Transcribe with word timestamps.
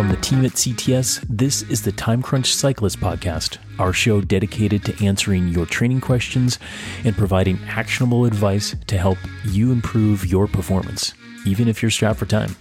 From 0.00 0.08
the 0.08 0.16
team 0.16 0.46
at 0.46 0.52
CTS, 0.52 1.26
this 1.28 1.60
is 1.60 1.82
the 1.82 1.92
Time 1.92 2.22
Crunch 2.22 2.54
Cyclist 2.54 3.00
Podcast, 3.00 3.58
our 3.78 3.92
show 3.92 4.22
dedicated 4.22 4.82
to 4.86 5.04
answering 5.04 5.48
your 5.48 5.66
training 5.66 6.00
questions 6.00 6.58
and 7.04 7.14
providing 7.14 7.60
actionable 7.66 8.24
advice 8.24 8.74
to 8.86 8.96
help 8.96 9.18
you 9.44 9.72
improve 9.72 10.24
your 10.24 10.46
performance, 10.46 11.12
even 11.44 11.68
if 11.68 11.82
you're 11.82 11.90
strapped 11.90 12.18
for 12.18 12.24
time. 12.24 12.56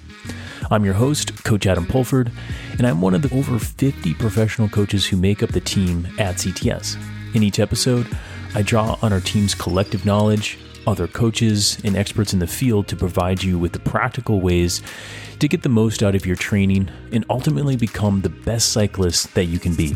I'm 0.70 0.83
your 0.83 0.95
host, 0.95 1.45
Coach 1.45 1.65
Adam 1.65 1.86
Pulford, 1.86 2.29
and 2.73 2.86
I'm 2.86 2.99
one 2.99 3.15
of 3.15 3.21
the 3.21 3.33
over 3.33 3.57
50 3.57 4.15
professional 4.15 4.67
coaches 4.67 5.05
who 5.05 5.15
make 5.15 5.41
up 5.41 5.51
the 5.51 5.61
team 5.61 6.09
at 6.19 6.35
CTS. 6.35 6.97
In 7.35 7.41
each 7.41 7.59
episode, 7.61 8.05
I 8.53 8.63
draw 8.63 8.97
on 9.01 9.13
our 9.13 9.21
team's 9.21 9.55
collective 9.55 10.05
knowledge, 10.05 10.59
other 10.89 11.07
coaches, 11.07 11.77
and 11.83 11.95
experts 11.95 12.33
in 12.33 12.39
the 12.39 12.47
field 12.47 12.87
to 12.87 12.95
provide 12.95 13.43
you 13.43 13.59
with 13.59 13.73
the 13.73 13.79
practical 13.79 14.41
ways 14.41 14.82
to 15.37 15.47
get 15.47 15.61
the 15.61 15.69
most 15.69 16.01
out 16.01 16.15
of 16.15 16.25
your 16.25 16.36
training 16.36 16.89
and 17.11 17.23
ultimately 17.29 17.77
become 17.77 18.21
the 18.21 18.29
best 18.29 18.71
cyclist 18.71 19.36
that 19.36 19.45
you 19.45 19.59
can 19.59 19.75
be. 19.75 19.95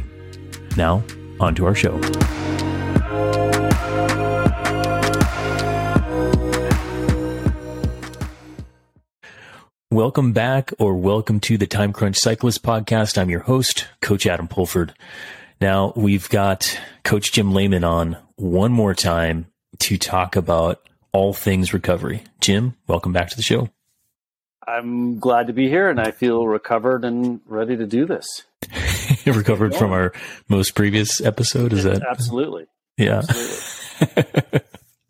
Now, 0.77 1.03
on 1.39 1.55
to 1.55 1.65
our 1.65 1.73
show. 1.73 1.99
Welcome 9.89 10.31
back, 10.31 10.71
or 10.77 10.95
welcome 10.95 11.39
to 11.39 11.57
the 11.57 11.67
Time 11.67 11.91
Crunch 11.91 12.17
Cyclist 12.17 12.61
Podcast. 12.61 13.17
I'm 13.17 13.31
your 13.31 13.41
host, 13.41 13.87
Coach 13.99 14.27
Adam 14.27 14.47
Pulford. 14.47 14.93
Now, 15.59 15.91
we've 15.95 16.29
got 16.29 16.79
Coach 17.03 17.31
Jim 17.31 17.51
Lehman 17.51 17.83
on 17.83 18.17
one 18.35 18.71
more 18.71 18.93
time 18.93 19.47
to 19.83 19.97
talk 19.97 20.37
about 20.37 20.81
all 21.11 21.33
things 21.33 21.73
recovery. 21.73 22.23
Jim, 22.39 22.73
welcome 22.87 23.11
back 23.11 23.29
to 23.29 23.35
the 23.35 23.41
show. 23.41 23.67
I'm 24.65 25.19
glad 25.19 25.47
to 25.47 25.53
be 25.53 25.67
here 25.67 25.89
and 25.89 25.99
I 25.99 26.11
feel 26.11 26.47
recovered 26.47 27.03
and 27.03 27.41
ready 27.45 27.75
to 27.75 27.85
do 27.85 28.05
this. 28.05 28.25
recovered 29.25 29.75
from 29.75 29.91
our 29.91 30.13
most 30.47 30.73
previous 30.73 31.19
episode, 31.19 31.73
is 31.73 31.83
that? 31.83 32.01
Absolutely. 32.09 32.65
Yeah. 32.95 33.23
Absolutely. 33.27 34.21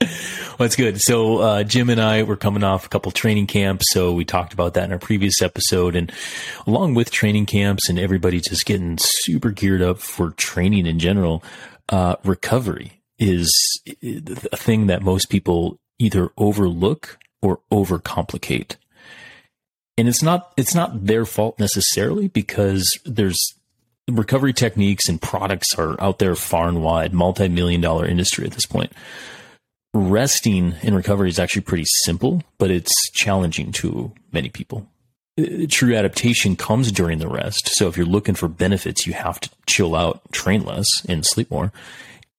well, 0.01 0.57
that's 0.57 0.75
good. 0.75 0.99
So, 0.99 1.37
uh, 1.37 1.63
Jim 1.63 1.91
and 1.91 2.01
I 2.01 2.23
were 2.23 2.35
coming 2.35 2.63
off 2.63 2.87
a 2.87 2.89
couple 2.89 3.11
training 3.11 3.45
camps. 3.45 3.85
So 3.91 4.11
we 4.11 4.25
talked 4.25 4.53
about 4.53 4.73
that 4.73 4.85
in 4.85 4.91
our 4.91 4.97
previous 4.97 5.39
episode. 5.43 5.95
And 5.95 6.11
along 6.65 6.95
with 6.95 7.11
training 7.11 7.45
camps 7.45 7.89
and 7.89 7.99
everybody 7.99 8.41
just 8.41 8.65
getting 8.65 8.97
super 8.99 9.51
geared 9.51 9.83
up 9.83 9.99
for 9.99 10.31
training 10.31 10.87
in 10.87 10.97
general, 10.97 11.43
uh, 11.89 12.15
recovery 12.23 13.02
is 13.23 13.81
a 14.51 14.57
thing 14.57 14.87
that 14.87 15.01
most 15.01 15.29
people 15.29 15.79
either 15.97 16.31
overlook 16.37 17.17
or 17.41 17.61
overcomplicate. 17.71 18.75
And 19.97 20.09
it's 20.09 20.21
not 20.21 20.51
it's 20.57 20.75
not 20.75 21.05
their 21.05 21.25
fault 21.25 21.57
necessarily 21.57 22.27
because 22.27 22.99
there's 23.05 23.39
recovery 24.11 24.51
techniques 24.51 25.07
and 25.07 25.21
products 25.21 25.73
are 25.77 25.99
out 26.01 26.19
there 26.19 26.35
far 26.35 26.67
and 26.67 26.83
wide, 26.83 27.13
multi-million 27.13 27.79
dollar 27.79 28.05
industry 28.05 28.45
at 28.45 28.51
this 28.51 28.65
point. 28.65 28.91
Resting 29.93 30.75
in 30.81 30.93
recovery 30.93 31.29
is 31.29 31.39
actually 31.39 31.61
pretty 31.61 31.85
simple, 32.03 32.43
but 32.57 32.71
it's 32.71 32.91
challenging 33.11 33.71
to 33.73 34.11
many 34.33 34.49
people. 34.49 34.87
True 35.69 35.95
adaptation 35.95 36.55
comes 36.55 36.91
during 36.91 37.19
the 37.19 37.27
rest. 37.27 37.69
So 37.75 37.87
if 37.87 37.95
you're 37.95 38.05
looking 38.05 38.35
for 38.35 38.47
benefits, 38.49 39.07
you 39.07 39.13
have 39.13 39.39
to 39.39 39.49
chill 39.65 39.95
out, 39.95 40.21
train 40.31 40.63
less, 40.63 40.87
and 41.07 41.25
sleep 41.25 41.49
more. 41.49 41.71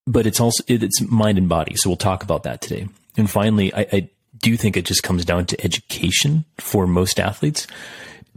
But 0.07 0.27
it's 0.27 0.39
also 0.39 0.63
it's 0.67 1.01
mind 1.01 1.37
and 1.37 1.49
body. 1.49 1.75
So 1.75 1.89
we'll 1.89 1.97
talk 1.97 2.23
about 2.23 2.43
that 2.43 2.61
today. 2.61 2.87
And 3.17 3.29
finally, 3.29 3.73
I, 3.73 3.87
I 3.91 4.09
do 4.39 4.57
think 4.57 4.77
it 4.77 4.85
just 4.85 5.03
comes 5.03 5.25
down 5.25 5.45
to 5.47 5.65
education 5.65 6.45
for 6.57 6.85
most 6.85 7.19
athletes 7.19 7.67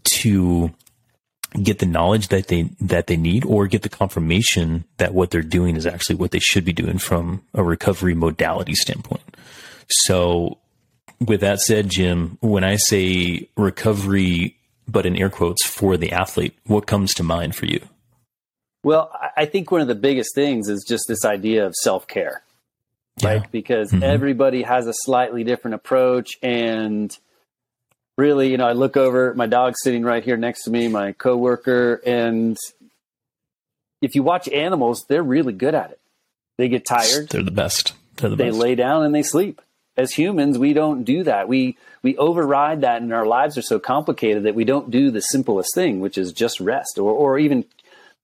to 0.05 0.73
get 1.63 1.79
the 1.79 1.87
knowledge 1.87 2.29
that 2.29 2.49
they 2.49 2.63
that 2.81 3.07
they 3.07 3.17
need 3.17 3.45
or 3.45 3.67
get 3.67 3.83
the 3.83 3.89
confirmation 3.89 4.85
that 4.99 5.15
what 5.15 5.31
they're 5.31 5.43
doing 5.43 5.77
is 5.77 5.87
actually 5.87 6.17
what 6.17 6.31
they 6.31 6.39
should 6.39 6.65
be 6.65 6.73
doing 6.73 6.99
from 6.99 7.43
a 7.55 7.63
recovery 7.63 8.15
modality 8.15 8.75
standpoint. 8.75 9.23
So 9.89 10.59
with 11.21 11.41
that 11.41 11.61
said, 11.61 11.91
Jim, 11.91 12.39
when 12.41 12.65
I 12.65 12.77
say 12.77 13.49
recovery 13.57 14.57
but 14.87 15.05
in 15.05 15.17
air 15.17 15.31
quotes 15.31 15.67
for 15.67 15.97
the 15.97 16.13
athlete, 16.13 16.57
what 16.67 16.87
comes 16.87 17.13
to 17.15 17.23
mind 17.23 17.55
for 17.55 17.67
you? 17.67 17.81
Well, 18.85 19.11
I 19.37 19.47
think 19.47 19.71
one 19.71 19.81
of 19.81 19.89
the 19.89 19.95
biggest 19.95 20.35
things 20.35 20.69
is 20.69 20.85
just 20.87 21.05
this 21.09 21.25
idea 21.25 21.67
of 21.67 21.75
self-care 21.75 22.43
right? 23.23 23.43
Yeah. 23.43 23.49
Because 23.51 23.91
mm-hmm. 23.91 24.03
everybody 24.03 24.63
has 24.63 24.87
a 24.87 24.95
slightly 24.95 25.45
different 25.45 25.75
approach. 25.75 26.39
And 26.43 27.17
really, 28.17 28.51
you 28.51 28.57
know, 28.57 28.67
I 28.67 28.73
look 28.73 28.97
over, 28.97 29.35
my 29.35 29.47
dog's 29.47 29.79
sitting 29.83 30.03
right 30.03 30.25
here 30.25 30.37
next 30.37 30.65
to 30.65 30.71
me, 30.71 30.89
my 30.89 31.13
coworker, 31.13 32.01
and 32.07 32.57
if 34.01 34.15
you 34.15 34.23
watch 34.23 34.49
animals, 34.49 35.05
they're 35.09 35.23
really 35.23 35.53
good 35.53 35.75
at 35.75 35.91
it. 35.91 36.01
They 36.57 36.69
get 36.69 36.87
tired. 36.87 37.29
They're 37.31 37.43
the 37.43 37.51
best. 37.51 37.95
They're 38.17 38.31
the 38.31 38.37
they 38.37 38.51
best. 38.51 38.59
lay 38.59 38.75
down 38.75 39.05
and 39.05 39.15
they 39.15 39.23
sleep. 39.23 39.61
As 39.97 40.13
humans, 40.13 40.57
we 40.57 40.73
don't 40.73 41.03
do 41.03 41.25
that. 41.25 41.49
We 41.49 41.77
we 42.05 42.17
override 42.17 42.83
that, 42.83 43.03
and 43.03 43.13
our 43.13 43.27
lives 43.27 43.59
are 43.59 43.63
so 43.63 43.81
complicated 43.81 44.45
that 44.45 44.55
we 44.55 44.63
don't 44.63 44.93
do 44.93 45.11
the 45.11 45.21
simplest 45.21 45.75
thing, 45.75 45.99
which 45.99 46.17
is 46.17 46.33
just 46.33 46.61
rest. 46.61 47.01
Or 47.01 47.11
or 47.11 47.37
even 47.41 47.65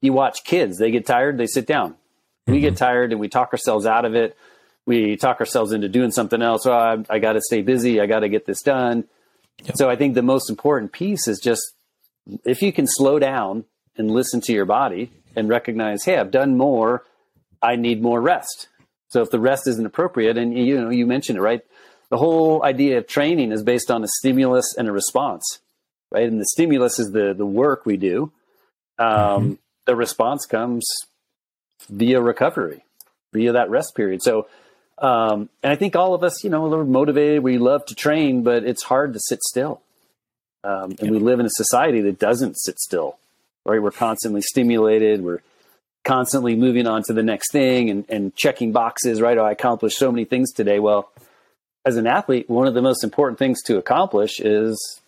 you 0.04 0.12
watch 0.12 0.44
kids; 0.44 0.78
they 0.78 0.91
get 0.91 1.06
tired, 1.06 1.38
they 1.38 1.47
sit 1.47 1.66
down. 1.66 1.97
We 2.47 2.54
mm-hmm. 2.54 2.60
get 2.62 2.76
tired 2.76 3.10
and 3.10 3.20
we 3.20 3.28
talk 3.28 3.53
ourselves 3.53 3.87
out 3.87 4.04
of 4.04 4.15
it 4.15 4.37
we 4.87 5.16
talk 5.16 5.41
ourselves 5.41 5.72
into 5.72 5.88
doing 5.88 6.10
something 6.10 6.42
else. 6.42 6.66
Oh, 6.66 6.72
I, 6.72 7.04
I 7.09 7.19
got 7.19 7.34
to 7.34 7.41
stay 7.41 7.62
busy. 7.62 8.00
I 8.00 8.06
got 8.06 8.20
to 8.20 8.28
get 8.28 8.47
this 8.47 8.62
done. 8.62 9.04
Yep. 9.64 9.76
So 9.76 9.91
I 9.91 9.97
think 9.97 10.14
the 10.14 10.22
most 10.22 10.50
important 10.50 10.93
piece 10.93 11.26
is 11.28 11.41
just 11.41 11.62
if 12.44 12.62
you 12.62 12.72
can 12.72 12.87
slow 12.87 13.19
down 13.19 13.64
and 13.97 14.10
listen 14.10 14.41
to 14.43 14.53
your 14.53 14.64
body 14.64 15.10
and 15.37 15.48
recognize, 15.48 16.04
hey, 16.04 16.19
I've 16.19 16.31
done 16.31 16.56
more. 16.56 17.04
I 17.62 17.76
need 17.76 18.03
more 18.03 18.20
rest. 18.20 18.69
So 19.09 19.22
if 19.22 19.31
the 19.31 19.41
rest 19.41 19.66
isn't 19.69 19.87
appropriate, 19.87 20.37
and 20.37 20.56
you 20.56 20.81
know, 20.81 20.91
you 20.91 21.06
mentioned 21.06 21.38
it, 21.38 21.43
right? 21.43 21.60
The 22.10 22.19
whole 22.19 22.64
idea 22.64 22.98
of 22.98 23.06
training 23.06 23.53
is 23.53 23.62
based 23.62 23.91
on 23.91 24.04
a 24.04 24.09
stimulus 24.09 24.75
and 24.76 24.88
a 24.88 24.93
response, 24.93 25.60
right? 26.10 26.28
And 26.28 26.41
the 26.41 26.47
stimulus 26.47 26.98
is 26.98 27.12
the 27.12 27.32
the 27.32 27.47
work 27.47 27.87
we 27.87 27.97
do. 27.97 28.32
Um, 28.98 29.09
mm-hmm. 29.09 29.53
The 29.86 29.96
response 29.96 30.46
comes 30.46 30.86
via 31.88 32.20
recovery, 32.20 32.84
via 33.32 33.52
that 33.52 33.70
rest 33.70 33.94
period. 33.94 34.22
So 34.22 34.46
um, 34.98 35.48
and 35.62 35.72
I 35.72 35.76
think 35.76 35.96
all 35.96 36.14
of 36.14 36.22
us, 36.22 36.44
you 36.44 36.50
know, 36.50 36.68
we're 36.68 36.84
motivated. 36.84 37.42
We 37.42 37.58
love 37.58 37.84
to 37.86 37.94
train, 37.94 38.42
but 38.42 38.64
it's 38.64 38.82
hard 38.82 39.12
to 39.14 39.20
sit 39.20 39.42
still. 39.42 39.80
Um, 40.62 40.92
and 40.92 41.02
yeah. 41.02 41.10
we 41.10 41.18
live 41.18 41.40
in 41.40 41.46
a 41.46 41.50
society 41.50 42.00
that 42.02 42.18
doesn't 42.18 42.58
sit 42.58 42.78
still, 42.78 43.18
right? 43.66 43.82
We're 43.82 43.90
constantly 43.90 44.40
stimulated. 44.40 45.22
We're 45.22 45.42
constantly 46.04 46.54
moving 46.54 46.86
on 46.86 47.02
to 47.04 47.12
the 47.12 47.22
next 47.22 47.50
thing 47.50 47.90
and, 47.90 48.04
and 48.08 48.34
checking 48.36 48.72
boxes, 48.72 49.20
right? 49.20 49.36
Oh, 49.36 49.44
I 49.44 49.52
accomplished 49.52 49.98
so 49.98 50.12
many 50.12 50.24
things 50.24 50.52
today. 50.52 50.78
Well, 50.78 51.10
as 51.84 51.96
an 51.96 52.06
athlete, 52.06 52.48
one 52.48 52.66
of 52.66 52.74
the 52.74 52.82
most 52.82 53.04
important 53.04 53.38
things 53.38 53.62
to 53.64 53.76
accomplish 53.76 54.40
is 54.40 55.00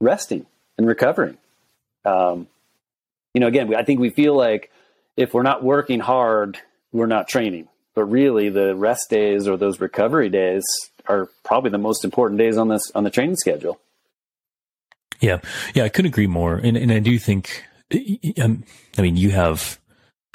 resting 0.00 0.46
and 0.78 0.86
recovering. 0.86 1.36
Um, 2.04 2.48
you 3.34 3.40
know, 3.40 3.48
again, 3.48 3.74
I 3.74 3.82
think 3.82 4.00
we 4.00 4.10
feel 4.10 4.34
like 4.34 4.70
if 5.16 5.34
we're 5.34 5.42
not 5.42 5.62
working 5.62 6.00
hard, 6.00 6.58
we're 6.92 7.06
not 7.06 7.28
training. 7.28 7.68
But 7.94 8.04
really 8.04 8.48
the 8.48 8.74
rest 8.74 9.08
days 9.10 9.46
or 9.46 9.56
those 9.56 9.80
recovery 9.80 10.28
days 10.28 10.64
are 11.06 11.28
probably 11.44 11.70
the 11.70 11.78
most 11.78 12.04
important 12.04 12.38
days 12.38 12.56
on 12.56 12.68
this 12.68 12.82
on 12.94 13.04
the 13.04 13.10
training 13.10 13.36
schedule. 13.36 13.80
Yeah, 15.20 15.40
yeah, 15.74 15.84
I 15.84 15.88
couldn't 15.88 16.10
agree 16.10 16.26
more, 16.26 16.56
and 16.56 16.76
and 16.76 16.90
I 16.90 16.98
do 16.98 17.18
think, 17.20 17.64
um, 18.42 18.64
I 18.98 19.02
mean, 19.02 19.16
you 19.16 19.30
have 19.30 19.78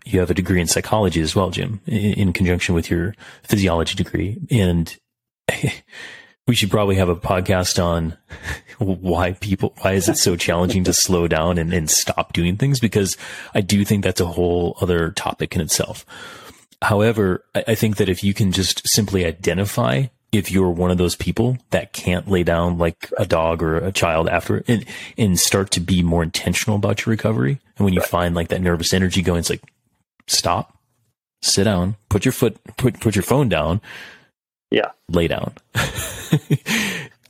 you 0.05 0.19
have 0.21 0.29
a 0.29 0.33
degree 0.33 0.61
in 0.61 0.67
psychology 0.67 1.19
as 1.19 1.35
well, 1.35 1.49
Jim, 1.49 1.81
in, 1.85 2.13
in 2.13 2.33
conjunction 2.33 2.75
with 2.75 2.89
your 2.89 3.13
physiology 3.43 3.95
degree, 3.95 4.37
and 4.49 4.95
we 6.49 6.55
should 6.55 6.71
probably 6.71 6.95
have 6.95 7.09
a 7.09 7.15
podcast 7.15 7.81
on 7.81 8.17
why 8.79 9.33
people 9.33 9.75
why 9.81 9.93
is 9.93 10.09
it 10.09 10.17
so 10.17 10.35
challenging 10.35 10.83
to 10.83 10.91
slow 10.91 11.27
down 11.27 11.59
and, 11.59 11.71
and 11.71 11.91
stop 11.91 12.33
doing 12.33 12.57
things 12.57 12.79
because 12.79 13.15
I 13.53 13.61
do 13.61 13.85
think 13.85 14.03
that's 14.03 14.19
a 14.19 14.25
whole 14.25 14.75
other 14.81 15.11
topic 15.11 15.55
in 15.55 15.61
itself. 15.61 16.07
However, 16.81 17.45
I 17.53 17.75
think 17.75 17.97
that 17.97 18.09
if 18.09 18.23
you 18.23 18.33
can 18.33 18.51
just 18.51 18.81
simply 18.87 19.25
identify 19.25 20.07
if 20.31 20.51
you're 20.51 20.71
one 20.71 20.89
of 20.89 20.97
those 20.97 21.15
people 21.15 21.57
that 21.69 21.93
can't 21.93 22.27
lay 22.27 22.43
down 22.43 22.79
like 22.79 23.11
a 23.17 23.27
dog 23.27 23.61
or 23.61 23.77
a 23.77 23.91
child 23.91 24.27
after 24.27 24.63
and, 24.67 24.85
and 25.19 25.39
start 25.39 25.69
to 25.71 25.79
be 25.79 26.01
more 26.01 26.23
intentional 26.23 26.77
about 26.77 27.05
your 27.05 27.11
recovery. 27.11 27.59
And 27.77 27.85
when 27.85 27.93
you 27.93 27.99
right. 27.99 28.09
find 28.09 28.33
like 28.33 28.47
that 28.47 28.61
nervous 28.61 28.93
energy 28.93 29.21
going, 29.21 29.39
it's 29.39 29.49
like, 29.51 29.63
stop, 30.25 30.79
sit 31.41 31.65
down, 31.65 31.95
put 32.09 32.25
your 32.25 32.31
foot, 32.31 32.57
put, 32.77 32.99
put 32.99 33.15
your 33.15 33.23
phone 33.23 33.49
down. 33.49 33.81
Yeah. 34.71 34.91
Lay 35.09 35.27
down. 35.27 35.53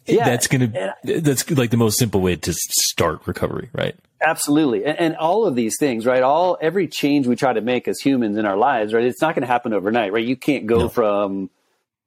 yeah. 0.06 0.26
That's 0.26 0.48
going 0.48 0.72
to, 0.72 0.96
that's 1.04 1.50
like 1.52 1.70
the 1.70 1.78
most 1.78 1.98
simple 1.98 2.22
way 2.22 2.36
to 2.36 2.54
start 2.54 3.22
recovery, 3.26 3.70
right? 3.74 3.96
Absolutely. 4.22 4.84
And, 4.86 5.00
and, 5.00 5.16
all 5.16 5.46
of 5.46 5.56
these 5.56 5.78
things, 5.80 6.06
right? 6.06 6.22
All 6.22 6.58
every 6.60 6.88
change 6.88 7.26
we 7.26 7.38
try 7.38 7.54
to 7.54 7.62
make 7.62 7.88
as 7.88 8.00
humans 8.02 8.38
in 8.38 8.46
our 8.46 8.58
lives, 8.58 8.94
right? 8.94 9.06
It's 9.06 9.22
not 9.22 9.34
going 9.34 9.44
to 9.44 9.48
happen 9.48 9.74
overnight, 9.74 10.12
right? 10.12 10.26
You 10.26 10.36
can't 10.36 10.68
go 10.68 10.80
no. 10.80 10.90
from 10.90 11.50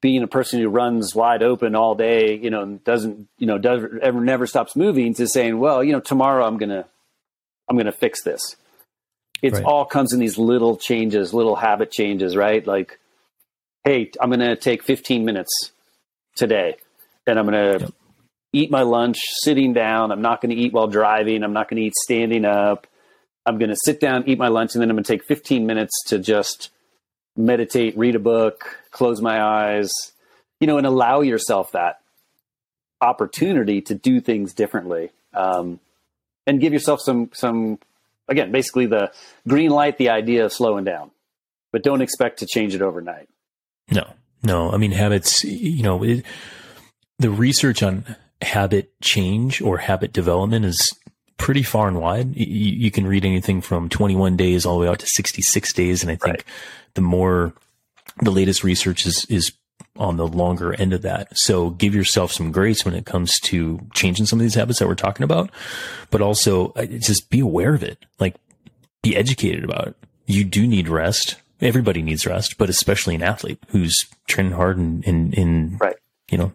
being 0.03 0.23
a 0.23 0.27
person 0.27 0.61
who 0.61 0.69
runs 0.69 1.15
wide 1.15 1.43
open 1.43 1.75
all 1.75 1.95
day, 1.95 2.37
you 2.37 2.51
know, 2.51 2.79
doesn't, 2.85 3.29
you 3.39 3.47
know, 3.47 3.57
does 3.57 3.85
ever 4.03 4.21
never 4.21 4.47
stops 4.47 4.77
moving 4.77 5.15
to 5.15 5.27
saying, 5.27 5.59
well, 5.59 5.83
you 5.83 5.93
know, 5.93 6.01
tomorrow 6.01 6.47
I'm 6.47 6.59
going 6.59 6.71
to 6.71 6.85
I'm 7.69 7.77
going 7.77 7.87
to 7.87 7.93
fix 7.93 8.23
this. 8.23 8.57
It 9.41 9.55
Right. 9.55 9.65
all 9.65 9.85
comes 9.85 10.13
in 10.13 10.21
these 10.21 10.39
little 10.39 10.77
changes, 10.77 11.33
little 11.33 11.57
habit 11.57 11.91
changes, 11.91 12.37
right? 12.37 12.65
Like, 12.67 12.99
hey, 13.85 14.11
I'm 14.21 14.31
going 14.31 14.41
to 14.41 14.57
take 14.57 14.83
15 14.85 15.25
minutes 15.25 15.73
today 16.37 16.77
and 17.27 17.39
I'm 17.39 17.47
going 17.47 17.79
to 17.79 17.85
Yep. 17.85 17.95
eat 18.53 18.71
my 18.71 18.83
lunch 18.83 19.19
sitting 19.43 19.73
down. 19.73 20.13
I'm 20.13 20.23
not 20.23 20.41
going 20.41 20.55
to 20.55 20.61
eat 20.61 20.73
while 20.73 20.87
driving. 20.87 21.43
I'm 21.43 21.53
not 21.53 21.69
going 21.69 21.81
to 21.81 21.87
eat 21.87 21.95
standing 21.95 22.45
up. 22.45 22.87
I'm 23.45 23.59
going 23.59 23.71
to 23.71 23.77
sit 23.77 23.99
down, 23.99 24.25
eat 24.29 24.39
my 24.39 24.49
lunch, 24.49 24.75
and 24.75 24.83
then 24.83 24.89
I'm 24.91 24.97
going 24.97 25.05
to 25.05 25.13
take 25.13 25.25
15 25.25 25.67
minutes 25.67 25.93
to 26.09 26.19
just 26.19 26.71
meditate, 27.37 27.97
read 27.99 28.15
a 28.15 28.21
book, 28.21 28.79
close 28.93 29.21
my 29.21 29.43
eyes, 29.43 29.91
you 30.61 30.67
know, 30.69 30.79
and 30.79 30.87
allow 30.87 31.23
yourself 31.23 31.73
that 31.73 32.01
opportunity 33.01 33.81
to 33.81 33.95
do 33.97 34.21
things 34.21 34.53
differently. 34.55 35.11
Um, 35.35 35.81
and 36.47 36.61
give 36.61 36.73
yourself 36.73 37.01
some, 37.01 37.31
some, 37.33 37.79
again, 38.29 38.53
basically 38.53 38.87
the 38.87 39.13
green 39.49 39.71
light, 39.71 39.97
the 39.99 40.11
idea 40.11 40.45
of 40.45 40.53
slowing 40.53 40.85
down, 40.85 41.11
but 41.73 41.83
don't 41.83 42.03
expect 42.03 42.41
to 42.41 42.47
change 42.47 42.75
it 42.75 42.83
overnight. 42.83 43.29
No, 43.91 44.13
no. 44.43 44.71
I 44.71 44.77
mean, 44.77 44.93
habits, 44.93 45.45
you 45.45 45.83
know, 45.83 46.03
it, 46.03 46.25
the 47.19 47.31
research 47.31 47.83
on 47.83 48.17
habit 48.41 48.93
change 49.01 49.61
or 49.61 49.79
habit 49.79 50.13
development 50.13 50.65
is 50.65 50.91
pretty 51.39 51.63
far 51.63 51.89
and 51.89 52.01
wide. 52.01 52.37
You, 52.37 52.47
you 52.47 52.91
can 52.91 53.07
read 53.07 53.25
anything 53.25 53.61
from 53.61 53.89
21 53.89 54.37
days 54.37 54.65
all 54.65 54.77
the 54.79 54.83
way 54.83 54.89
out 54.89 54.99
to 55.01 55.07
66 55.07 55.73
days. 55.73 56.03
And 56.03 56.11
I 56.11 56.15
think 56.15 56.35
Right. 56.35 56.45
the 56.95 57.01
more 57.01 57.55
the 58.23 58.31
latest 58.31 58.63
research 58.65 59.07
is, 59.07 59.25
is 59.29 59.53
on 59.97 60.17
the 60.17 60.27
longer 60.27 60.73
end 60.75 60.93
of 60.93 61.03
that. 61.03 61.37
So 61.37 61.71
give 61.71 61.95
yourself 61.95 62.33
some 62.33 62.53
grace 62.53 62.85
when 62.85 62.95
it 62.95 63.05
comes 63.07 63.39
to 63.41 63.81
changing 63.95 64.27
some 64.27 64.39
of 64.39 64.43
these 64.43 64.55
habits 64.55 64.79
that 64.79 64.89
we're 64.89 64.95
talking 64.95 65.25
about, 65.25 65.51
but 66.11 66.21
also 66.23 66.69
uh, 66.73 66.87
just 66.87 67.29
be 67.31 67.41
aware 67.41 67.75
of 67.75 67.83
it. 67.83 68.05
Like 68.19 68.37
be 69.03 69.17
educated 69.17 69.65
about 69.65 69.89
it. 69.89 69.97
You 70.27 70.45
do 70.45 70.67
need 70.67 70.89
rest. 70.89 71.37
Everybody 71.63 72.03
needs 72.03 72.27
rest, 72.27 72.57
but 72.59 72.69
especially 72.69 73.15
an 73.15 73.23
athlete 73.23 73.59
who's 73.69 74.07
training 74.27 74.53
hard 74.53 74.77
and, 74.79 75.07
and, 75.07 75.33
and 75.39 75.81
Right. 75.81 75.97
you 76.31 76.37
know, 76.39 76.53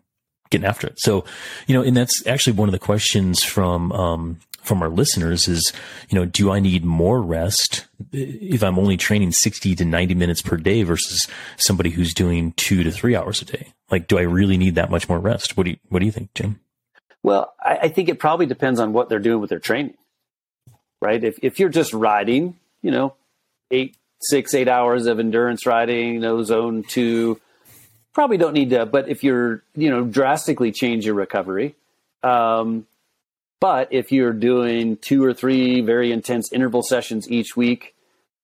getting 0.50 0.68
after 0.68 0.88
it. 0.88 1.00
So, 1.00 1.24
you 1.65 1.74
know, 1.75 1.81
and 1.81 1.95
that's 1.95 2.25
actually 2.27 2.54
one 2.54 2.68
of 2.69 2.74
the 2.74 2.80
questions 2.80 3.44
from, 3.44 3.92
um, 3.94 4.39
from 4.62 4.81
our 4.81 4.89
listeners 4.89 5.48
is, 5.48 5.71
you 6.09 6.19
know, 6.19 6.25
do 6.25 6.51
I 6.51 6.59
need 6.59 6.83
more 6.83 7.21
rest 7.21 7.88
if 8.12 8.62
I'm 8.63 8.77
only 8.77 8.98
training 8.98 9.31
60 9.31 9.75
to 9.75 9.86
90 9.86 10.13
minutes 10.15 10.42
per 10.42 10.57
day 10.57 10.83
versus 10.83 11.25
somebody 11.56 11.89
who's 11.89 12.13
doing 12.13 12.51
two 12.53 12.83
to 12.83 12.92
three 12.92 13.15
hours 13.15 13.42
a 13.42 13.45
day? 13.45 13.74
Like, 13.89 14.07
do 14.07 14.18
I 14.18 14.24
really 14.24 14.57
need 14.57 14.75
that 14.75 14.92
much 14.92 15.07
more 15.07 15.19
rest? 15.19 15.56
What 15.56 15.63
do 15.63 15.71
you, 15.71 15.77
what 15.88 16.00
do 16.00 16.06
you 16.06 16.12
think, 16.12 16.33
Jim? 16.33 16.60
Well, 17.24 17.53
I, 17.62 17.77
I 17.83 17.88
think 17.89 18.10
it 18.10 18.19
probably 18.19 18.45
depends 18.45 18.80
on 18.80 18.94
what 18.94 19.10
they're 19.10 19.19
doing 19.19 19.42
with 19.42 19.50
their 19.50 19.60
training, 19.60 19.95
right? 21.01 21.21
If 21.21 21.39
if 21.42 21.60
you're 21.60 21.69
just 21.69 21.94
riding, 21.94 22.56
you 22.81 22.92
know, 22.92 23.15
eight, 23.71 23.97
six, 24.22 24.54
eight 24.54 24.68
hours 24.68 25.06
of 25.06 25.19
endurance 25.19 25.66
riding, 25.66 26.19
no 26.19 26.44
zone 26.44 26.84
two, 26.84 27.40
probably 28.14 28.38
don't 28.38 28.54
need 28.54 28.72
to. 28.72 28.86
But 28.86 29.10
if 29.10 29.24
you're, 29.24 29.64
you 29.75 29.90
know, 29.90 30.04
drastically 30.04 30.72
change 30.72 31.06
your 31.06 31.16
recovery, 31.16 31.75
um, 32.24 32.88
but 33.60 33.88
if 33.92 34.12
you're 34.12 34.34
doing 34.34 34.98
two 34.98 35.24
or 35.24 35.34
three 35.34 35.81
very 35.81 36.12
intense 36.12 36.52
interval 36.52 36.84
sessions 36.84 37.30
each 37.30 37.56
week, 37.56 37.94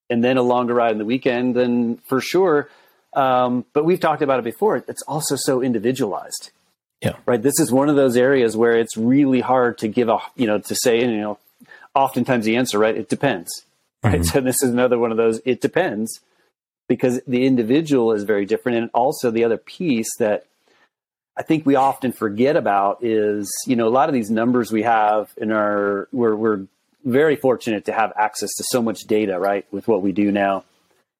and 0.10 0.24
then 0.24 0.38
a 0.38 0.42
longer 0.44 0.74
ride 0.74 0.92
on 0.92 0.98
the 0.98 1.06
weekend, 1.06 1.56
then 1.56 1.98
for 2.08 2.20
sure. 2.22 2.70
Um, 3.16 3.66
but 3.74 3.86
we've 3.86 4.00
talked 4.00 4.22
about 4.22 4.40
it 4.40 4.44
before. 4.44 4.84
It's 4.88 5.04
also 5.04 5.36
so 5.36 5.62
individualized 5.62 6.52
Yeah. 7.04 7.14
right 7.28 7.42
this 7.42 7.60
is 7.60 7.72
one 7.72 7.90
of 7.90 7.96
those 7.96 8.18
areas 8.18 8.58
where 8.58 8.74
it's 8.78 8.98
really 8.98 9.40
hard 9.42 9.78
to 9.80 9.88
give 9.88 10.10
a 10.10 10.18
you 10.36 10.48
know 10.48 10.58
to 10.60 10.76
say 10.76 11.02
you 11.02 11.18
know 11.22 11.38
oftentimes 11.94 12.46
the 12.46 12.56
answer 12.56 12.80
right 12.80 12.96
it 12.98 13.10
depends 13.10 13.66
right. 14.04 14.22
Mhm. 14.22 14.26
so 14.32 14.42
this 14.42 14.62
is 14.64 14.70
another 14.72 14.98
one 14.98 15.12
of 15.12 15.18
those 15.18 15.42
it 15.46 15.62
depends 15.62 16.20
because 16.90 17.22
the 17.28 17.46
individual 17.46 18.12
is 18.12 18.24
very 18.24 18.46
different. 18.46 18.78
And 18.78 18.90
also 18.94 19.32
the 19.32 19.44
other 19.44 19.58
piece 19.58 20.10
that 20.20 20.46
i 21.38 21.42
think 21.42 21.66
we 21.66 21.76
often 21.76 22.12
forget 22.12 22.56
about 22.56 23.04
is 23.04 23.50
you 23.66 23.76
know 23.76 23.88
a 23.88 23.90
lot 23.90 24.08
of 24.10 24.14
these 24.14 24.30
numbers 24.30 24.72
we 24.72 24.84
have 24.84 25.32
in 25.38 25.52
our 25.52 26.08
we're, 26.12 26.36
we're 26.36 26.62
very 27.06 27.36
fortunate 27.36 27.86
to 27.86 27.92
have 27.92 28.14
access 28.16 28.54
to 28.56 28.64
so 28.68 28.82
much 28.82 29.02
data 29.02 29.40
right 29.40 29.66
with 29.72 29.88
what 29.88 30.02
we 30.02 30.12
do 30.12 30.32
now. 30.32 30.64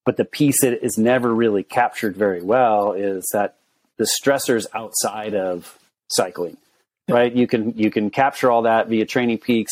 But 0.06 0.18
the 0.18 0.26
piece 0.26 0.62
that 0.62 0.84
is 0.86 0.98
never 0.98 1.34
really 1.34 1.64
captured 1.64 2.16
very 2.16 2.42
well 2.42 2.94
is 2.94 3.26
that 3.34 3.56
the 3.98 4.06
stressors 4.06 4.66
outside 4.74 5.34
of 5.36 5.78
cycling 6.10 6.58
right? 7.10 7.34
You 7.34 7.48
can 7.48 7.78
you 7.78 7.92
can 7.92 8.10
capture 8.10 8.50
all 8.52 8.62
that 8.64 8.88
via 8.88 9.06
TrainingPeaks 9.06 9.72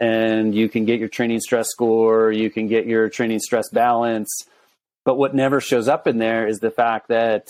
and 0.00 0.54
you 0.54 0.68
can 0.68 0.84
get 0.84 1.00
your 1.00 1.08
training 1.08 1.40
stress 1.40 1.68
score 1.68 2.30
you 2.30 2.50
can 2.50 2.68
get 2.68 2.86
your 2.86 3.08
training 3.08 3.40
stress 3.40 3.68
balance. 3.70 4.44
But 5.04 5.16
what 5.16 5.34
never 5.34 5.60
shows 5.60 5.88
up 5.88 6.06
in 6.06 6.18
there 6.18 6.46
is 6.46 6.58
the 6.58 6.70
fact 6.70 7.08
that 7.08 7.48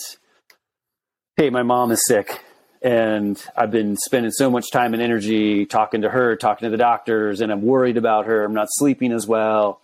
hey 1.37 1.51
my 1.51 1.63
mom 1.63 1.91
is 1.91 2.05
sick 2.07 2.41
and 2.83 3.43
i've 3.57 3.73
been 3.73 3.97
spending 3.97 4.31
so 4.31 4.49
much 4.51 4.71
time 4.71 4.95
and 4.95 5.03
energy 5.03 5.67
talking 5.67 6.03
to 6.03 6.09
her 6.09 6.37
talking 6.37 6.67
to 6.67 6.71
the 6.71 6.77
doctors 6.77 7.41
and 7.41 7.51
i'm 7.51 7.63
worried 7.63 7.97
about 7.97 8.27
her. 8.27 8.45
I'm 8.45 8.55
not 8.55 8.69
sleeping 8.71 9.13
as 9.13 9.27
well. 9.27 9.81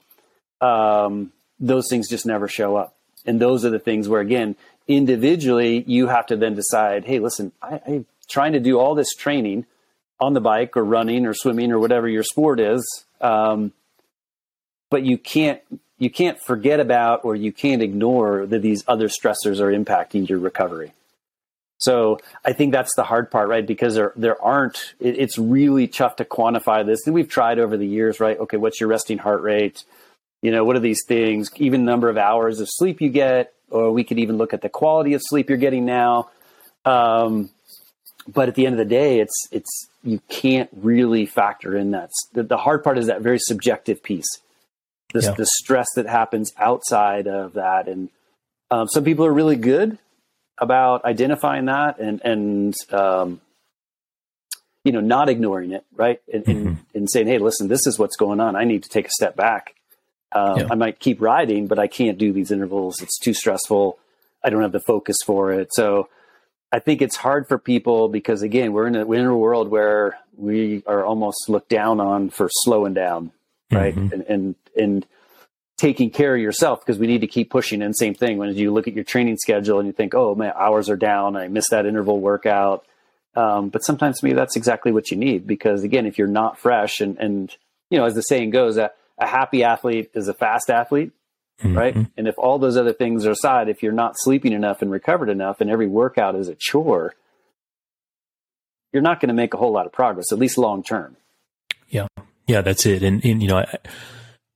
Um, 0.61 1.33
those 1.59 1.89
things 1.89 2.09
just 2.09 2.27
never 2.27 2.49
show 2.49 2.77
up. 2.77 2.97
And 3.27 3.41
those 3.41 3.65
are 3.65 3.71
the 3.71 3.79
things 3.79 4.09
where 4.09 4.21
again 4.21 4.57
individually 4.87 5.83
you 5.87 6.09
have 6.09 6.27
to 6.27 6.37
then 6.37 6.55
decide 6.55 7.05
hey 7.05 7.19
listen 7.19 7.53
I, 7.63 7.81
i'm 7.87 8.07
trying 8.29 8.53
to 8.53 8.61
do 8.61 8.79
all 8.79 8.95
this 8.95 9.15
training 9.15 9.67
on 10.21 10.33
the 10.33 10.41
bike 10.41 10.77
or 10.77 10.85
running 10.85 11.27
or 11.27 11.35
swimming 11.35 11.73
or 11.73 11.79
whatever 11.79 12.09
your 12.09 12.23
sport 12.23 12.61
is 12.61 13.05
um, 13.21 13.73
but 14.91 15.03
you 15.03 15.19
can't 15.19 15.61
you 15.99 16.11
can't 16.11 16.39
forget 16.39 16.81
about 16.81 17.25
or 17.25 17.35
you 17.35 17.53
can't 17.53 17.83
ignore 17.83 18.47
that 18.47 18.63
these 18.63 18.85
other 18.87 19.09
stressors 19.09 19.61
are 19.61 19.73
impacting 19.73 20.29
your 20.29 20.39
recovery. 20.39 20.93
So 21.79 22.21
i 22.45 22.53
think 22.53 22.73
that's 22.73 22.95
the 22.95 23.03
hard 23.05 23.31
part 23.31 23.49
right? 23.49 23.67
Because 23.67 23.95
there 23.95 24.13
there 24.15 24.41
aren't 24.41 24.95
it, 25.01 25.19
it's 25.19 25.39
really 25.39 25.89
tough 25.89 26.17
to 26.17 26.25
quantify 26.25 26.87
this. 26.87 27.07
And 27.07 27.15
we've 27.15 27.29
tried 27.29 27.59
over 27.59 27.77
the 27.77 27.87
years 27.87 28.21
right? 28.21 28.39
Okay 28.39 28.57
what's 28.57 28.81
your 28.81 28.89
resting 28.89 29.19
heart 29.19 29.43
rate? 29.43 29.85
You 30.43 30.53
know 30.53 30.65
what 30.65 30.77
are 30.77 30.81
these 30.81 31.03
things? 31.07 31.51
Even 31.57 31.85
number 31.85 32.09
of 32.09 32.17
hours 32.17 32.61
of 32.61 32.69
sleep 32.71 33.01
you 33.01 33.09
get 33.09 33.53
or 33.71 33.91
we 33.91 34.05
could 34.05 34.19
even 34.19 34.37
look 34.37 34.55
at 34.55 34.61
the 34.61 34.69
quality 34.69 35.15
of 35.15 35.23
sleep 35.25 35.49
you're 35.49 35.59
getting 35.59 35.87
now. 35.87 36.31
Um, 36.85 37.51
but 38.29 38.49
at 38.49 38.55
the 38.55 38.67
end 38.67 38.75
of 38.75 38.79
the 38.79 38.95
day 38.95 39.19
it's 39.21 39.49
it's 39.51 39.89
you 40.05 40.21
can't 40.29 40.69
really 40.73 41.27
factor 41.27 41.77
in 41.77 41.91
that. 41.93 42.11
The, 42.33 42.43
the 42.43 42.57
hard 42.59 42.85
part 42.85 42.99
is 42.99 43.07
that 43.07 43.23
very 43.23 43.39
subjective 43.41 44.03
piece. 44.03 44.29
The, 45.13 45.21
Yeah. 45.23 45.31
the 45.33 45.47
stress 45.47 45.87
that 45.97 46.07
happens 46.07 46.53
outside 46.59 47.27
of 47.27 47.55
that. 47.55 47.89
And 47.89 48.11
um, 48.71 48.87
some 48.89 49.03
people 49.05 49.25
are 49.27 49.33
really 49.33 49.57
good 49.57 49.99
about 50.59 51.05
identifying 51.05 51.65
that 51.65 51.99
and 51.99 52.21
and 52.25 52.75
um, 52.93 53.41
you 54.85 54.93
know 54.93 55.01
not 55.01 55.29
ignoring 55.29 55.73
it 55.73 55.85
right? 55.97 56.21
And, 56.33 56.47
and, 56.49 56.67
Mhm. 56.67 56.77
and 56.95 57.11
saying 57.11 57.27
hey 57.27 57.39
listen 57.39 57.69
this 57.69 57.87
is 57.87 57.99
what's 57.99 58.17
going 58.17 58.41
on. 58.41 58.55
I 58.57 58.65
need 58.65 58.83
to 58.85 58.89
take 58.89 59.07
a 59.07 59.11
step 59.11 59.35
back. 59.37 59.75
Um, 60.33 60.59
Yeah. 60.61 60.67
i 60.71 60.75
might 60.75 60.99
keep 61.01 61.21
riding 61.21 61.67
but 61.67 61.79
i 61.79 61.87
can't 61.87 62.19
do 62.19 62.33
these 62.33 62.51
intervals. 62.51 63.01
It's 63.03 63.19
too 63.19 63.35
stressful. 63.35 63.99
I 64.45 64.51
don't 64.51 64.63
have 64.63 64.73
the 64.73 64.81
focus 64.81 65.17
for 65.25 65.53
it. 65.53 65.69
So 65.73 66.09
i 66.75 66.79
think 66.79 67.01
it's 67.01 67.17
hard 67.17 67.47
for 67.49 67.59
people 67.59 68.09
because 68.09 68.43
again 68.43 68.73
we're 68.75 68.87
in 68.87 68.97
a, 68.97 69.05
we're 69.07 69.21
in 69.21 69.27
a 69.27 69.37
world 69.37 69.67
where 69.71 70.19
we 70.37 70.83
are 70.87 71.05
almost 71.05 71.49
looked 71.49 71.71
down 71.71 72.01
on 72.01 72.31
for 72.31 72.49
slowing 72.65 72.95
down 72.95 73.31
right? 73.73 73.95
Mhm. 73.95 74.13
and 74.13 74.23
and 74.35 74.55
and 74.77 75.07
taking 75.77 76.11
care 76.11 76.35
of 76.37 76.41
yourself 76.41 76.81
because 76.81 76.99
we 76.99 77.09
need 77.09 77.23
to 77.23 77.27
keep 77.27 77.51
pushing. 77.51 77.83
And 77.83 77.97
same 77.97 78.15
thing 78.15 78.39
when 78.39 78.55
you 78.55 78.73
look 78.73 78.87
at 78.87 78.95
your 78.95 79.03
training 79.03 79.39
schedule 79.39 79.79
and 79.81 79.87
you 79.89 79.93
think 79.93 80.15
oh 80.15 80.35
my 80.35 80.53
hours 80.53 80.89
are 80.89 80.97
down. 80.97 81.37
I 81.37 81.49
missed 81.49 81.71
that 81.71 81.87
interval 81.87 82.21
workout. 82.21 82.87
Um, 83.35 83.71
but 83.71 83.83
sometimes 83.85 84.23
maybe 84.23 84.37
that's 84.37 84.55
exactly 84.55 84.93
what 84.93 85.11
you 85.11 85.17
need 85.17 85.47
because 85.47 85.83
again 85.83 86.07
if 86.07 86.19
you're 86.19 86.29
not 86.29 86.59
fresh 86.59 87.01
and 87.01 87.19
and 87.19 87.55
you 87.91 87.99
know 87.99 88.05
as 88.05 88.15
the 88.15 88.23
saying 88.23 88.51
goes 88.51 88.77
a, 88.77 88.93
a 89.19 89.27
happy 89.27 89.65
athlete 89.65 90.11
is 90.15 90.29
a 90.29 90.35
fast 90.35 90.71
athlete 90.71 91.11
right 91.63 91.95
Mhm. 91.95 92.11
and 92.17 92.27
if 92.29 92.35
all 92.39 92.59
those 92.59 92.77
other 92.77 92.93
things 92.93 93.25
are 93.27 93.31
aside 93.31 93.69
if 93.69 93.83
you're 93.83 93.93
not 93.93 94.15
sleeping 94.17 94.53
enough 94.53 94.83
and 94.83 94.91
recovered 94.91 95.29
enough 95.31 95.61
and 95.61 95.71
every 95.71 95.87
workout 95.87 96.35
is 96.35 96.49
a 96.49 96.55
chore 96.59 97.15
you're 98.93 99.03
not 99.03 99.21
going 99.21 99.29
to 99.29 99.35
make 99.35 99.55
a 99.55 99.57
whole 99.57 99.73
lot 99.73 99.87
of 99.87 99.93
progress 99.93 100.33
at 100.33 100.39
least 100.39 100.59
long 100.59 100.83
term 100.83 101.17
Yeah, 101.89 102.07
Yeah, 102.47 102.61
that's 102.61 102.87
it. 102.87 103.03
And, 103.03 103.25
and 103.25 103.43
you 103.43 103.49
know, 103.49 103.59
I, 103.59 103.79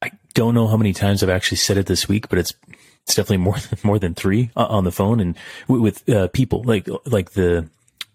I 0.03 0.11
don't 0.35 0.55
know 0.55 0.67
how 0.67 0.77
many 0.77 0.93
times 0.93 1.23
I've 1.23 1.29
actually 1.31 1.57
said 1.59 1.77
it 1.77 1.87
this 1.87 2.09
week, 2.09 2.29
but 2.29 2.39
it's 2.39 2.53
it's 3.05 3.15
definitely 3.15 3.39
more 3.39 3.57
than 3.59 3.79
more 3.83 3.99
than 3.99 4.15
three 4.15 4.51
uh, 4.57 4.67
on 4.67 4.85
the 4.85 4.93
phone 4.93 5.19
and 5.21 5.37
with, 5.67 5.81
with 5.81 6.09
uh, 6.09 6.29
people 6.29 6.63
like 6.65 6.87
like 7.07 7.31
the 7.33 7.69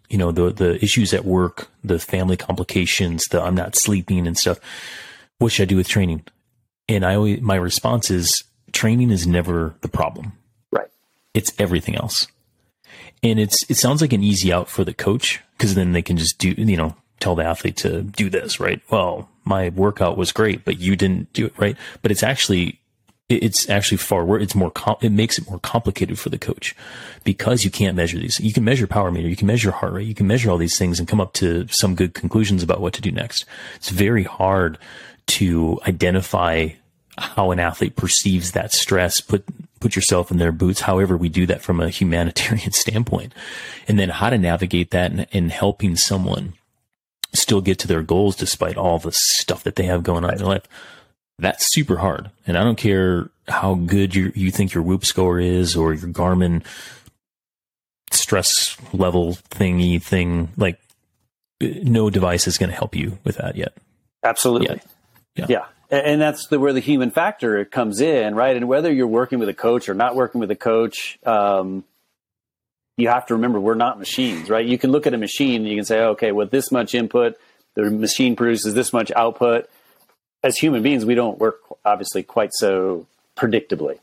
you 0.10 0.18
know 0.18 0.32
the 0.32 0.52
the 0.52 0.84
issues 0.84 1.14
at 1.14 1.26
work, 1.26 1.68
the 1.84 1.98
family 2.00 2.38
complications, 2.38 3.24
the 3.32 3.42
I'm 3.42 3.56
not 3.56 3.76
sleeping 3.76 4.28
and 4.28 4.38
stuff. 4.38 4.60
What 5.40 5.52
should 5.52 5.64
I 5.64 5.72
do 5.72 5.78
with 5.78 5.88
training? 5.88 6.24
And 6.88 7.04
I 7.04 7.16
always 7.16 7.42
my 7.42 7.56
response 7.56 8.12
is 8.12 8.44
training 8.74 9.12
is 9.12 9.26
never 9.26 9.76
the 9.82 9.88
problem. 9.88 10.34
right 10.72 10.90
It's 11.34 11.54
everything 11.58 11.96
else. 11.96 12.28
And 13.22 13.40
it's 13.40 13.58
it 13.70 13.76
sounds 13.76 14.02
like 14.02 14.14
an 14.14 14.24
easy 14.24 14.52
out 14.52 14.68
for 14.68 14.84
the 14.84 14.94
coach 14.94 15.42
because 15.58 15.76
then 15.76 15.94
they 15.94 16.02
can 16.02 16.18
just 16.18 16.38
do 16.38 16.50
you 16.50 16.78
know 16.78 16.96
tell 17.20 17.36
the 17.36 17.46
athlete 17.46 17.78
to 17.78 18.02
do 18.02 18.30
this 18.30 18.60
right. 18.60 18.82
Well, 18.90 19.30
my 19.46 19.70
workout 19.70 20.18
was 20.18 20.32
great, 20.32 20.66
but 20.66 20.80
you 20.80 20.96
didn't 20.96 21.32
do 21.32 21.46
it 21.46 21.54
right. 21.58 21.78
But 22.02 22.12
it's 22.12 22.24
actually 22.24 22.80
it's 23.30 23.70
actually 23.70 23.98
far 23.98 24.26
worse. 24.26 24.44
It's 24.44 24.56
more, 24.56 24.72
com- 24.72 24.98
it 25.02 25.12
makes 25.12 25.38
it 25.38 25.50
more 25.50 25.60
complicated 25.60 26.20
for 26.20 26.30
the 26.30 26.38
coach 26.38 26.76
because 27.24 27.64
you 27.64 27.72
can't 27.72 27.96
measure 27.96 28.18
these. 28.18 28.40
You 28.40 28.54
can 28.54 28.64
measure 28.64 28.86
power 28.86 29.12
meter, 29.12 29.30
you 29.30 29.36
can 29.36 29.48
measure 29.48 29.72
heart 29.72 29.94
rate, 29.94 30.08
you 30.08 30.14
can 30.14 30.28
measure 30.28 30.52
all 30.52 30.58
these 30.58 30.78
things 30.78 31.00
and 31.00 31.08
come 31.08 31.22
up 31.22 31.34
to 31.34 31.68
some 31.70 31.96
good 31.96 32.14
conclusions 32.14 32.64
about 32.64 32.82
what 32.82 32.94
to 32.94 33.02
do 33.02 33.12
next. 33.12 33.46
It's 33.76 33.90
very 33.90 34.24
hard 34.24 34.78
to 35.28 35.80
identify 35.88 36.70
how 37.18 37.52
an 37.52 37.60
athlete 37.60 37.96
perceives 37.96 38.52
that 38.52 38.74
stress, 38.74 39.22
put, 39.22 39.46
put 39.80 39.96
yourself 39.96 40.32
in 40.32 40.38
their 40.38 40.52
boots, 40.52 40.82
however 40.82 41.16
we 41.16 41.30
do 41.30 41.46
that 41.46 41.62
from 41.62 41.80
a 41.80 41.90
humanitarian 41.90 42.72
standpoint, 42.74 43.34
and 43.88 44.00
then 44.00 44.10
how 44.10 44.30
to 44.30 44.38
navigate 44.38 44.92
that 44.92 45.12
and, 45.12 45.28
in 45.32 45.50
helping 45.50 45.96
someone 45.96 46.54
still 47.34 47.62
get 47.62 47.80
to 47.80 47.88
their 47.88 48.04
goals 48.04 48.36
despite 48.36 48.78
all 48.78 49.00
the 49.00 49.12
stuff 49.12 49.64
that 49.64 49.76
they 49.76 49.86
have 49.86 50.04
going 50.04 50.24
on 50.24 50.30
right. 50.30 50.34
in 50.34 50.38
their 50.40 50.48
life 50.48 50.68
that's 51.40 51.74
super 51.74 51.98
hard. 51.98 52.30
And 52.46 52.58
I 52.58 52.64
don't 52.64 52.78
care 52.78 53.30
how 53.48 53.76
good 53.76 54.16
you 54.16 54.32
you 54.36 54.52
think 54.52 54.74
your 54.74 54.84
Whoop 54.84 55.06
score 55.06 55.40
is 55.40 55.76
or 55.76 55.94
your 55.94 56.10
Garmin 56.10 56.64
stress 58.12 58.78
level 58.94 59.34
thingy 59.50 60.02
thing. 60.02 60.50
Like, 60.58 60.80
no 61.62 62.10
device 62.10 62.48
is 62.48 62.58
going 62.58 62.70
to 62.70 62.76
help 62.76 62.96
you 62.96 63.18
with 63.24 63.38
that 63.38 63.56
yet. 63.56 63.74
Absolutely. 64.24 64.82
Yeah. 65.36 65.46
yeah. 65.50 65.66
And 65.90 66.20
that's 66.20 66.48
the, 66.48 66.60
where 66.60 66.74
the 66.74 66.80
human 66.80 67.12
factor 67.12 67.66
comes 67.66 68.02
in, 68.02 68.34
right? 68.34 68.56
And 68.56 68.68
whether 68.68 68.92
you're 68.92 69.06
working 69.06 69.38
with 69.40 69.50
a 69.50 69.54
coach 69.54 69.90
or 69.90 69.94
not 69.94 70.16
working 70.16 70.42
with 70.42 70.50
a 70.50 70.56
coach, 70.56 71.20
um, 71.26 71.84
you 72.98 73.10
have 73.10 73.28
to 73.28 73.36
remember 73.36 73.60
we're 73.60 73.76
not 73.76 74.00
machines, 74.00 74.50
right? 74.50 74.66
You 74.66 74.78
can 74.78 74.92
look 74.92 75.06
at 75.06 75.14
a 75.14 75.18
machine 75.18 75.62
and 75.62 75.70
you 75.70 75.76
can 75.76 75.86
say, 75.86 76.00
okay, 76.02 76.32
with 76.32 76.50
this 76.50 76.72
much 76.72 76.96
input, 76.96 77.38
the 77.76 77.92
machine 77.92 78.36
produces 78.36 78.74
this 78.74 78.92
much 78.92 79.12
output 79.16 79.70
as 80.44 80.58
human 80.58 80.84
beings, 80.84 81.06
we 81.06 81.16
don't 81.16 81.40
work 81.40 81.62
obviously 81.86 82.22
quite 82.22 82.52
so 82.54 83.08
predictably. 83.36 84.00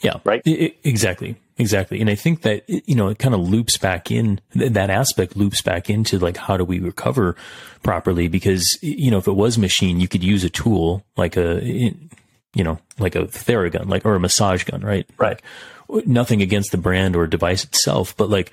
Yeah. 0.00 0.18
Right. 0.24 0.42
Exactly. 0.44 1.36
Exactly. 1.56 2.00
And 2.00 2.10
I 2.10 2.16
think 2.16 2.42
that, 2.42 2.68
you 2.68 2.96
know, 2.96 3.08
it 3.08 3.18
kind 3.18 3.34
of 3.34 3.40
loops 3.40 3.78
back 3.78 4.10
in 4.10 4.40
that 4.54 4.90
aspect 4.90 5.36
loops 5.36 5.62
back 5.62 5.88
into 5.88 6.18
like, 6.18 6.36
how 6.36 6.56
do 6.56 6.64
we 6.64 6.80
recover 6.80 7.36
properly? 7.82 8.26
Because, 8.26 8.76
you 8.82 9.10
know, 9.10 9.18
if 9.18 9.28
it 9.28 9.36
was 9.36 9.56
machine, 9.56 10.00
you 10.00 10.08
could 10.08 10.24
use 10.24 10.42
a 10.42 10.50
tool 10.50 11.04
like 11.16 11.36
a, 11.36 11.64
you 11.64 12.64
know, 12.64 12.78
like 12.98 13.14
a 13.14 13.26
Theragun, 13.26 13.88
like, 13.88 14.04
or 14.04 14.16
a 14.16 14.20
massage 14.20 14.64
gun, 14.64 14.80
right? 14.80 15.08
Right. 15.16 15.40
Like, 15.88 16.06
nothing 16.06 16.42
against 16.42 16.72
the 16.72 16.78
brand 16.78 17.14
or 17.14 17.26
device 17.26 17.62
itself, 17.62 18.16
but 18.16 18.30
like, 18.30 18.50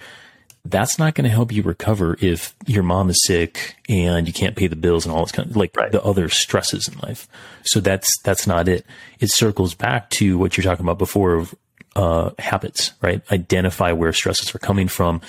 that's 0.63 0.99
not 0.99 1.15
going 1.15 1.23
to 1.23 1.29
help 1.31 1.51
you 1.51 1.63
recover 1.63 2.15
if 2.21 2.55
your 2.67 2.83
mom 2.83 3.09
is 3.09 3.23
sick 3.23 3.75
and 3.89 4.27
you 4.27 4.33
can't 4.33 4.55
pay 4.55 4.67
the 4.67 4.75
bills 4.75 5.05
and 5.05 5.15
all 5.15 5.23
this 5.23 5.31
kind 5.31 5.49
of 5.49 5.57
like 5.57 5.75
right. 5.75 5.91
the 5.91 6.03
other 6.03 6.29
stresses 6.29 6.87
in 6.87 6.99
life. 6.99 7.27
So 7.63 7.79
that's 7.79 8.07
that's 8.23 8.45
not 8.45 8.67
it. 8.67 8.85
It 9.19 9.31
circles 9.31 9.73
back 9.73 10.11
to 10.11 10.37
what 10.37 10.55
you're 10.55 10.63
talking 10.63 10.85
about 10.85 10.99
before 10.99 11.33
of 11.33 11.55
uh, 11.95 12.31
habits, 12.39 12.93
right? 13.01 13.21
Identify 13.31 13.91
where 13.91 14.13
stresses 14.13 14.53
are 14.55 14.59
coming 14.59 14.87
from 14.87 15.21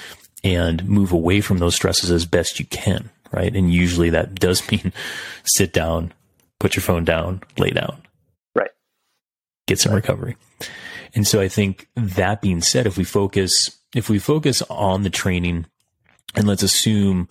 and 0.44 0.86
move 0.86 1.12
away 1.12 1.40
from 1.40 1.58
those 1.58 1.74
stresses 1.74 2.10
as 2.10 2.26
best 2.26 2.58
you 2.58 2.66
can, 2.66 3.10
right? 3.32 3.54
And 3.54 3.72
usually 3.72 4.10
that 4.10 4.34
does 4.40 4.68
mean 4.70 4.92
sit 5.44 5.72
down, 5.72 6.12
put 6.58 6.76
your 6.76 6.82
phone 6.82 7.04
down, 7.04 7.42
lay 7.58 7.70
down, 7.70 8.02
right? 8.54 8.70
Get 9.66 9.78
some 9.78 9.94
recovery. 9.94 10.36
And 11.14 11.26
so 11.26 11.40
I 11.40 11.48
think 11.48 11.88
that 11.94 12.40
being 12.40 12.62
said, 12.62 12.86
if 12.86 12.96
we 12.96 13.04
focus 13.04 13.78
if 13.94 14.08
we 14.08 14.18
focus 14.18 14.62
on 14.70 15.02
the 15.02 15.10
training 15.10 15.66
and 16.34 16.46
let's 16.48 16.62
assume, 16.62 17.28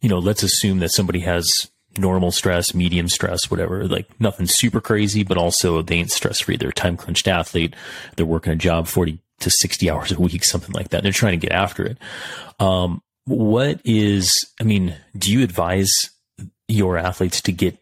you 0.00 0.08
know, 0.08 0.18
let's 0.18 0.42
assume 0.42 0.78
that 0.78 0.92
somebody 0.92 1.20
has 1.20 1.70
normal 1.98 2.30
stress, 2.30 2.74
medium 2.74 3.08
stress, 3.08 3.50
whatever, 3.50 3.86
like 3.86 4.08
nothing 4.20 4.46
super 4.46 4.80
crazy, 4.80 5.24
but 5.24 5.38
also 5.38 5.82
they 5.82 5.96
ain't 5.96 6.10
stress 6.10 6.40
free. 6.40 6.56
They're 6.56 6.70
a 6.70 6.72
time 6.72 6.96
crunched 6.96 7.28
athlete. 7.28 7.74
They're 8.16 8.26
working 8.26 8.52
a 8.52 8.56
job 8.56 8.86
40 8.86 9.18
to 9.40 9.50
60 9.50 9.90
hours 9.90 10.12
a 10.12 10.20
week, 10.20 10.44
something 10.44 10.72
like 10.72 10.90
that. 10.90 11.02
They're 11.02 11.12
trying 11.12 11.38
to 11.38 11.46
get 11.46 11.52
after 11.54 11.84
it. 11.84 11.98
Um, 12.58 13.02
what 13.26 13.80
is, 13.84 14.32
I 14.60 14.64
mean, 14.64 14.96
do 15.16 15.32
you 15.32 15.42
advise 15.42 15.90
your 16.68 16.98
athletes 16.98 17.40
to 17.42 17.52
get 17.52 17.78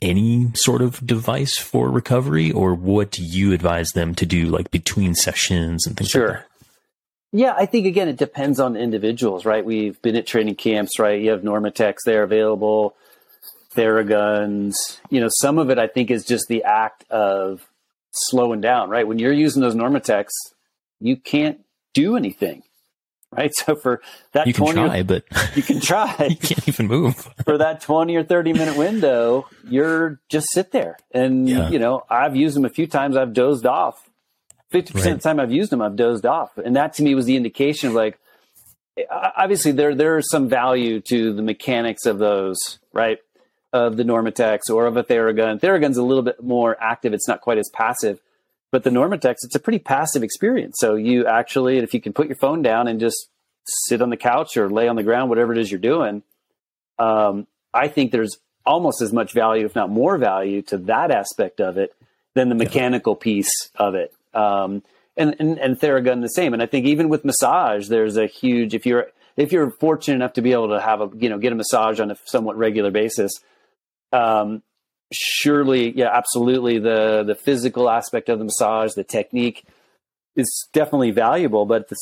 any 0.00 0.50
sort 0.54 0.82
of 0.82 1.04
device 1.04 1.58
for 1.58 1.90
recovery 1.90 2.52
or 2.52 2.74
what 2.74 3.10
do 3.10 3.24
you 3.24 3.52
advise 3.52 3.92
them 3.92 4.14
to 4.14 4.26
do 4.26 4.46
like 4.46 4.70
between 4.70 5.14
sessions 5.14 5.86
and 5.86 5.96
things 5.96 6.10
sure. 6.10 6.28
like 6.28 6.36
that? 6.38 6.44
Yeah, 7.32 7.54
I 7.56 7.66
think 7.66 7.86
again 7.86 8.08
it 8.08 8.16
depends 8.16 8.58
on 8.58 8.76
individuals, 8.76 9.44
right? 9.44 9.64
We've 9.64 10.00
been 10.00 10.16
at 10.16 10.26
training 10.26 10.54
camps, 10.54 10.98
right? 10.98 11.20
You 11.20 11.30
have 11.30 11.42
Normatec 11.42 11.96
there 12.04 12.22
available, 12.22 12.96
Theraguns. 13.78 14.74
You 15.10 15.20
know, 15.20 15.28
some 15.30 15.58
of 15.58 15.70
it 15.70 15.78
I 15.78 15.86
think 15.86 16.10
is 16.10 16.24
just 16.24 16.48
the 16.48 16.64
act 16.64 17.04
of 17.10 17.66
slowing 18.12 18.60
down, 18.60 18.90
right? 18.90 19.06
When 19.06 19.18
you're 19.18 19.32
using 19.32 19.62
those 19.62 19.74
Normatecs, 19.74 20.32
you 21.00 21.16
can't 21.16 21.60
do 21.94 22.16
anything, 22.16 22.62
right? 23.30 23.52
So 23.64 23.76
for 23.76 24.02
that 24.32 24.46
you 24.46 24.52
can 24.52 24.64
20 24.64 24.88
try, 24.88 25.02
but 25.02 25.24
you 25.54 25.62
can 25.62 25.80
try. 25.80 26.26
you 26.30 26.36
can't 26.36 26.68
even 26.68 26.86
move 26.86 27.16
for 27.44 27.58
that 27.58 27.80
twenty 27.80 28.16
or 28.16 28.24
thirty 28.24 28.52
minute 28.52 28.76
window. 28.76 29.46
You're 29.68 30.20
just 30.28 30.48
sit 30.52 30.72
there, 30.72 30.98
and 31.12 31.48
yeah. 31.48 31.70
you 31.70 31.78
know 31.78 32.04
I've 32.10 32.36
used 32.36 32.56
them 32.56 32.64
a 32.64 32.70
few 32.70 32.86
times. 32.86 33.16
I've 33.16 33.32
dozed 33.32 33.66
off 33.66 34.08
50% 34.72 34.94
right. 34.94 35.06
of 35.06 35.18
the 35.18 35.22
time 35.22 35.40
I've 35.40 35.52
used 35.52 35.72
them, 35.72 35.80
I've 35.80 35.96
dozed 35.96 36.26
off. 36.26 36.56
And 36.58 36.76
that 36.76 36.94
to 36.94 37.02
me 37.02 37.14
was 37.14 37.26
the 37.26 37.36
indication 37.36 37.88
of 37.88 37.94
like, 37.94 38.18
obviously 39.10 39.72
there, 39.72 39.94
there 39.94 40.18
is 40.18 40.28
some 40.30 40.48
value 40.48 41.00
to 41.08 41.32
the 41.32 41.42
mechanics 41.42 42.06
of 42.06 42.18
those, 42.18 42.78
right? 42.92 43.18
Of 43.70 43.98
the 43.98 44.02
Normatecs 44.02 44.70
or 44.72 44.86
of 44.86 44.96
a 44.96 45.04
Theragun. 45.04 45.60
Theragun's 45.60 45.98
a 45.98 46.02
little 46.02 46.22
bit 46.22 46.42
more 46.42 46.74
active. 46.80 47.12
It's 47.12 47.28
not 47.28 47.42
quite 47.42 47.58
as 47.58 47.68
passive, 47.70 48.18
but 48.72 48.82
the 48.82 48.88
Normatecs, 48.88 49.44
it's 49.44 49.54
a 49.54 49.60
pretty 49.60 49.78
passive 49.78 50.22
experience. 50.22 50.76
So 50.78 50.94
you 50.94 51.26
actually, 51.26 51.76
if 51.76 51.92
you 51.92 52.00
can 52.00 52.14
put 52.14 52.28
your 52.28 52.36
phone 52.40 52.62
down 52.62 52.88
and 52.88 52.98
just 52.98 53.28
sit 53.86 54.00
on 54.00 54.08
the 54.08 54.16
couch 54.16 54.56
or 54.56 54.70
lay 54.70 54.88
on 54.88 54.96
the 54.96 55.02
ground, 55.02 55.28
whatever 55.28 55.52
it 55.52 55.58
is 55.58 55.70
you're 55.70 55.78
doing, 55.80 56.22
um, 56.98 57.46
I 57.74 57.88
think 57.88 58.10
there's 58.10 58.38
almost 58.64 59.02
as 59.02 59.12
much 59.12 59.34
value, 59.34 59.66
if 59.66 59.74
not 59.74 59.90
more 59.90 60.16
value 60.16 60.62
to 60.62 60.78
that 60.78 61.10
aspect 61.10 61.60
of 61.60 61.76
it 61.76 61.94
than 62.34 62.48
the 62.48 62.54
mechanical 62.54 63.12
yeah. 63.20 63.24
piece 63.24 63.70
of 63.74 63.94
it. 63.94 64.14
Um, 64.32 64.82
and, 65.14 65.36
and, 65.38 65.58
and 65.58 65.78
Theragun 65.78 66.22
the 66.22 66.28
same. 66.28 66.54
And 66.54 66.62
I 66.62 66.66
think 66.66 66.86
even 66.86 67.10
with 67.10 67.22
massage, 67.22 67.88
there's 67.88 68.16
a 68.16 68.26
huge, 68.26 68.74
if 68.74 68.86
you're, 68.86 69.08
if 69.36 69.52
you're 69.52 69.70
fortunate 69.72 70.14
enough 70.14 70.32
to 70.32 70.42
be 70.42 70.52
able 70.52 70.70
to 70.70 70.80
have 70.80 71.02
a, 71.02 71.10
you 71.18 71.28
know, 71.28 71.36
get 71.36 71.52
a 71.52 71.54
massage 71.54 72.00
on 72.00 72.10
a 72.10 72.16
somewhat 72.24 72.56
regular 72.56 72.90
basis, 72.90 73.32
um, 74.12 74.62
surely, 75.12 75.96
yeah, 75.96 76.10
absolutely. 76.12 76.78
The, 76.78 77.24
the 77.26 77.34
physical 77.34 77.88
aspect 77.88 78.28
of 78.28 78.38
the 78.38 78.44
massage, 78.44 78.92
the 78.94 79.04
technique 79.04 79.64
is 80.36 80.68
definitely 80.72 81.10
valuable, 81.10 81.66
but 81.66 81.88
this, 81.88 81.98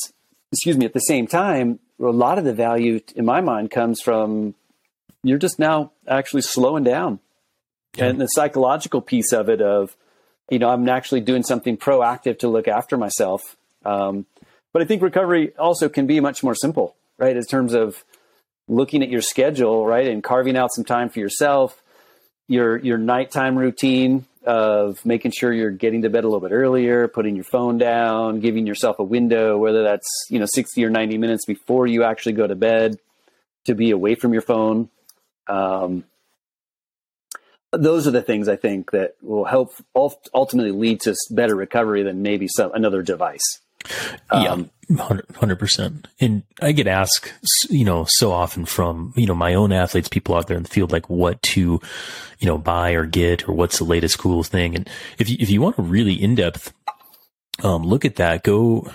excuse 0.51 0.77
me, 0.77 0.85
at 0.85 0.93
the 0.93 0.99
same 0.99 1.27
time, 1.27 1.79
a 1.99 2.05
lot 2.05 2.37
of 2.37 2.45
the 2.45 2.53
value 2.53 2.99
in 3.15 3.25
my 3.25 3.41
mind 3.41 3.71
comes 3.71 4.01
from 4.01 4.53
you're 5.23 5.39
just 5.39 5.59
now 5.59 5.91
actually 6.07 6.43
slowing 6.43 6.83
down 6.83 7.19
yeah. 7.97 8.05
and 8.05 8.21
the 8.21 8.27
psychological 8.27 9.01
piece 9.01 9.33
of 9.33 9.49
it 9.49 9.61
of, 9.61 9.95
you 10.49 10.59
know, 10.59 10.69
I'm 10.69 10.87
actually 10.87 11.21
doing 11.21 11.43
something 11.43 11.77
proactive 11.77 12.39
to 12.39 12.47
look 12.47 12.67
after 12.67 12.97
myself. 12.97 13.41
Um, 13.83 14.25
but 14.73 14.81
I 14.81 14.85
think 14.85 15.01
recovery 15.01 15.55
also 15.57 15.89
can 15.89 16.07
be 16.07 16.19
much 16.19 16.43
more 16.43 16.55
simple, 16.55 16.95
right? 17.17 17.35
In 17.35 17.43
terms 17.43 17.73
of 17.73 18.03
looking 18.67 19.01
at 19.01 19.09
your 19.09 19.21
schedule, 19.21 19.85
right, 19.85 20.07
and 20.07 20.23
carving 20.23 20.55
out 20.55 20.73
some 20.73 20.85
time 20.85 21.09
for 21.09 21.19
yourself, 21.19 21.81
your 22.47 22.77
your 22.77 22.97
nighttime 22.97 23.57
routine 23.57 24.25
of 24.45 25.05
making 25.05 25.31
sure 25.31 25.51
you're 25.51 25.71
getting 25.71 26.03
to 26.03 26.09
bed 26.09 26.23
a 26.23 26.27
little 26.27 26.39
bit 26.39 26.53
earlier, 26.53 27.07
putting 27.09 27.35
your 27.35 27.43
phone 27.43 27.77
down, 27.77 28.39
giving 28.39 28.65
yourself 28.65 28.99
a 28.99 29.03
window, 29.03 29.57
whether 29.57 29.83
that's 29.83 30.07
you 30.29 30.39
know 30.39 30.47
60 30.47 30.83
or 30.83 30.89
90 30.89 31.17
minutes 31.17 31.45
before 31.45 31.85
you 31.85 32.03
actually 32.03 32.33
go 32.33 32.47
to 32.47 32.55
bed, 32.55 32.97
to 33.65 33.75
be 33.75 33.91
away 33.91 34.15
from 34.15 34.33
your 34.33 34.41
phone. 34.41 34.89
Um, 35.47 36.05
those 37.73 38.07
are 38.07 38.11
the 38.11 38.21
things 38.21 38.47
I 38.47 38.55
think 38.55 38.91
that 38.91 39.15
will 39.21 39.45
help 39.45 39.73
ultimately 39.95 40.71
lead 40.71 41.01
to 41.01 41.15
better 41.31 41.55
recovery 41.55 42.03
than 42.03 42.21
maybe 42.21 42.47
some 42.47 42.71
another 42.73 43.01
device. 43.01 43.59
Um, 44.29 44.69
yeah, 44.89 45.19
hundred 45.35 45.59
percent. 45.59 46.07
And 46.19 46.43
I 46.61 46.71
get 46.71 46.87
asked, 46.87 47.33
you 47.69 47.85
know, 47.85 48.05
so 48.07 48.31
often 48.31 48.65
from 48.65 49.13
you 49.15 49.25
know 49.25 49.35
my 49.35 49.53
own 49.53 49.71
athletes, 49.71 50.07
people 50.07 50.35
out 50.35 50.47
there 50.47 50.57
in 50.57 50.63
the 50.63 50.69
field, 50.69 50.91
like 50.91 51.09
what 51.09 51.41
to, 51.43 51.79
you 52.39 52.47
know, 52.47 52.57
buy 52.57 52.91
or 52.91 53.05
get 53.05 53.47
or 53.47 53.53
what's 53.53 53.79
the 53.79 53.85
latest 53.85 54.17
cool 54.19 54.43
thing. 54.43 54.75
And 54.75 54.89
if 55.19 55.29
you 55.29 55.37
if 55.39 55.49
you 55.49 55.61
want 55.61 55.77
a 55.77 55.81
really 55.81 56.13
in 56.13 56.35
depth 56.35 56.73
um, 57.63 57.83
look 57.83 58.05
at 58.05 58.15
that, 58.15 58.43
go 58.43 58.89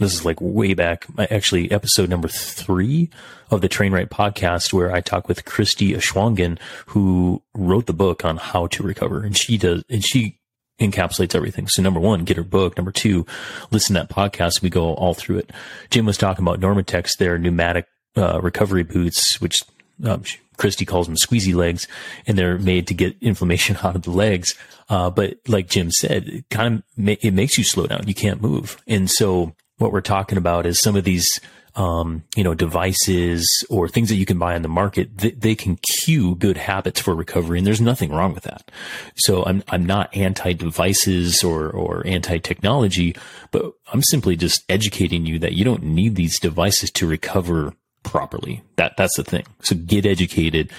this 0.00 0.14
is 0.14 0.24
like 0.24 0.38
way 0.40 0.72
back, 0.72 1.06
actually 1.18 1.70
episode 1.70 2.08
number 2.08 2.26
three 2.26 3.10
of 3.50 3.60
the 3.60 3.68
Train 3.68 3.92
Right 3.92 4.08
podcast, 4.08 4.72
where 4.72 4.92
I 4.92 5.02
talk 5.02 5.28
with 5.28 5.44
Christie 5.44 5.92
Aschwanden, 5.92 6.58
who 6.86 7.42
wrote 7.54 7.84
the 7.84 7.92
book 7.92 8.24
on 8.24 8.38
how 8.38 8.66
to 8.68 8.82
recover. 8.82 9.22
And 9.22 9.36
she 9.36 9.58
does, 9.58 9.84
and 9.90 10.02
she 10.02 10.39
encapsulates 10.80 11.34
everything. 11.34 11.68
So 11.68 11.82
number 11.82 12.00
one, 12.00 12.24
get 12.24 12.36
her 12.36 12.42
book. 12.42 12.76
Number 12.76 12.92
two, 12.92 13.26
listen 13.70 13.94
to 13.94 14.00
that 14.00 14.10
podcast. 14.10 14.62
We 14.62 14.70
go 14.70 14.94
all 14.94 15.14
through 15.14 15.38
it. 15.38 15.50
Jim 15.90 16.06
was 16.06 16.16
talking 16.16 16.44
about 16.44 16.60
Normatecs, 16.60 17.16
their 17.18 17.38
pneumatic 17.38 17.86
uh, 18.16 18.40
recovery 18.40 18.82
boots, 18.82 19.40
which 19.40 19.56
um, 20.04 20.24
Christy 20.56 20.84
calls 20.84 21.06
them 21.06 21.16
squeezy 21.16 21.54
legs, 21.54 21.86
and 22.26 22.36
they're 22.36 22.58
made 22.58 22.86
to 22.88 22.94
get 22.94 23.16
inflammation 23.20 23.76
out 23.82 23.96
of 23.96 24.02
the 24.02 24.10
legs. 24.10 24.54
Uh, 24.88 25.10
but 25.10 25.36
like 25.46 25.68
Jim 25.68 25.90
said, 25.90 26.28
it 26.28 26.44
kind 26.50 26.78
of 26.78 26.82
ma- 26.96 27.14
it 27.20 27.32
makes 27.32 27.56
you 27.56 27.64
slow 27.64 27.86
down. 27.86 28.06
You 28.08 28.14
can't 28.14 28.42
move, 28.42 28.82
and 28.86 29.10
so 29.10 29.54
what 29.78 29.92
we're 29.92 30.00
talking 30.02 30.38
about 30.38 30.66
is 30.66 30.78
some 30.78 30.96
of 30.96 31.04
these 31.04 31.40
um, 31.76 32.24
you 32.36 32.42
know, 32.42 32.54
devices 32.54 33.48
or 33.70 33.88
things 33.88 34.08
that 34.08 34.16
you 34.16 34.26
can 34.26 34.38
buy 34.38 34.54
on 34.54 34.62
the 34.62 34.68
market, 34.68 35.16
they, 35.18 35.30
they, 35.30 35.54
can 35.54 35.76
cue 35.76 36.34
good 36.34 36.56
habits 36.56 37.00
for 37.00 37.14
recovery. 37.14 37.58
And 37.58 37.66
there's 37.66 37.80
nothing 37.80 38.10
wrong 38.10 38.34
with 38.34 38.44
that. 38.44 38.70
So 39.16 39.44
I'm, 39.44 39.62
I'm 39.68 39.86
not 39.86 40.14
anti 40.16 40.52
devices 40.52 41.42
or, 41.44 41.70
or 41.70 42.06
anti 42.06 42.38
technology, 42.38 43.14
but 43.50 43.72
I'm 43.92 44.02
simply 44.02 44.36
just 44.36 44.64
educating 44.68 45.26
you 45.26 45.38
that 45.38 45.52
you 45.52 45.64
don't 45.64 45.82
need 45.82 46.16
these 46.16 46.40
devices 46.40 46.90
to 46.92 47.06
recover 47.06 47.74
properly. 48.02 48.62
That, 48.76 48.96
that's 48.96 49.16
the 49.16 49.24
thing. 49.24 49.44
So 49.62 49.76
get 49.76 50.06
educated. 50.06 50.70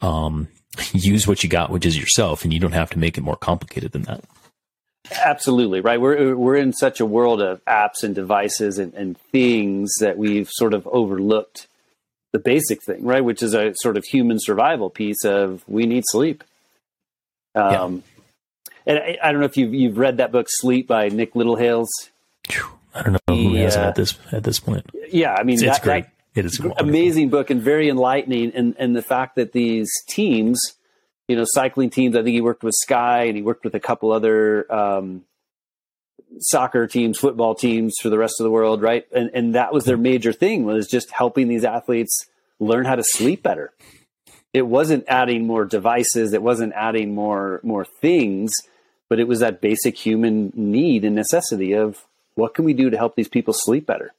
Um, 0.00 0.48
use 0.92 1.26
what 1.26 1.42
you 1.42 1.48
got, 1.48 1.70
which 1.70 1.86
is 1.86 1.98
yourself, 1.98 2.44
and 2.44 2.52
you 2.52 2.60
don't 2.60 2.72
have 2.72 2.90
to 2.90 2.98
make 2.98 3.18
it 3.18 3.22
more 3.22 3.36
complicated 3.36 3.92
than 3.92 4.02
that. 4.02 4.24
Absolutely 5.24 5.80
right. 5.80 6.00
We're 6.00 6.36
we're 6.36 6.56
in 6.56 6.72
such 6.72 7.00
a 7.00 7.06
world 7.06 7.40
of 7.40 7.64
apps 7.64 8.02
and 8.02 8.14
devices 8.14 8.78
and, 8.78 8.94
and 8.94 9.18
things 9.32 9.90
that 10.00 10.18
we've 10.18 10.48
sort 10.50 10.74
of 10.74 10.86
overlooked 10.86 11.66
the 12.32 12.38
basic 12.38 12.82
thing, 12.82 13.04
right? 13.04 13.24
Which 13.24 13.42
is 13.42 13.54
a 13.54 13.72
sort 13.76 13.96
of 13.96 14.04
human 14.04 14.38
survival 14.38 14.90
piece 14.90 15.24
of 15.24 15.64
we 15.66 15.86
need 15.86 16.04
sleep. 16.06 16.44
Um, 17.54 18.04
yeah. 18.86 18.94
and 18.94 18.98
I, 18.98 19.18
I, 19.22 19.32
don't 19.32 19.40
know 19.40 19.46
if 19.46 19.56
you've 19.56 19.74
you've 19.74 19.98
read 19.98 20.18
that 20.18 20.30
book 20.30 20.46
Sleep 20.48 20.86
by 20.86 21.08
Nick 21.08 21.34
Littlehales. 21.34 21.88
I 22.94 23.02
don't 23.02 23.12
know 23.12 23.34
who 23.34 23.54
has 23.54 23.74
it 23.74 23.80
at 23.80 23.94
this 23.96 24.16
at 24.30 24.44
this 24.44 24.60
point. 24.60 24.86
Yeah, 25.10 25.34
I 25.34 25.42
mean 25.42 25.54
it's, 25.54 25.62
that, 25.62 25.68
it's 25.70 25.78
great. 25.80 26.04
That 26.34 26.40
it 26.40 26.44
is 26.44 26.60
amazing 26.78 27.30
book 27.30 27.50
and 27.50 27.60
very 27.60 27.88
enlightening, 27.88 28.52
and 28.54 28.76
and 28.78 28.94
the 28.94 29.02
fact 29.02 29.34
that 29.36 29.52
these 29.52 29.90
teams 30.08 30.60
you 31.30 31.36
know, 31.36 31.44
cycling 31.46 31.90
teams. 31.90 32.16
I 32.16 32.24
think 32.24 32.34
he 32.34 32.40
worked 32.40 32.64
with 32.64 32.74
Sky 32.74 33.26
and 33.26 33.36
he 33.36 33.42
worked 33.42 33.62
with 33.62 33.76
a 33.76 33.80
couple 33.80 34.10
other 34.10 34.70
um, 34.72 35.22
soccer 36.40 36.88
teams, 36.88 37.20
football 37.20 37.54
teams 37.54 37.94
for 38.02 38.10
the 38.10 38.18
rest 38.18 38.40
of 38.40 38.44
the 38.44 38.50
world, 38.50 38.82
right? 38.82 39.06
And 39.12 39.30
and 39.32 39.54
that 39.54 39.72
was 39.72 39.84
their 39.84 39.96
major 39.96 40.32
thing 40.32 40.64
was 40.64 40.88
just 40.88 41.12
helping 41.12 41.46
these 41.46 41.64
athletes 41.64 42.26
learn 42.58 42.84
how 42.84 42.96
to 42.96 43.04
sleep 43.04 43.44
better. 43.44 43.72
It 44.52 44.62
wasn't 44.62 45.04
adding 45.06 45.46
more 45.46 45.64
devices, 45.64 46.32
it 46.32 46.42
wasn't 46.42 46.72
adding 46.72 47.14
more 47.14 47.60
more 47.62 47.84
things, 47.84 48.50
but 49.08 49.20
it 49.20 49.28
was 49.28 49.38
that 49.38 49.60
basic 49.60 49.96
human 49.96 50.52
need 50.56 51.04
and 51.04 51.14
necessity 51.14 51.74
of 51.74 52.06
what 52.34 52.54
can 52.54 52.64
we 52.64 52.72
do 52.72 52.90
to 52.90 52.96
help 52.96 53.14
these 53.14 53.28
people 53.28 53.54
sleep 53.54 53.86
better. 53.86 54.12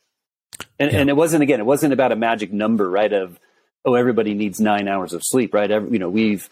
And, 0.79 0.93
yeah. 0.93 0.99
and 0.99 1.09
it 1.09 1.17
wasn't 1.17 1.43
again, 1.43 1.59
it 1.59 1.65
wasn't 1.65 1.91
about 1.91 2.13
a 2.13 2.15
magic 2.15 2.53
number, 2.53 2.89
right? 2.89 3.11
Of 3.11 3.37
oh, 3.83 3.95
everybody 3.95 4.33
needs 4.33 4.61
nine 4.61 4.87
hours 4.87 5.11
of 5.11 5.21
sleep, 5.25 5.53
right? 5.53 5.69
Every, 5.69 5.91
you 5.91 5.99
know, 5.99 6.09
we've 6.09 6.49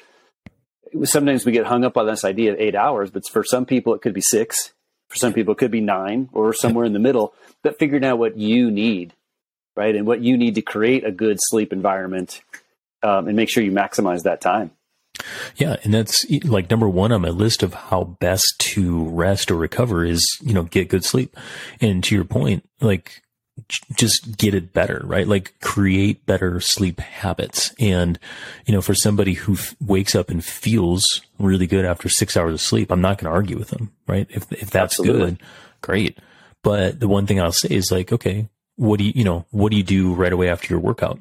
sometimes 1.04 1.46
we 1.46 1.52
get 1.52 1.66
hung 1.66 1.84
up 1.84 1.98
on 1.98 2.06
this 2.06 2.24
idea 2.24 2.54
of 2.54 2.60
eight 2.60 2.76
hours, 2.76 3.12
but 3.12 3.28
for 3.28 3.44
some 3.44 3.66
people 3.66 3.94
it 3.94 4.02
could 4.02 4.14
be 4.14 4.22
six. 4.22 4.74
For 5.10 5.16
some 5.16 5.34
people 5.34 5.54
it 5.54 5.58
could 5.58 5.72
be 5.72 5.82
nine 5.82 6.30
or 6.34 6.54
somewhere 6.54 6.86
in 6.86 6.94
the 6.94 7.00
middle. 7.00 7.34
But 7.64 7.80
figuring 7.80 8.06
out 8.06 8.20
what 8.20 8.38
you 8.38 8.72
need, 8.72 9.14
right, 9.76 9.96
and 9.96 10.06
what 10.06 10.22
you 10.22 10.38
need 10.38 10.56
to 10.56 10.62
create 10.62 11.04
a 11.06 11.12
good 11.12 11.38
sleep 11.42 11.74
environment, 11.74 12.42
um, 13.04 13.28
and 13.28 13.36
make 13.36 13.50
sure 13.50 13.64
you 13.64 13.72
maximize 13.72 14.24
that 14.24 14.42
time. 14.42 14.72
Yeah, 15.56 15.78
and 15.84 15.94
that's 15.94 16.26
like 16.46 16.70
number 16.70 16.88
one 16.88 17.12
on 17.12 17.22
my 17.22 17.30
list 17.30 17.64
of 17.64 17.74
how 17.74 18.04
best 18.20 18.56
to 18.60 19.04
rest 19.10 19.52
or 19.52 19.56
recover 19.56 20.06
is 20.06 20.26
you 20.42 20.54
know 20.54 20.64
get 20.64 20.90
good 20.90 21.04
sleep. 21.04 21.36
And 21.82 22.04
to 22.06 22.16
your 22.16 22.24
point, 22.24 22.68
like 22.80 23.22
just 23.96 24.38
get 24.38 24.54
it 24.54 24.74
better, 24.74 25.02
right? 25.06 25.28
Like 25.28 25.54
create 25.62 26.26
better 26.26 26.60
sleep 26.60 27.00
habits. 27.00 27.74
And, 27.80 28.20
you 28.66 28.74
know, 28.74 28.82
for 28.82 28.94
somebody 28.94 29.34
who 29.34 29.54
f- 29.54 29.76
wakes 29.80 30.16
up 30.16 30.30
and 30.30 30.44
feels 30.44 31.22
really 31.40 31.68
good 31.68 31.86
after 31.86 32.10
six 32.10 32.36
hours 32.38 32.54
of 32.54 32.62
sleep, 32.62 32.92
I'm 32.92 33.02
not 33.02 33.18
going 33.18 33.30
to 33.30 33.36
argue 33.36 33.58
with 33.58 33.70
them, 33.70 33.92
right? 34.08 34.28
If, 34.30 34.52
if 34.52 34.70
that's 34.70 35.00
Absolutely. 35.00 35.32
good, 35.32 35.44
great. 35.82 36.18
But 36.64 37.00
the 37.00 37.08
one 37.08 37.26
thing 37.26 37.40
I'll 37.40 37.52
say 37.52 37.74
is 37.74 37.92
like, 37.92 38.12
okay, 38.12 38.48
what 38.76 38.98
do 38.98 39.06
you, 39.06 39.14
you 39.16 39.24
know, 39.24 39.46
what 39.52 39.72
do 39.72 39.78
you 39.78 39.84
do 39.84 40.14
right 40.14 40.34
away 40.34 40.50
after 40.50 40.74
your 40.74 40.80
workout? 40.80 41.20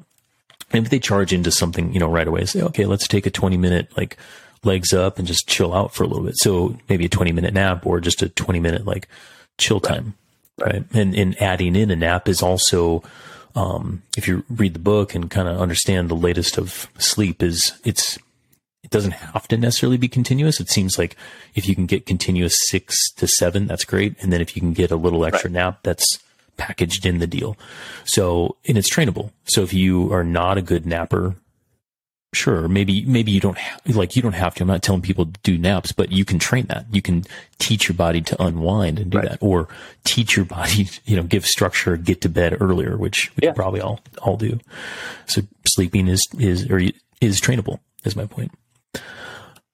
And 0.71 0.85
if 0.85 0.91
they 0.91 0.99
charge 0.99 1.33
into 1.33 1.51
something, 1.51 1.93
you 1.93 1.99
know, 1.99 2.09
right 2.09 2.27
away, 2.27 2.45
say, 2.45 2.61
okay, 2.61 2.85
let's 2.85 3.07
take 3.07 3.25
a 3.25 3.31
20 3.31 3.57
minute, 3.57 3.95
like, 3.97 4.17
legs 4.63 4.93
up 4.93 5.17
and 5.17 5.27
just 5.27 5.47
chill 5.47 5.73
out 5.73 5.93
for 5.93 6.03
a 6.03 6.07
little 6.07 6.25
bit. 6.25 6.37
So 6.37 6.77
maybe 6.89 7.05
a 7.05 7.09
20 7.09 7.31
minute 7.31 7.53
nap 7.53 7.85
or 7.85 7.99
just 7.99 8.21
a 8.21 8.29
20 8.29 8.59
minute, 8.59 8.85
like, 8.85 9.07
chill 9.57 9.79
time 9.79 10.15
right? 10.61 10.83
And 10.93 11.15
and 11.15 11.41
adding 11.41 11.75
in 11.75 11.91
a 11.91 11.95
nap 11.95 12.27
is 12.27 12.41
also, 12.41 13.03
um, 13.55 14.01
if 14.17 14.27
you 14.27 14.43
read 14.49 14.73
the 14.73 14.79
book 14.79 15.15
and 15.15 15.29
kind 15.29 15.47
of 15.47 15.59
understand 15.59 16.09
the 16.09 16.15
latest 16.15 16.57
of 16.57 16.87
sleep, 16.97 17.41
is 17.43 17.73
it's 17.83 18.17
it 18.83 18.89
doesn't 18.89 19.11
have 19.11 19.47
to 19.49 19.57
necessarily 19.57 19.97
be 19.97 20.07
continuous. 20.07 20.59
It 20.59 20.69
seems 20.69 20.97
like 20.97 21.15
if 21.55 21.67
you 21.67 21.75
can 21.75 21.85
get 21.85 22.05
continuous 22.05 22.55
six 22.69 23.11
to 23.13 23.27
seven, 23.27 23.67
that's 23.67 23.85
great, 23.85 24.15
and 24.21 24.31
then 24.31 24.41
if 24.41 24.55
you 24.55 24.61
can 24.61 24.73
get 24.73 24.91
a 24.91 24.95
little 24.95 25.25
extra 25.25 25.49
right. 25.49 25.55
nap, 25.55 25.79
that's 25.83 26.19
packaged 26.57 27.05
in 27.05 27.19
the 27.19 27.27
deal. 27.27 27.57
So 28.05 28.57
and 28.67 28.77
it's 28.77 28.93
trainable. 28.93 29.31
So 29.45 29.63
if 29.63 29.73
you 29.73 30.11
are 30.13 30.23
not 30.23 30.57
a 30.57 30.61
good 30.61 30.85
napper, 30.85 31.35
Sure. 32.31 32.67
Maybe, 32.67 33.03
maybe 33.05 33.31
you 33.31 33.39
don't 33.39 33.57
ha- 33.57 33.79
like, 33.87 34.15
you 34.15 34.21
don't 34.21 34.33
have 34.33 34.53
to. 34.55 34.63
I'm 34.63 34.67
not 34.67 34.83
telling 34.83 35.01
people 35.01 35.25
to 35.25 35.39
do 35.41 35.57
naps, 35.57 35.91
but 35.91 36.11
you 36.11 36.25
can 36.25 36.37
train 36.37 36.67
that. 36.67 36.85
You 36.91 37.01
can 37.01 37.23
teach 37.57 37.89
your 37.89 37.95
body 37.95 38.21
to 38.21 38.41
unwind 38.41 38.99
and 38.99 39.09
do 39.09 39.17
right. 39.17 39.29
that 39.29 39.39
or 39.41 39.67
teach 40.03 40.35
your 40.35 40.45
body, 40.45 40.87
you 41.05 41.15
know, 41.15 41.23
give 41.23 41.45
structure, 41.45 41.97
get 41.97 42.21
to 42.21 42.29
bed 42.29 42.57
earlier, 42.61 42.97
which 42.97 43.35
we 43.35 43.47
yeah. 43.47 43.53
probably 43.53 43.81
all, 43.81 43.99
all 44.21 44.37
do. 44.37 44.59
So 45.25 45.41
sleeping 45.67 46.07
is, 46.07 46.21
is, 46.37 46.69
or 46.69 46.79
is 47.19 47.41
trainable 47.41 47.79
is 48.05 48.15
my 48.15 48.27
point. 48.27 48.51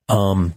Um, 0.07 0.53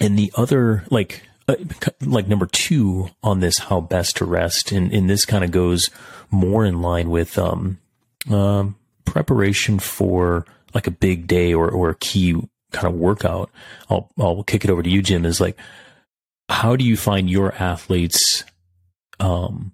and 0.00 0.18
the 0.18 0.32
other, 0.34 0.84
like, 0.90 1.22
uh, 1.46 1.54
like 2.00 2.26
number 2.26 2.46
two 2.46 3.10
on 3.22 3.38
this, 3.38 3.58
how 3.58 3.80
best 3.80 4.16
to 4.16 4.24
rest. 4.24 4.72
And, 4.72 4.92
and 4.92 5.08
this 5.08 5.24
kind 5.24 5.44
of 5.44 5.52
goes 5.52 5.88
more 6.32 6.64
in 6.64 6.82
line 6.82 7.10
with, 7.10 7.38
um, 7.38 7.78
um, 8.28 8.74
preparation 9.04 9.78
for, 9.78 10.46
like 10.74 10.86
a 10.86 10.92
big 10.92 11.26
day 11.26 11.54
or, 11.54 11.70
or 11.70 11.90
a 11.90 11.94
key 11.96 12.34
kind 12.72 12.86
of 12.86 12.94
workout, 12.94 13.50
I'll, 13.88 14.10
I'll 14.18 14.42
kick 14.42 14.64
it 14.64 14.70
over 14.70 14.82
to 14.82 14.90
you, 14.90 15.02
Jim, 15.02 15.24
is 15.24 15.40
like, 15.40 15.58
how 16.48 16.76
do 16.76 16.84
you 16.84 16.96
find 16.96 17.30
your 17.30 17.54
athletes, 17.54 18.44
um, 19.20 19.72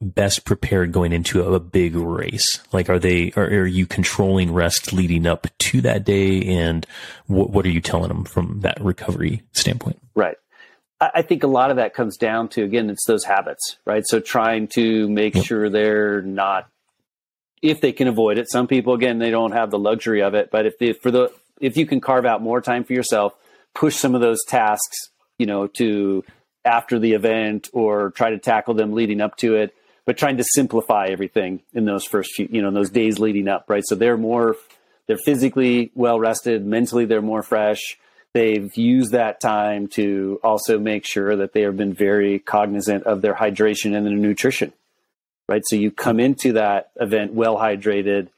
best 0.00 0.44
prepared 0.44 0.90
going 0.92 1.12
into 1.12 1.42
a, 1.42 1.52
a 1.52 1.60
big 1.60 1.94
race? 1.94 2.60
Like, 2.72 2.90
are 2.90 2.98
they, 2.98 3.32
are, 3.36 3.44
are, 3.44 3.66
you 3.66 3.86
controlling 3.86 4.52
rest 4.52 4.92
leading 4.92 5.26
up 5.26 5.46
to 5.58 5.80
that 5.82 6.04
day? 6.04 6.42
And 6.42 6.86
what, 7.26 7.50
what 7.50 7.64
are 7.64 7.70
you 7.70 7.80
telling 7.80 8.08
them 8.08 8.24
from 8.24 8.60
that 8.60 8.82
recovery 8.82 9.42
standpoint? 9.52 10.00
Right. 10.14 10.36
I 11.14 11.22
think 11.22 11.42
a 11.42 11.48
lot 11.48 11.70
of 11.70 11.78
that 11.78 11.94
comes 11.94 12.16
down 12.16 12.48
to, 12.50 12.62
again, 12.62 12.88
it's 12.88 13.06
those 13.06 13.24
habits, 13.24 13.76
right? 13.84 14.04
So 14.06 14.20
trying 14.20 14.68
to 14.68 15.08
make 15.08 15.34
yep. 15.34 15.44
sure 15.44 15.68
they're 15.68 16.22
not 16.22 16.68
if 17.62 17.80
they 17.80 17.92
can 17.92 18.08
avoid 18.08 18.38
it. 18.38 18.50
Some 18.50 18.66
people, 18.66 18.92
again, 18.92 19.18
they 19.18 19.30
don't 19.30 19.52
have 19.52 19.70
the 19.70 19.78
luxury 19.78 20.22
of 20.22 20.34
it. 20.34 20.50
But 20.50 20.66
if 20.66 21.00
for 21.00 21.10
the 21.10 21.32
if 21.60 21.76
you 21.76 21.86
can 21.86 22.00
carve 22.00 22.26
out 22.26 22.42
more 22.42 22.60
time 22.60 22.84
for 22.84 22.92
yourself, 22.92 23.34
push 23.72 23.96
some 23.96 24.14
of 24.14 24.20
those 24.20 24.44
tasks, 24.46 25.10
you 25.38 25.46
know, 25.46 25.68
to 25.68 26.24
after 26.64 26.98
the 26.98 27.12
event 27.12 27.68
or 27.72 28.10
try 28.10 28.30
to 28.30 28.38
tackle 28.38 28.74
them 28.74 28.92
leading 28.92 29.20
up 29.20 29.36
to 29.36 29.54
it, 29.54 29.74
but 30.04 30.18
trying 30.18 30.36
to 30.36 30.44
simplify 30.54 31.06
everything 31.06 31.62
in 31.72 31.84
those 31.84 32.04
first 32.04 32.34
few, 32.34 32.48
you 32.50 32.62
know, 32.62 32.68
in 32.68 32.74
those 32.74 32.90
days 32.90 33.18
leading 33.18 33.48
up, 33.48 33.64
right? 33.68 33.84
So 33.86 33.94
they're 33.94 34.16
more, 34.16 34.56
they're 35.06 35.18
physically 35.18 35.90
well 35.94 36.18
rested, 36.18 36.64
mentally 36.64 37.04
they're 37.04 37.22
more 37.22 37.42
fresh. 37.42 37.98
They've 38.32 38.74
used 38.76 39.12
that 39.12 39.40
time 39.40 39.88
to 39.88 40.40
also 40.42 40.78
make 40.78 41.04
sure 41.04 41.36
that 41.36 41.52
they 41.52 41.62
have 41.62 41.76
been 41.76 41.92
very 41.92 42.38
cognizant 42.38 43.04
of 43.04 43.22
their 43.22 43.34
hydration 43.34 43.94
and 43.96 44.06
their 44.06 44.14
nutrition 44.14 44.72
right? 45.52 45.62
So 45.66 45.76
you 45.76 45.90
come 45.90 46.18
into 46.18 46.54
that 46.54 46.90
event 46.98 47.34
well 47.34 47.56
hydrated, 47.56 48.28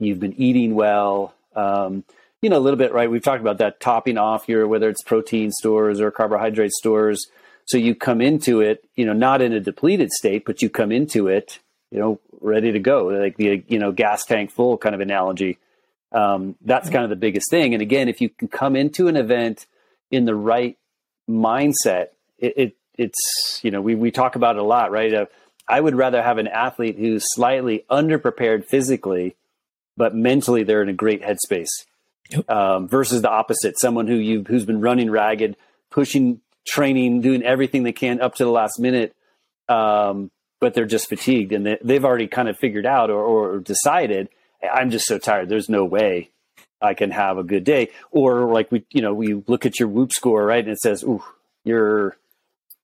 you've 0.00 0.18
been 0.18 0.34
eating 0.40 0.74
well, 0.74 1.32
um, 1.54 2.02
you 2.42 2.50
know, 2.50 2.58
a 2.58 2.64
little 2.66 2.76
bit, 2.76 2.92
right? 2.92 3.08
We've 3.08 3.22
talked 3.22 3.40
about 3.40 3.58
that 3.58 3.78
topping 3.78 4.18
off 4.18 4.48
your, 4.48 4.66
whether 4.66 4.88
it's 4.88 5.02
protein 5.04 5.52
stores 5.52 6.00
or 6.00 6.10
carbohydrate 6.10 6.72
stores. 6.72 7.24
So 7.66 7.78
you 7.78 7.94
come 7.94 8.20
into 8.20 8.62
it, 8.62 8.84
you 8.96 9.06
know, 9.06 9.12
not 9.12 9.42
in 9.42 9.52
a 9.52 9.60
depleted 9.60 10.10
state, 10.10 10.44
but 10.44 10.60
you 10.60 10.68
come 10.68 10.90
into 10.90 11.28
it, 11.28 11.60
you 11.92 12.00
know, 12.00 12.18
ready 12.40 12.72
to 12.72 12.80
go, 12.80 13.06
like 13.06 13.36
the, 13.36 13.62
you 13.68 13.78
know, 13.78 13.92
gas 13.92 14.24
tank 14.24 14.50
full 14.50 14.76
kind 14.76 14.94
of 14.94 15.00
analogy. 15.00 15.58
Um, 16.10 16.56
that's 16.62 16.90
kind 16.90 17.04
of 17.04 17.10
the 17.10 17.16
biggest 17.16 17.48
thing. 17.48 17.74
And 17.74 17.82
again, 17.82 18.08
if 18.08 18.20
you 18.20 18.28
can 18.28 18.48
come 18.48 18.74
into 18.74 19.06
an 19.06 19.16
event 19.16 19.66
in 20.10 20.24
the 20.24 20.34
right 20.34 20.76
mindset, 21.30 22.08
it, 22.38 22.54
it 22.56 22.76
it's, 22.98 23.60
you 23.62 23.70
know, 23.70 23.80
we, 23.80 23.94
we 23.94 24.10
talk 24.10 24.34
about 24.34 24.56
it 24.56 24.62
a 24.62 24.64
lot, 24.64 24.90
right? 24.90 25.14
Uh, 25.14 25.26
I 25.68 25.80
would 25.80 25.94
rather 25.94 26.22
have 26.22 26.38
an 26.38 26.48
athlete 26.48 26.96
who's 26.98 27.24
slightly 27.34 27.84
underprepared 27.90 28.66
physically, 28.66 29.36
but 29.96 30.14
mentally 30.14 30.62
they're 30.62 30.82
in 30.82 30.88
a 30.88 30.94
great 30.94 31.22
headspace. 31.22 31.84
Yep. 32.30 32.50
Um, 32.50 32.88
versus 32.88 33.22
the 33.22 33.30
opposite, 33.30 33.78
someone 33.78 34.08
who 34.08 34.16
you 34.16 34.42
who's 34.42 34.64
been 34.64 34.80
running 34.80 35.10
ragged, 35.10 35.56
pushing, 35.90 36.40
training, 36.66 37.20
doing 37.20 37.42
everything 37.42 37.84
they 37.84 37.92
can 37.92 38.20
up 38.20 38.34
to 38.36 38.44
the 38.44 38.50
last 38.50 38.80
minute, 38.80 39.14
um, 39.68 40.30
but 40.60 40.74
they're 40.74 40.86
just 40.86 41.08
fatigued 41.08 41.52
and 41.52 41.66
they, 41.66 41.94
have 41.94 42.04
already 42.04 42.26
kind 42.26 42.48
of 42.48 42.58
figured 42.58 42.86
out 42.86 43.10
or, 43.10 43.22
or 43.22 43.58
decided, 43.60 44.28
I'm 44.62 44.90
just 44.90 45.06
so 45.06 45.18
tired. 45.18 45.48
There's 45.48 45.68
no 45.68 45.84
way 45.84 46.30
I 46.80 46.94
can 46.94 47.10
have 47.10 47.38
a 47.38 47.44
good 47.44 47.64
day. 47.64 47.90
Or 48.10 48.52
like 48.52 48.72
we, 48.72 48.84
you 48.90 49.02
know, 49.02 49.14
we 49.14 49.34
look 49.46 49.66
at 49.66 49.78
your 49.78 49.88
Whoop 49.88 50.12
score, 50.12 50.44
right? 50.44 50.64
And 50.64 50.72
it 50.72 50.80
says, 50.80 51.04
ooh, 51.04 51.22
your, 51.64 52.16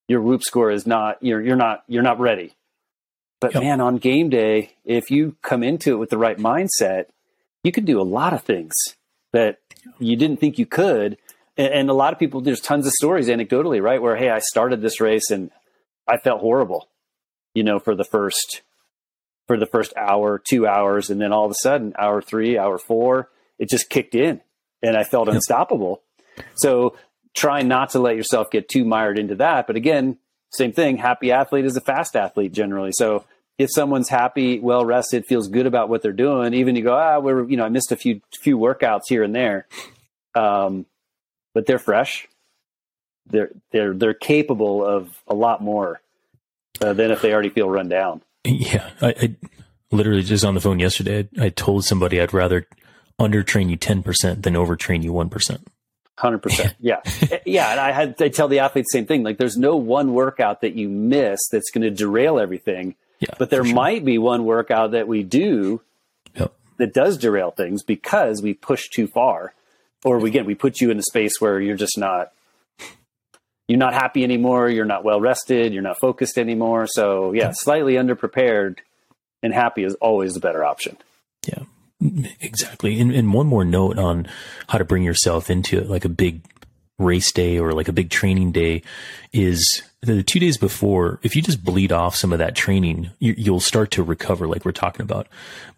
your 0.07 0.21
Whoop 0.21 0.43
score 0.43 0.71
is 0.71 0.87
not, 0.87 1.17
you're, 1.21 1.41
you're 1.41 1.55
not, 1.55 1.83
you're 1.87 2.03
not 2.03 2.19
ready. 2.19 2.53
But 3.43 3.55
yep. 3.55 3.63
man, 3.63 3.81
on 3.81 3.97
game 3.97 4.29
day, 4.29 4.71
if 4.85 5.11
you 5.11 5.35
come 5.41 5.63
into 5.63 5.91
it 5.91 5.97
with 5.97 6.09
the 6.09 6.17
right 6.17 6.37
mindset, 6.37 7.07
you 7.61 7.73
can 7.73 7.83
do 7.83 7.99
a 7.99 8.03
lot 8.03 8.31
of 8.31 8.41
things 8.43 8.71
that 9.33 9.57
you 9.99 10.15
didn't 10.15 10.37
think 10.37 10.57
you 10.57 10.65
could. 10.65 11.17
And, 11.57 11.73
and 11.73 11.89
a 11.89 11.93
lot 11.93 12.13
of 12.13 12.19
people, 12.19 12.39
there's 12.39 12.61
tons 12.61 12.87
of 12.87 12.93
stories 12.93 13.27
anecdotally, 13.27 13.81
right? 13.81 14.01
Where, 14.01 14.15
hey, 14.15 14.29
I 14.29 14.39
started 14.39 14.81
this 14.81 15.01
race 15.01 15.29
and 15.29 15.51
I 16.07 16.19
felt 16.19 16.39
horrible, 16.39 16.87
you 17.53 17.63
know, 17.63 17.79
for 17.79 17.95
the 17.95 18.05
first 18.05 18.61
for 19.45 19.59
the 19.59 19.65
first 19.65 19.91
hour, 19.97 20.41
two 20.41 20.65
hours, 20.65 21.09
and 21.09 21.19
then 21.19 21.33
all 21.33 21.43
of 21.43 21.51
a 21.51 21.55
sudden, 21.61 21.93
hour 21.99 22.21
three, 22.21 22.57
hour 22.57 22.77
four, 22.77 23.29
it 23.59 23.69
just 23.69 23.89
kicked 23.89 24.15
in, 24.15 24.39
and 24.81 24.95
I 24.95 25.03
felt 25.03 25.27
unstoppable. 25.27 26.01
So 26.55 26.95
try 27.33 27.61
not 27.61 27.89
to 27.89 27.99
let 27.99 28.15
yourself 28.15 28.49
get 28.51 28.69
too 28.69 28.85
mired 28.85 29.19
into 29.19 29.35
that. 29.35 29.67
But 29.67 29.75
again, 29.75 30.17
same 30.53 30.71
thing. 30.71 30.95
Happy 30.95 31.33
athlete 31.33 31.65
is 31.65 31.75
a 31.75 31.81
fast 31.81 32.15
athlete 32.15 32.53
generally. 32.53 32.91
So 32.93 33.25
if 33.57 33.69
someone's 33.71 34.09
happy, 34.09 34.59
well 34.59 34.85
rested, 34.85 35.25
feels 35.25 35.47
good 35.47 35.67
about 35.67 35.89
what 35.89 36.01
they're 36.01 36.11
doing, 36.11 36.53
even 36.53 36.75
you 36.75 36.83
go, 36.83 36.95
ah, 36.95 37.19
we're 37.19 37.47
you 37.49 37.57
know, 37.57 37.65
I 37.65 37.69
missed 37.69 37.91
a 37.91 37.95
few 37.95 38.21
few 38.39 38.57
workouts 38.57 39.03
here 39.07 39.23
and 39.23 39.35
there, 39.35 39.67
um, 40.35 40.85
but 41.53 41.65
they're 41.65 41.79
fresh. 41.79 42.27
They're 43.27 43.51
they're 43.71 43.93
they're 43.93 44.13
capable 44.13 44.85
of 44.85 45.21
a 45.27 45.33
lot 45.33 45.61
more 45.61 46.01
uh, 46.81 46.93
than 46.93 47.11
if 47.11 47.21
they 47.21 47.33
already 47.33 47.49
feel 47.49 47.69
run 47.69 47.89
down. 47.89 48.21
Yeah, 48.43 48.89
I, 49.01 49.07
I 49.09 49.35
literally 49.91 50.23
just 50.23 50.43
on 50.43 50.55
the 50.55 50.61
phone 50.61 50.79
yesterday. 50.79 51.29
I, 51.39 51.45
I 51.45 51.49
told 51.49 51.85
somebody 51.85 52.19
I'd 52.19 52.33
rather 52.33 52.67
undertrain 53.21 53.69
you 53.69 53.77
ten 53.77 54.03
percent 54.03 54.43
than 54.43 54.55
overtrain 54.55 55.03
you 55.03 55.13
one 55.13 55.29
percent. 55.29 55.67
Hundred 56.17 56.39
percent. 56.39 56.75
Yeah, 56.79 57.01
yeah. 57.45 57.71
And 57.71 57.79
I 57.79 57.91
had 57.91 58.21
I 58.21 58.29
tell 58.29 58.47
the 58.47 58.59
athletes 58.59 58.91
the 58.91 58.99
same 58.99 59.05
thing. 59.05 59.23
Like, 59.23 59.37
there's 59.37 59.57
no 59.57 59.75
one 59.75 60.13
workout 60.13 60.61
that 60.61 60.73
you 60.75 60.89
miss 60.89 61.39
that's 61.51 61.71
going 61.71 61.83
to 61.83 61.89
derail 61.91 62.39
everything. 62.39 62.95
Yeah, 63.23 63.35
but 63.39 63.49
there 63.49 63.63
sure. 63.63 63.73
might 63.73 64.03
be 64.03 64.17
one 64.17 64.43
workout 64.43 64.91
that 64.91 65.07
we 65.07 65.23
do 65.23 65.81
yep. 66.35 66.53
that 66.77 66.93
does 66.93 67.17
derail 67.17 67.51
things 67.51 67.83
because 67.83 68.41
we 68.41 68.53
push 68.53 68.89
too 68.89 69.07
far, 69.07 69.53
or 70.03 70.19
we 70.19 70.29
again 70.29 70.45
we 70.45 70.55
put 70.55 70.81
you 70.81 70.91
in 70.91 70.99
a 70.99 71.03
space 71.03 71.39
where 71.39 71.59
you're 71.61 71.77
just 71.77 71.97
not 71.97 72.33
you're 73.67 73.79
not 73.79 73.93
happy 73.93 74.23
anymore. 74.23 74.69
You're 74.69 74.83
not 74.83 75.05
well 75.05 75.21
rested. 75.21 75.73
You're 75.73 75.83
not 75.83 75.99
focused 76.01 76.37
anymore. 76.37 76.85
So 76.87 77.31
yeah, 77.31 77.51
slightly 77.53 77.93
underprepared 77.93 78.79
and 79.41 79.53
happy 79.53 79.83
is 79.83 79.95
always 79.95 80.33
the 80.33 80.41
better 80.41 80.65
option. 80.65 80.97
Yeah, 81.47 81.63
exactly. 82.41 82.99
And, 82.99 83.11
and 83.11 83.33
one 83.33 83.47
more 83.47 83.63
note 83.63 83.97
on 83.97 84.27
how 84.67 84.79
to 84.79 84.85
bring 84.85 85.03
yourself 85.03 85.49
into 85.49 85.81
like 85.81 86.03
a 86.03 86.09
big 86.09 86.41
race 86.99 87.31
day 87.31 87.57
or 87.57 87.71
like 87.71 87.87
a 87.87 87.93
big 87.93 88.09
training 88.09 88.51
day 88.51 88.83
is 89.31 89.83
the 90.03 90.23
two 90.23 90.39
days 90.39 90.57
before, 90.57 91.19
if 91.23 91.35
you 91.35 91.41
just 91.41 91.63
bleed 91.63 91.91
off 91.91 92.15
some 92.15 92.33
of 92.33 92.39
that 92.39 92.55
training, 92.55 93.11
you, 93.19 93.51
will 93.51 93.59
start 93.59 93.91
to 93.91 94.03
recover 94.03 94.47
like 94.47 94.65
we're 94.65 94.71
talking 94.71 95.01
about. 95.03 95.27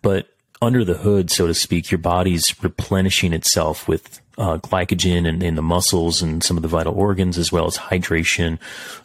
But 0.02 0.28
under 0.62 0.84
the 0.84 0.96
hood, 0.96 1.30
so 1.30 1.48
to 1.48 1.54
speak, 1.54 1.92
your 1.92 2.00
body's 2.00 2.56
replenishing 2.64 3.34
itself 3.34 3.88
with 3.88 4.22
uh, 4.38 4.58
glycogen 4.58 5.28
and 5.28 5.44
in 5.44 5.56
the 5.56 5.62
muscles 5.62 6.22
and 6.22 6.44
some 6.44 6.58
of 6.58 6.64
the 6.64 6.70
vital 6.70 6.96
organs, 6.96 7.38
as 7.38 7.52
well 7.52 7.68
as 7.68 7.78
hydration, 7.78 8.58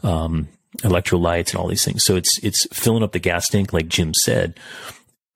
um, 0.03 0.49
electrolytes, 0.79 1.51
and 1.51 1.57
all 1.57 1.69
these 1.69 1.85
things. 1.85 2.03
So 2.03 2.17
it's 2.17 2.39
it's 2.43 2.67
filling 2.73 3.03
up 3.03 3.13
the 3.13 3.19
gas 3.19 3.49
tank, 3.49 3.73
like 3.73 3.89
Jim 3.89 4.15
said, 4.15 4.59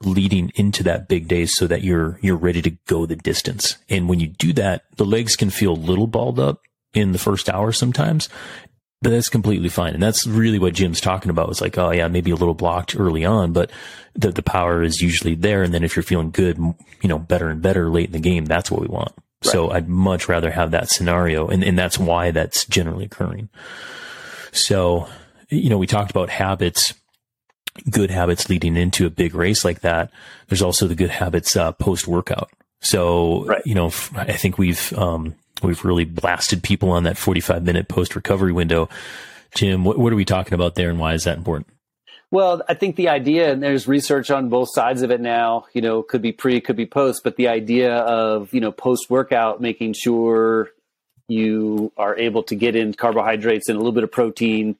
leading 0.02 0.50
into 0.54 0.82
that 0.84 1.08
big 1.08 1.28
day, 1.28 1.44
so 1.44 1.66
that 1.66 1.82
you're 1.82 2.18
you're 2.22 2.36
ready 2.36 2.62
to 2.62 2.70
go 2.86 3.04
the 3.04 3.16
distance. 3.16 3.76
And 3.90 4.08
when 4.08 4.18
you 4.18 4.28
do 4.28 4.54
that, 4.54 4.84
the 4.96 5.04
legs 5.04 5.36
can 5.36 5.50
feel 5.50 5.72
a 5.72 5.74
little 5.74 6.06
balled 6.06 6.40
up 6.40 6.62
in 6.94 7.12
the 7.12 7.18
first 7.18 7.50
hour 7.50 7.72
sometimes, 7.72 8.28
but 9.02 9.10
that's 9.10 9.28
completely 9.28 9.68
fine. 9.68 9.94
And 9.94 10.02
that's 10.02 10.26
really 10.26 10.58
what 10.58 10.74
Jim's 10.74 11.00
talking 11.00 11.30
about. 11.30 11.50
It's 11.50 11.60
like, 11.60 11.76
oh 11.76 11.90
yeah, 11.90 12.08
maybe 12.08 12.30
a 12.30 12.36
little 12.36 12.54
blocked 12.54 12.98
early 12.98 13.24
on, 13.24 13.52
but 13.52 13.70
the, 14.14 14.30
the 14.30 14.42
power 14.42 14.82
is 14.82 15.02
usually 15.02 15.34
there. 15.34 15.62
And 15.62 15.74
then 15.74 15.84
if 15.84 15.94
you're 15.94 16.02
feeling 16.02 16.30
good, 16.30 16.56
you 16.56 17.08
know, 17.08 17.18
better 17.18 17.48
and 17.48 17.60
better 17.60 17.90
late 17.90 18.06
in 18.06 18.12
the 18.12 18.18
game, 18.18 18.46
that's 18.46 18.70
what 18.70 18.80
we 18.80 18.86
want. 18.86 19.12
Right. 19.44 19.52
So 19.52 19.70
I'd 19.70 19.88
much 19.88 20.28
rather 20.28 20.50
have 20.50 20.70
that 20.70 20.88
scenario. 20.88 21.48
And, 21.48 21.62
and 21.62 21.78
that's 21.78 21.98
why 21.98 22.30
that's 22.30 22.64
generally 22.64 23.04
occurring. 23.04 23.50
So, 24.52 25.08
you 25.50 25.68
know, 25.68 25.78
we 25.78 25.86
talked 25.86 26.10
about 26.10 26.30
habits, 26.30 26.94
good 27.90 28.10
habits 28.10 28.48
leading 28.48 28.76
into 28.76 29.04
a 29.04 29.10
big 29.10 29.34
race 29.34 29.64
like 29.64 29.80
that. 29.80 30.10
There's 30.48 30.62
also 30.62 30.86
the 30.86 30.94
good 30.94 31.10
habits, 31.10 31.56
uh, 31.56 31.72
post 31.72 32.08
workout. 32.08 32.50
So, 32.80 33.44
right. 33.44 33.62
you 33.66 33.74
know, 33.74 33.88
I 34.14 34.32
think 34.32 34.56
we've, 34.56 34.92
um, 34.96 35.34
We've 35.64 35.84
really 35.84 36.04
blasted 36.04 36.62
people 36.62 36.90
on 36.90 37.04
that 37.04 37.16
45 37.16 37.64
minute 37.64 37.88
post 37.88 38.14
recovery 38.14 38.52
window. 38.52 38.88
Jim, 39.54 39.84
what, 39.84 39.98
what 39.98 40.12
are 40.12 40.16
we 40.16 40.24
talking 40.24 40.54
about 40.54 40.74
there 40.74 40.90
and 40.90 40.98
why 40.98 41.14
is 41.14 41.24
that 41.24 41.36
important? 41.36 41.68
Well, 42.30 42.62
I 42.68 42.74
think 42.74 42.96
the 42.96 43.10
idea, 43.10 43.52
and 43.52 43.62
there's 43.62 43.86
research 43.86 44.30
on 44.30 44.48
both 44.48 44.68
sides 44.72 45.02
of 45.02 45.12
it 45.12 45.20
now, 45.20 45.66
you 45.72 45.80
know, 45.80 46.02
could 46.02 46.20
be 46.20 46.32
pre, 46.32 46.60
could 46.60 46.74
be 46.74 46.86
post, 46.86 47.22
but 47.22 47.36
the 47.36 47.46
idea 47.46 47.94
of, 47.96 48.52
you 48.52 48.60
know, 48.60 48.72
post 48.72 49.08
workout, 49.08 49.60
making 49.60 49.92
sure 49.92 50.70
you 51.28 51.92
are 51.96 52.16
able 52.16 52.42
to 52.44 52.56
get 52.56 52.74
in 52.74 52.92
carbohydrates 52.92 53.68
and 53.68 53.76
a 53.76 53.78
little 53.78 53.92
bit 53.92 54.04
of 54.04 54.10
protein 54.10 54.76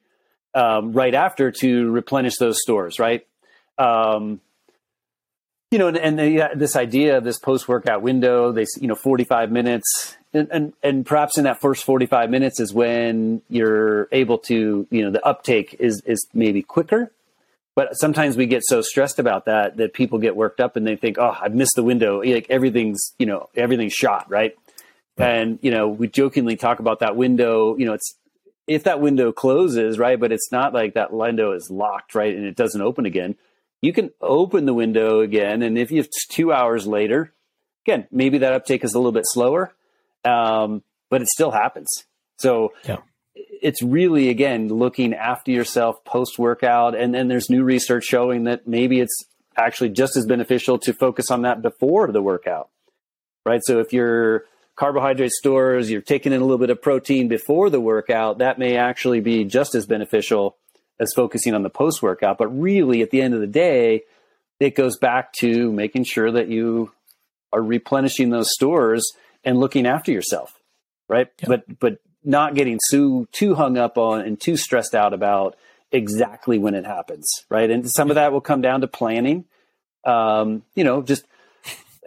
um, 0.53 0.91
right 0.91 1.13
after 1.13 1.51
to 1.51 1.91
replenish 1.91 2.37
those 2.37 2.61
stores, 2.61 2.99
right? 2.99 3.25
Um, 3.77 4.41
you 5.71 5.79
know, 5.79 5.87
and, 5.87 5.97
and 5.97 6.19
the, 6.19 6.49
this 6.55 6.75
idea 6.75 7.17
of 7.17 7.23
this 7.23 7.39
post 7.39 7.67
workout 7.67 8.01
window, 8.01 8.51
they, 8.51 8.65
you 8.79 8.87
know, 8.87 8.95
45 8.95 9.51
minutes, 9.51 10.17
and, 10.35 10.49
and, 10.51 10.73
and 10.83 11.05
perhaps 11.05 11.37
in 11.37 11.45
that 11.45 11.61
first 11.61 11.83
45 11.83 12.29
minutes 12.29 12.59
is 12.59 12.73
when 12.73 13.41
you're 13.49 14.07
able 14.11 14.37
to, 14.39 14.85
you 14.89 15.03
know, 15.03 15.11
the 15.11 15.25
uptake 15.25 15.75
is, 15.79 16.01
is 16.05 16.27
maybe 16.33 16.61
quicker. 16.61 17.11
But 17.75 17.93
sometimes 17.93 18.37
we 18.37 18.45
get 18.45 18.63
so 18.65 18.81
stressed 18.81 19.19
about 19.19 19.45
that 19.45 19.77
that 19.77 19.93
people 19.93 20.19
get 20.19 20.35
worked 20.35 20.59
up 20.59 20.75
and 20.75 20.87
they 20.87 20.95
think, 20.95 21.17
oh, 21.17 21.35
I've 21.39 21.53
missed 21.53 21.75
the 21.75 21.83
window. 21.83 22.21
Like 22.21 22.47
everything's, 22.49 23.13
you 23.19 23.25
know, 23.25 23.49
everything's 23.55 23.93
shot, 23.93 24.29
right? 24.29 24.55
right? 25.17 25.29
And, 25.29 25.59
you 25.61 25.71
know, 25.71 25.87
we 25.87 26.07
jokingly 26.07 26.55
talk 26.55 26.79
about 26.79 26.99
that 26.99 27.15
window, 27.15 27.75
you 27.77 27.85
know, 27.85 27.93
it's, 27.93 28.15
if 28.67 28.83
that 28.85 28.99
window 28.99 29.31
closes, 29.31 29.99
right, 29.99 30.19
but 30.19 30.31
it's 30.31 30.51
not 30.51 30.73
like 30.73 30.95
that 30.95 31.13
window 31.13 31.51
is 31.51 31.69
locked, 31.69 32.15
right, 32.15 32.35
and 32.35 32.45
it 32.45 32.55
doesn't 32.55 32.81
open 32.81 33.05
again, 33.05 33.35
you 33.81 33.93
can 33.93 34.09
open 34.21 34.65
the 34.65 34.73
window 34.73 35.19
again. 35.19 35.61
And 35.61 35.77
if 35.77 35.91
it's 35.91 36.25
two 36.25 36.51
hours 36.51 36.87
later, 36.87 37.31
again, 37.85 38.07
maybe 38.11 38.39
that 38.39 38.53
uptake 38.53 38.83
is 38.83 38.93
a 38.93 38.97
little 38.97 39.11
bit 39.11 39.25
slower, 39.27 39.73
um, 40.25 40.83
but 41.09 41.21
it 41.21 41.27
still 41.27 41.51
happens. 41.51 41.87
So 42.37 42.73
yeah. 42.83 42.97
it's 43.33 43.81
really 43.81 44.29
again 44.29 44.67
looking 44.67 45.13
after 45.13 45.51
yourself 45.51 46.03
post 46.03 46.37
workout, 46.37 46.95
and 46.95 47.13
then 47.13 47.27
there's 47.27 47.49
new 47.49 47.63
research 47.63 48.05
showing 48.05 48.45
that 48.45 48.67
maybe 48.67 48.99
it's 48.99 49.23
actually 49.57 49.89
just 49.89 50.17
as 50.17 50.25
beneficial 50.25 50.77
to 50.79 50.93
focus 50.93 51.31
on 51.31 51.43
that 51.43 51.61
before 51.61 52.11
the 52.11 52.21
workout, 52.21 52.69
right? 53.45 53.61
So 53.63 53.79
if 53.79 53.93
your 53.93 54.43
carbohydrate 54.75 55.31
stores, 55.31 55.89
you're 55.89 56.01
taking 56.01 56.33
in 56.33 56.41
a 56.41 56.43
little 56.43 56.57
bit 56.57 56.69
of 56.69 56.81
protein 56.81 57.27
before 57.27 57.69
the 57.69 57.79
workout, 57.79 58.39
that 58.39 58.59
may 58.59 58.75
actually 58.75 59.21
be 59.21 59.45
just 59.45 59.75
as 59.75 59.85
beneficial 59.85 60.57
as 60.99 61.13
focusing 61.15 61.53
on 61.53 61.63
the 61.63 61.69
post 61.69 62.01
workout. 62.01 62.37
But 62.37 62.47
really, 62.47 63.01
at 63.01 63.11
the 63.11 63.21
end 63.21 63.33
of 63.33 63.39
the 63.39 63.47
day, 63.47 64.03
it 64.59 64.75
goes 64.75 64.97
back 64.97 65.33
to 65.39 65.71
making 65.71 66.05
sure 66.05 66.31
that 66.31 66.49
you 66.49 66.91
are 67.51 67.61
replenishing 67.61 68.29
those 68.29 68.49
stores 68.51 69.03
and 69.45 69.59
looking 69.59 69.85
after 69.85 70.11
yourself, 70.11 70.59
right? 71.07 71.27
Yeah. 71.39 71.47
But 71.47 71.79
but 71.79 71.99
not 72.23 72.55
getting 72.55 72.79
too 72.89 73.27
too 73.31 73.55
hung 73.55 73.77
up 73.77 73.97
on 73.97 74.21
and 74.21 74.39
too 74.41 74.57
stressed 74.57 74.95
out 74.95 75.13
about 75.13 75.55
exactly 75.91 76.57
when 76.57 76.73
it 76.73 76.85
happens, 76.85 77.25
right? 77.49 77.69
And 77.69 77.89
some 77.89 78.09
of 78.09 78.15
that 78.15 78.33
will 78.33 78.41
come 78.41 78.61
down 78.61 78.81
to 78.81 78.87
planning. 78.87 79.45
Um, 80.03 80.63
you 80.73 80.83
know, 80.83 81.01
just 81.01 81.25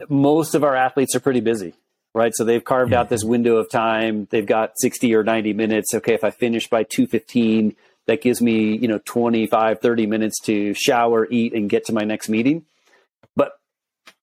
most 0.09 0.55
of 0.55 0.65
our 0.65 0.75
athletes 0.75 1.15
are 1.15 1.21
pretty 1.21 1.41
busy, 1.41 1.75
right? 2.15 2.33
So 2.35 2.45
they've 2.45 2.65
carved 2.65 2.93
out 2.93 3.09
this 3.09 3.25
window 3.25 3.57
of 3.57 3.71
time. 3.71 4.27
They've 4.31 4.47
got 4.47 4.73
60 4.79 5.15
or 5.15 5.25
90 5.25 5.53
minutes. 5.55 5.95
Okay, 5.95 6.15
if 6.15 6.25
I 6.25 6.31
finish 6.31 6.69
by 6.69 6.83
215, 6.83 7.75
that 8.07 8.23
gives 8.23 8.41
me, 8.41 8.77
you 8.77 8.89
know, 8.89 9.01
25, 9.05 9.81
30 9.81 10.07
minutes 10.07 10.41
to 10.45 10.75
shower, 10.75 11.27
eat, 11.31 11.55
and 11.55 11.71
get 11.71 11.87
to 11.87 11.93
my 11.93 12.03
next 12.03 12.29
meeting 12.29 12.65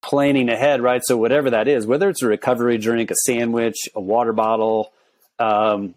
planning 0.06 0.50
ahead, 0.50 0.82
right? 0.82 1.02
So 1.04 1.18
whatever 1.18 1.50
that 1.50 1.68
is, 1.68 1.88
whether 1.88 2.10
it's 2.10 2.22
a 2.22 2.28
recovery 2.28 2.78
drink, 2.78 3.10
a 3.10 3.16
sandwich, 3.26 3.90
a 3.96 4.02
water 4.02 4.34
bottle, 4.34 4.94
um, 5.40 5.96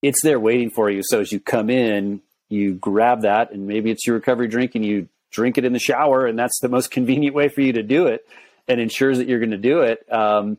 it's 0.00 0.22
there 0.22 0.38
waiting 0.38 0.70
for 0.70 0.88
you. 0.88 1.02
So 1.02 1.20
as 1.20 1.32
you 1.32 1.40
come 1.40 1.68
in, 1.68 2.22
you 2.48 2.74
grab 2.74 3.22
that, 3.22 3.50
and 3.52 3.66
maybe 3.66 3.90
it's 3.90 4.06
your 4.06 4.16
recovery 4.16 4.46
drink, 4.48 4.74
and 4.74 4.84
you 4.84 5.08
drink 5.30 5.58
it 5.58 5.64
in 5.64 5.72
the 5.72 5.78
shower, 5.78 6.24
and 6.24 6.38
that's 6.38 6.60
the 6.60 6.68
most 6.68 6.90
convenient 6.92 7.34
way 7.34 7.48
for 7.48 7.60
you 7.60 7.72
to 7.74 7.82
do 7.82 8.06
it, 8.06 8.24
and 8.68 8.80
ensures 8.80 9.18
that 9.18 9.28
you're 9.28 9.40
going 9.40 9.50
to 9.50 9.58
do 9.58 9.80
it. 9.80 10.10
Um, 10.10 10.58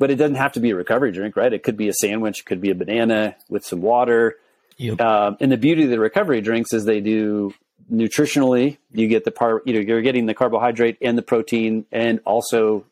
but 0.00 0.10
it 0.10 0.16
doesn't 0.16 0.34
have 0.34 0.52
to 0.52 0.60
be 0.60 0.70
a 0.70 0.76
recovery 0.76 1.12
drink, 1.12 1.36
right? 1.36 1.52
It 1.52 1.62
could 1.62 1.76
be 1.76 1.88
a 1.88 1.92
sandwich, 1.92 2.40
it 2.40 2.46
could 2.46 2.60
be 2.60 2.70
a 2.70 2.74
banana 2.74 3.36
with 3.48 3.64
some 3.64 3.80
water. 3.80 4.36
Yep. 4.76 5.00
Um, 5.00 5.36
and 5.38 5.52
the 5.52 5.56
beauty 5.56 5.84
of 5.84 5.90
the 5.90 6.00
recovery 6.00 6.40
drinks 6.40 6.72
is 6.72 6.84
they 6.84 7.00
do 7.00 7.54
nutritionally, 7.92 8.78
you 8.92 9.08
get 9.08 9.24
the 9.24 9.30
part, 9.30 9.66
you 9.66 9.74
know, 9.74 9.80
you're 9.80 10.02
getting 10.02 10.26
the 10.26 10.34
carbohydrate 10.34 10.98
and 11.00 11.16
the 11.16 11.22
protein 11.22 11.86
and 11.92 12.20
also 12.24 12.84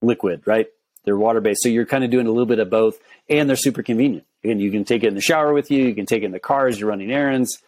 liquid, 0.00 0.42
right? 0.46 0.68
they're 1.08 1.16
water 1.16 1.40
based. 1.40 1.62
So 1.62 1.70
you're 1.70 1.86
kind 1.86 2.04
of 2.04 2.10
doing 2.10 2.26
a 2.26 2.30
little 2.30 2.44
bit 2.44 2.58
of 2.58 2.68
both, 2.68 2.98
and 3.30 3.48
they're 3.48 3.56
super 3.56 3.82
convenient. 3.82 4.26
And 4.44 4.60
you 4.60 4.70
can 4.70 4.84
take 4.84 5.02
it 5.04 5.08
in 5.08 5.14
the 5.14 5.22
shower 5.22 5.54
with 5.54 5.70
you. 5.70 5.84
You 5.84 5.94
can 5.94 6.04
take 6.04 6.22
it 6.22 6.26
in 6.26 6.32
the 6.32 6.38
car 6.38 6.68
as 6.68 6.78
you're 6.78 6.90
running 6.90 7.10
errands. 7.10 7.58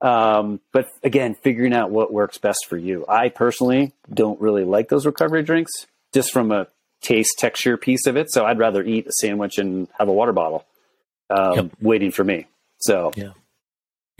Um, 0.00 0.60
but 0.72 0.86
again, 1.02 1.34
figuring 1.34 1.74
out 1.74 1.90
what 1.90 2.12
works 2.12 2.38
best 2.38 2.66
for 2.68 2.76
you. 2.76 3.04
I 3.08 3.28
personally 3.28 3.92
don't 4.12 4.40
really 4.40 4.64
like 4.64 4.88
those 4.88 5.04
recovery 5.04 5.42
drinks, 5.42 5.72
just 6.14 6.32
from 6.32 6.52
a 6.52 6.68
taste 7.02 7.34
texture 7.38 7.76
piece 7.76 8.06
of 8.06 8.16
it. 8.16 8.30
So 8.30 8.46
I'd 8.46 8.60
rather 8.60 8.84
eat 8.84 9.08
a 9.08 9.12
sandwich 9.20 9.58
and 9.58 9.88
have 9.98 10.08
a 10.08 10.12
water 10.12 10.32
bottle 10.32 10.64
um, 11.28 11.54
yep. 11.56 11.70
waiting 11.82 12.12
for 12.12 12.22
me. 12.22 12.46
So 12.78 13.10
yeah, 13.16 13.32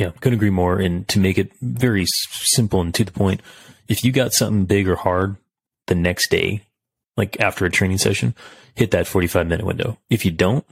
yeah, 0.00 0.12
couldn't 0.20 0.38
agree 0.38 0.50
more. 0.50 0.80
And 0.80 1.06
to 1.08 1.20
make 1.20 1.36
it 1.36 1.52
very 1.60 2.06
simple 2.08 2.80
and 2.80 2.94
to 2.94 3.04
the 3.04 3.12
point, 3.12 3.42
if 3.86 4.02
you 4.02 4.12
got 4.12 4.32
something 4.32 4.64
big 4.64 4.88
or 4.88 4.96
hard 4.96 5.36
the 5.88 5.94
next 5.94 6.30
day, 6.30 6.62
like 7.18 7.38
after 7.38 7.66
a 7.66 7.70
training 7.70 7.98
session, 7.98 8.34
hit 8.74 8.92
that 8.92 9.06
45 9.06 9.46
minute 9.46 9.66
window. 9.66 9.98
If 10.08 10.24
you 10.24 10.30
don't, 10.30 10.64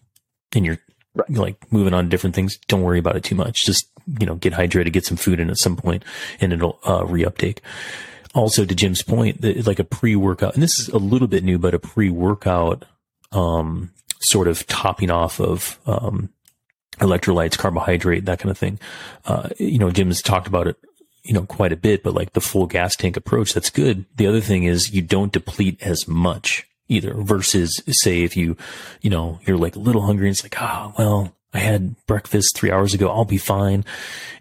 and 0.56 0.64
you're 0.64 0.78
right. 1.14 1.28
like 1.28 1.70
moving 1.70 1.92
on 1.92 2.04
to 2.04 2.10
different 2.10 2.34
things, 2.34 2.56
don't 2.68 2.80
worry 2.80 2.98
about 2.98 3.16
it 3.16 3.22
too 3.22 3.34
much. 3.34 3.66
Just, 3.66 3.86
you 4.18 4.24
know, 4.24 4.36
get 4.36 4.54
hydrated, 4.54 4.94
get 4.94 5.04
some 5.04 5.18
food 5.18 5.40
in 5.40 5.50
at 5.50 5.58
some 5.58 5.76
point 5.76 6.06
and 6.40 6.54
it'll 6.54 6.78
uh, 6.84 7.02
reuptake. 7.02 7.58
Also 8.34 8.64
to 8.64 8.74
Jim's 8.74 9.02
point, 9.02 9.42
that 9.42 9.66
like 9.66 9.78
a 9.78 9.84
pre-workout, 9.84 10.54
and 10.54 10.62
this 10.62 10.78
is 10.78 10.88
a 10.88 10.96
little 10.96 11.28
bit 11.28 11.44
new, 11.44 11.58
but 11.58 11.74
a 11.74 11.78
pre-workout, 11.78 12.86
um, 13.32 13.90
sort 14.20 14.48
of 14.48 14.66
topping 14.66 15.10
off 15.10 15.38
of, 15.38 15.78
um, 15.84 16.30
electrolytes, 16.98 17.58
carbohydrate, 17.58 18.24
that 18.24 18.38
kind 18.38 18.50
of 18.50 18.58
thing. 18.58 18.78
Uh, 19.24 19.48
you 19.58 19.78
know, 19.78 19.90
Jim's 19.90 20.22
talked 20.22 20.46
about 20.46 20.66
it 20.66 20.76
you 21.24 21.34
know, 21.34 21.44
quite 21.44 21.72
a 21.72 21.76
bit, 21.76 22.02
but 22.02 22.14
like 22.14 22.32
the 22.32 22.40
full 22.40 22.66
gas 22.66 22.96
tank 22.96 23.16
approach, 23.16 23.52
that's 23.52 23.68
good. 23.68 24.06
The 24.16 24.26
other 24.26 24.40
thing 24.40 24.64
is 24.64 24.94
you 24.94 25.02
don't 25.02 25.30
deplete 25.30 25.82
as 25.82 26.08
much 26.08 26.66
either 26.88 27.12
versus 27.14 27.82
say 27.90 28.22
if 28.22 28.34
you, 28.34 28.56
you 29.02 29.10
know, 29.10 29.38
you're 29.44 29.58
like 29.58 29.76
a 29.76 29.80
little 29.80 30.02
hungry 30.02 30.28
and 30.28 30.34
it's 30.34 30.42
like, 30.42 30.60
ah, 30.60 30.86
oh, 30.86 30.94
well, 30.98 31.34
I 31.54 31.58
had 31.58 31.94
breakfast 32.06 32.56
three 32.56 32.70
hours 32.70 32.94
ago. 32.94 33.08
I'll 33.08 33.24
be 33.24 33.38
fine. 33.38 33.84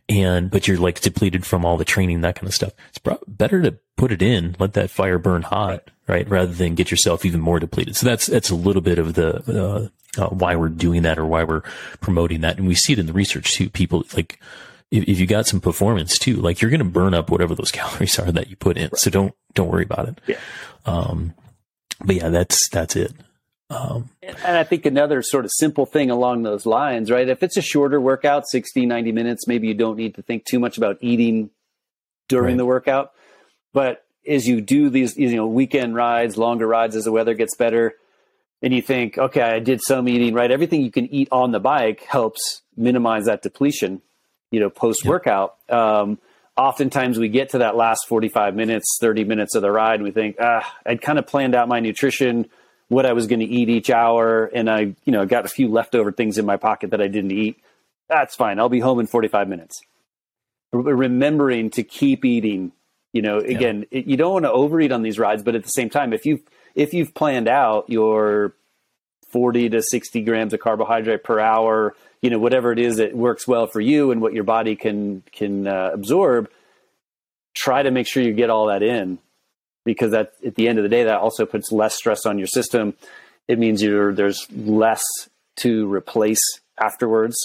And, 0.09 0.49
but 0.49 0.67
you're 0.67 0.77
like 0.77 1.01
depleted 1.01 1.45
from 1.45 1.65
all 1.65 1.77
the 1.77 1.85
training, 1.85 2.21
that 2.21 2.35
kind 2.35 2.47
of 2.47 2.53
stuff. 2.53 2.73
It's 2.89 2.97
pro- 2.97 3.19
better 3.27 3.61
to 3.61 3.77
put 3.97 4.11
it 4.11 4.21
in, 4.21 4.55
let 4.59 4.73
that 4.73 4.89
fire 4.89 5.17
burn 5.17 5.41
hot, 5.41 5.89
right? 6.07 6.27
Rather 6.29 6.51
than 6.51 6.75
get 6.75 6.91
yourself 6.91 7.25
even 7.25 7.41
more 7.41 7.59
depleted. 7.59 7.95
So 7.95 8.05
that's, 8.05 8.27
that's 8.27 8.49
a 8.49 8.55
little 8.55 8.81
bit 8.81 8.99
of 8.99 9.15
the, 9.15 9.91
uh, 10.17 10.21
uh, 10.21 10.29
why 10.29 10.55
we're 10.55 10.69
doing 10.69 11.01
that 11.03 11.17
or 11.17 11.25
why 11.25 11.43
we're 11.43 11.63
promoting 11.99 12.41
that. 12.41 12.57
And 12.57 12.67
we 12.67 12.75
see 12.75 12.93
it 12.93 12.99
in 12.99 13.05
the 13.05 13.13
research 13.13 13.53
too. 13.53 13.69
People 13.69 14.03
like, 14.15 14.39
if, 14.91 15.03
if 15.05 15.19
you 15.19 15.27
got 15.27 15.45
some 15.45 15.59
performance 15.59 16.17
too, 16.17 16.35
like 16.35 16.61
you're 16.61 16.71
going 16.71 16.79
to 16.79 16.85
burn 16.85 17.13
up 17.13 17.29
whatever 17.29 17.55
those 17.55 17.71
calories 17.73 18.17
are 18.19 18.31
that 18.31 18.49
you 18.49 18.55
put 18.55 18.77
in. 18.77 18.83
Right. 18.83 18.97
So 18.97 19.09
don't, 19.09 19.33
don't 19.53 19.69
worry 19.69 19.83
about 19.83 20.09
it. 20.09 20.21
Yeah. 20.27 20.39
Um, 20.85 21.33
but 22.03 22.15
yeah, 22.15 22.29
that's, 22.29 22.69
that's 22.69 22.95
it. 22.95 23.13
Um, 23.69 24.09
and 24.21 24.57
I 24.57 24.63
think 24.63 24.85
another 24.85 25.21
sort 25.21 25.43
of 25.43 25.51
simple 25.53 25.85
thing 25.85 26.09
along 26.09 26.43
those 26.43 26.65
lines, 26.65 27.11
right? 27.11 27.27
If 27.27 27.43
it's 27.43 27.57
a 27.57 27.61
shorter 27.61 27.99
workout, 27.99 28.47
60, 28.47 28.85
90 28.85 29.11
minutes, 29.11 29.47
maybe 29.47 29.67
you 29.67 29.73
don't 29.73 29.97
need 29.97 30.15
to 30.15 30.21
think 30.21 30.45
too 30.45 30.59
much 30.59 30.77
about 30.77 30.97
eating 31.01 31.49
during 32.29 32.53
right. 32.53 32.57
the 32.57 32.65
workout. 32.65 33.11
But 33.73 34.05
as 34.25 34.47
you 34.47 34.61
do 34.61 34.89
these, 34.89 35.17
you 35.17 35.35
know, 35.35 35.47
weekend 35.47 35.95
rides, 35.95 36.37
longer 36.37 36.65
rides 36.65 36.95
as 36.95 37.03
the 37.03 37.11
weather 37.11 37.33
gets 37.33 37.55
better, 37.55 37.95
and 38.61 38.73
you 38.73 38.81
think, 38.81 39.17
okay, 39.17 39.41
I 39.41 39.59
did 39.59 39.81
some 39.83 40.07
eating, 40.07 40.33
right? 40.33 40.49
Everything 40.49 40.81
you 40.81 40.91
can 40.91 41.13
eat 41.13 41.27
on 41.31 41.51
the 41.51 41.59
bike 41.59 42.03
helps 42.03 42.61
minimize 42.75 43.25
that 43.25 43.41
depletion 43.41 44.01
you 44.51 44.59
know, 44.59 44.69
post 44.69 45.05
workout. 45.05 45.55
Um, 45.69 46.19
oftentimes 46.55 47.19
we 47.19 47.29
get 47.29 47.49
to 47.49 47.59
that 47.59 47.75
last 47.75 48.07
45 48.07 48.55
minutes, 48.55 48.97
30 48.99 49.23
minutes 49.25 49.55
of 49.55 49.61
the 49.61 49.71
ride, 49.71 49.95
and 49.95 50.03
we 50.03 50.11
think, 50.11 50.37
ah, 50.39 50.75
I'd 50.85 51.01
kind 51.01 51.19
of 51.19 51.27
planned 51.27 51.55
out 51.55 51.67
my 51.67 51.79
nutrition, 51.79 52.49
what 52.89 53.05
I 53.05 53.13
was 53.13 53.27
going 53.27 53.39
to 53.39 53.45
eat 53.45 53.69
each 53.69 53.89
hour, 53.89 54.45
and 54.45 54.69
I, 54.69 54.79
you 55.03 55.11
know, 55.11 55.25
got 55.25 55.45
a 55.45 55.49
few 55.49 55.69
leftover 55.69 56.11
things 56.11 56.37
in 56.37 56.45
my 56.45 56.57
pocket 56.57 56.91
that 56.91 57.01
I 57.01 57.07
didn't 57.07 57.31
eat. 57.31 57.59
That's 58.09 58.35
fine. 58.35 58.59
I'll 58.59 58.69
be 58.69 58.79
home 58.79 58.99
in 58.99 59.07
45 59.07 59.49
minutes. 59.49 59.81
Remembering 60.71 61.69
to 61.71 61.83
keep 61.83 62.23
eating, 62.23 62.71
you 63.13 63.21
know, 63.21 63.39
again, 63.39 63.85
yeah. 63.91 63.99
it, 63.99 64.07
you 64.07 64.17
don't 64.17 64.33
want 64.33 64.45
to 64.45 64.51
overeat 64.51 64.91
on 64.91 65.01
these 65.01 65.19
rides, 65.19 65.43
but 65.43 65.55
at 65.55 65.63
the 65.63 65.69
same 65.69 65.89
time, 65.89 66.13
if 66.13 66.25
you 66.25 66.41
if 66.75 66.93
you've 66.93 67.13
planned 67.13 67.47
out 67.47 67.89
your 67.89 68.53
40 69.31 69.69
to 69.69 69.81
60 69.81 70.21
grams 70.21 70.53
of 70.53 70.59
carbohydrate 70.59 71.23
per 71.23 71.39
hour, 71.39 71.95
you 72.21 72.29
know 72.29 72.39
whatever 72.39 72.71
it 72.71 72.79
is 72.79 72.97
that 72.97 73.15
works 73.15 73.47
well 73.47 73.67
for 73.67 73.81
you 73.81 74.11
and 74.11 74.21
what 74.21 74.33
your 74.33 74.43
body 74.43 74.75
can 74.75 75.23
can 75.31 75.67
uh, 75.67 75.91
absorb 75.93 76.49
try 77.55 77.81
to 77.81 77.91
make 77.91 78.07
sure 78.07 78.21
you 78.23 78.33
get 78.33 78.49
all 78.49 78.67
that 78.67 78.83
in 78.83 79.19
because 79.87 80.11
that 80.11 80.33
at 80.45 80.55
the 80.55 80.67
end 80.67 80.77
of 80.77 80.83
the 80.83 80.89
day 80.89 81.05
that 81.05 81.17
also 81.17 81.45
puts 81.45 81.71
less 81.71 81.95
stress 81.95 82.25
on 82.25 82.37
your 82.37 82.47
system. 82.47 82.93
It 83.47 83.57
means 83.57 83.81
you're 83.81 84.13
there's 84.13 84.45
less 84.51 85.01
to 85.57 85.91
replace 85.91 86.41
afterwards. 86.77 87.37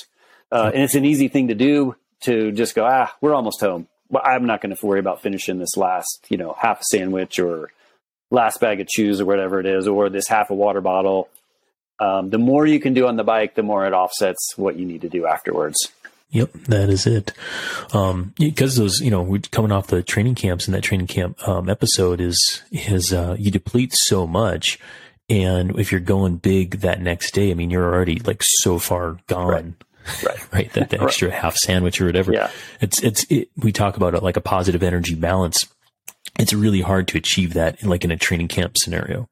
Uh, 0.51 0.71
and 0.75 0.83
it's 0.83 0.97
an 0.97 1.07
easy 1.07 1.29
thing 1.29 1.49
to 1.49 1.55
do 1.55 1.95
to 2.23 2.53
just 2.53 2.75
go 2.75 2.85
ah 2.85 3.15
we're 3.21 3.33
almost 3.33 3.61
home. 3.61 3.87
Well, 4.11 4.23
i'm 4.27 4.45
not 4.45 4.61
going 4.61 4.75
to 4.75 4.87
worry 4.87 4.99
about 4.99 5.23
finishing 5.23 5.59
this 5.59 5.77
last 5.77 6.27
you 6.29 6.37
know 6.37 6.55
half 6.61 6.83
sandwich 6.83 7.39
or 7.39 7.71
last 8.31 8.61
bag 8.61 8.81
of 8.81 8.89
chews 8.89 9.21
or 9.21 9.25
whatever 9.25 9.61
it 9.61 9.67
is 9.67 9.87
or 9.87 10.11
this 10.11 10.27
half 10.29 10.51
a 10.51 10.55
water 10.55 10.81
bottle. 10.81 11.29
Um, 12.01 12.31
the 12.31 12.39
more 12.39 12.67
you 12.67 12.81
can 12.81 12.95
do 12.95 13.07
on 13.07 13.17
the 13.17 13.23
bike, 13.23 13.55
the 13.55 13.63
more 13.63 13.87
it 13.87 13.93
offsets 13.93 14.55
what 14.57 14.77
you 14.77 14.85
need 14.85 15.03
to 15.03 15.09
do 15.09 15.27
afterwards. 15.27 15.77
Yep, 16.33 16.53
that 16.69 16.89
is 16.89 17.07
it. 17.07 17.33
Um, 17.93 18.33
because 18.39 18.77
those, 18.77 19.01
you 19.01 19.11
know, 19.11 19.23
we're 19.23 19.41
coming 19.51 19.71
off 19.71 19.89
the 19.89 20.03
training 20.03 20.35
camps 20.35 20.67
and 20.67 20.75
that 20.75 20.83
training 20.83 21.07
camp, 21.07 21.47
um, 21.47 21.69
episode 21.69 22.21
is, 22.21 22.63
is, 22.71 23.13
uh, 23.13 23.37
you 23.39 23.51
deplete 23.51 23.93
so 23.93 24.27
much. 24.27 24.79
And 25.29 25.79
if 25.79 25.93
you're 25.93 26.01
going 26.01 26.37
big 26.37 26.81
that 26.81 27.01
next 27.01 27.35
day, 27.35 27.51
I 27.51 27.55
mean, 27.55 27.71
you're 27.71 27.95
already 27.95 28.19
like 28.19 28.43
so 28.43 28.79
far 28.79 29.19
gone. 29.27 29.47
Right. 29.47 30.25
Right. 30.25 30.39
right? 30.53 30.73
That 30.73 30.91
the 30.91 31.03
extra 31.03 31.29
right. 31.29 31.39
half 31.39 31.57
sandwich 31.57 32.01
or 32.01 32.07
whatever. 32.07 32.33
Yeah. 32.33 32.51
It's, 32.81 33.03
it's, 33.03 33.25
it, 33.31 33.51
we 33.57 33.71
talk 33.71 33.99
about 33.99 34.15
it 34.15 34.23
like 34.23 34.39
a 34.39 34.43
positive 34.43 34.83
energy 34.83 35.15
balance. 35.15 35.69
It's 36.39 36.55
really 36.55 36.81
hard 36.81 37.09
to 37.09 37.19
achieve 37.19 37.53
that 37.55 37.83
in 37.83 37.91
like 37.91 38.05
in 38.05 38.11
a 38.11 38.17
training 38.17 38.49
camp 38.49 38.79
scenario 38.79 39.29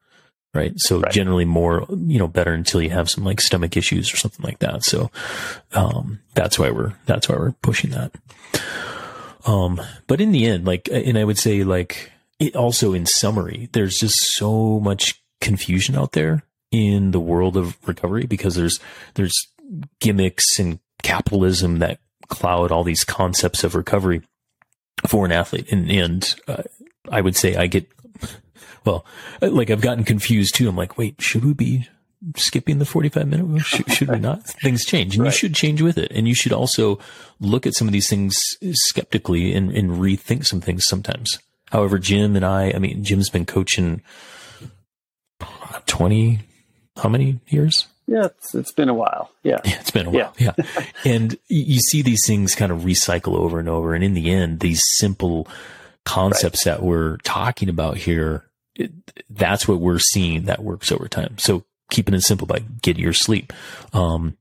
right? 0.55 0.73
So 0.77 1.01
right. 1.01 1.13
generally 1.13 1.45
more, 1.45 1.87
you 1.89 2.19
know, 2.19 2.29
better 2.29 2.53
until 2.53 2.83
you 2.83 2.91
have 2.91 3.11
some 3.11 3.25
like 3.25 3.41
stomach 3.41 3.77
issues 3.77 4.13
or 4.13 4.17
something 4.17 4.45
like 4.45 4.59
that. 4.61 4.85
So, 4.85 5.11
um, 5.73 6.21
that's 6.35 6.59
why 6.59 6.71
we're, 6.71 6.95
that's 7.07 7.29
why 7.29 7.37
we're 7.37 7.53
pushing 7.63 7.91
that. 7.91 8.13
Um, 9.47 9.81
but 10.07 10.21
in 10.21 10.33
the 10.33 10.47
end, 10.47 10.67
like, 10.67 10.89
and 10.91 11.19
I 11.19 11.25
would 11.25 11.39
say 11.39 11.65
like 11.65 12.13
it 12.39 12.57
also 12.57 12.93
in 12.93 13.07
summary, 13.07 13.69
there's 13.73 13.97
just 13.97 14.19
so 14.35 14.81
much 14.81 15.23
confusion 15.41 15.97
out 15.97 16.13
there 16.13 16.43
in 16.71 17.11
the 17.11 17.21
world 17.21 17.57
of 17.57 17.77
recovery 17.87 18.27
because 18.27 18.55
there's, 18.55 18.81
there's 19.15 19.35
gimmicks 20.01 20.59
and 20.59 20.79
capitalism 21.03 21.79
that 21.79 22.01
cloud 22.29 22.71
all 22.71 22.85
these 22.85 23.05
concepts 23.05 23.65
of 23.65 23.75
recovery 23.75 24.23
for 25.07 25.25
an 25.25 25.33
athlete. 25.33 25.71
And, 25.73 25.91
and, 25.91 26.35
uh, 26.47 26.63
I 27.11 27.21
would 27.21 27.35
say 27.35 27.57
I 27.57 27.67
get 27.67 27.89
well, 28.85 29.05
like 29.41 29.71
I've 29.71 29.81
gotten 29.81 30.05
confused 30.05 30.55
too. 30.55 30.69
I'm 30.69 30.77
like, 30.77 30.99
wait, 30.99 31.21
should 31.21 31.45
we 31.45 31.55
be 31.55 31.89
skipping 32.37 32.79
the 32.79 32.85
45 32.85 33.27
minute? 33.27 33.65
Should, 33.65 33.91
should 33.93 34.09
we 34.09 34.19
not? 34.19 34.45
Things 34.63 34.85
change 34.85 35.15
and 35.15 35.25
right. 35.25 35.33
you 35.33 35.37
should 35.37 35.55
change 35.55 35.83
with 35.83 35.99
it. 35.99 36.13
And 36.13 36.29
you 36.29 36.35
should 36.35 36.53
also 36.53 36.99
look 37.41 37.67
at 37.67 37.75
some 37.75 37.89
of 37.89 37.93
these 37.93 38.09
things 38.09 38.37
skeptically 38.73 39.55
and, 39.55 39.71
and 39.73 39.93
rethink 39.93 40.47
some 40.47 40.61
things 40.61 40.87
sometimes. 40.87 41.39
However, 41.71 41.99
Jim 41.99 42.37
and 42.37 42.45
I, 42.45 42.73
I 42.75 42.79
mean, 42.79 43.05
Jim's 43.05 43.31
been 43.31 43.47
coaching 43.47 44.03
20, 45.87 46.41
how 46.97 47.09
many 47.09 47.41
years? 47.49 47.87
Yeah, 48.07 48.27
it's, 48.27 48.55
it's 48.55 48.73
been 48.73 48.89
a 48.89 48.95
while. 48.95 49.31
Yeah. 49.43 49.61
yeah 49.65 49.77
it's 49.81 49.93
been 49.93 50.07
a 50.07 50.11
while. 50.11 50.35
Yeah. 50.37 50.53
yeah. 50.59 50.85
and 51.05 51.39
you 51.49 51.79
see 51.79 52.03
these 52.03 52.27
things 52.27 52.55
kind 52.55 52.73
of 52.73 52.81
recycle 52.81 53.37
over 53.37 53.61
and 53.61 53.69
over. 53.69 53.95
And 53.95 54.03
in 54.03 54.15
the 54.15 54.31
end, 54.31 54.61
these 54.61 54.83
simple 54.99 55.47
concepts 56.05 56.67
right. 56.67 56.77
that 56.77 56.83
we're 56.83 57.19
talking 57.19 57.69
about 57.69 57.97
here 57.97 58.50
it, 58.81 58.93
that's 59.29 59.69
what 59.69 59.81
we're 59.81 59.99
seeing 59.99 60.45
that 60.45 60.63
works 60.63 60.91
over 60.91 61.09
time. 61.09 61.39
So 61.39 61.65
keeping 61.91 62.15
it 62.15 62.23
simple 62.23 62.47
by 62.47 62.61
getting 62.83 63.03
your 63.03 63.13
sleep. 63.13 63.53
Um, 63.93 64.37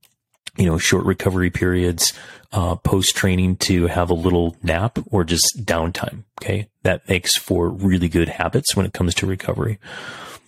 you 0.57 0.65
know, 0.65 0.77
short 0.77 1.05
recovery 1.05 1.49
periods, 1.49 2.13
uh, 2.51 2.75
post 2.75 3.15
training 3.15 3.55
to 3.57 3.87
have 3.87 4.09
a 4.09 4.15
little 4.15 4.57
nap 4.61 4.97
or 5.11 5.23
just 5.23 5.63
downtime. 5.65 6.23
Okay. 6.41 6.69
That 6.83 7.07
makes 7.07 7.35
for 7.35 7.69
really 7.69 8.09
good 8.09 8.29
habits 8.29 8.75
when 8.75 8.85
it 8.85 8.93
comes 8.93 9.15
to 9.15 9.25
recovery. 9.25 9.79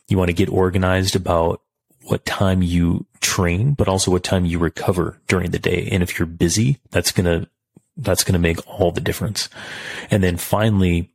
You 0.08 0.18
want 0.18 0.30
to 0.30 0.34
get 0.34 0.50
organized 0.50 1.16
about 1.16 1.62
what 2.04 2.26
time 2.26 2.62
you 2.62 3.06
train, 3.22 3.74
but 3.74 3.88
also 3.88 4.12
what 4.12 4.24
time 4.24 4.46
you 4.46 4.60
recover 4.60 5.20
during 5.28 5.52
the 5.52 5.60
day. 5.60 5.88
And 5.92 6.02
if 6.04 6.18
you're 6.18 6.26
busy, 6.26 6.80
that's 6.90 7.12
going 7.12 7.26
to, 7.26 7.48
that's 7.96 8.24
going 8.24 8.34
to 8.34 8.40
make 8.40 8.68
all 8.68 8.92
the 8.92 9.02
difference. 9.02 9.48
And 10.10 10.24
then 10.24 10.38
finally, 10.38 11.12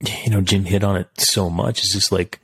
you 0.00 0.30
know, 0.30 0.40
Jim 0.40 0.64
hit 0.64 0.84
on 0.84 0.96
it 0.96 1.08
so 1.18 1.50
much. 1.50 1.80
It's 1.80 1.92
just 1.92 2.12
like 2.12 2.40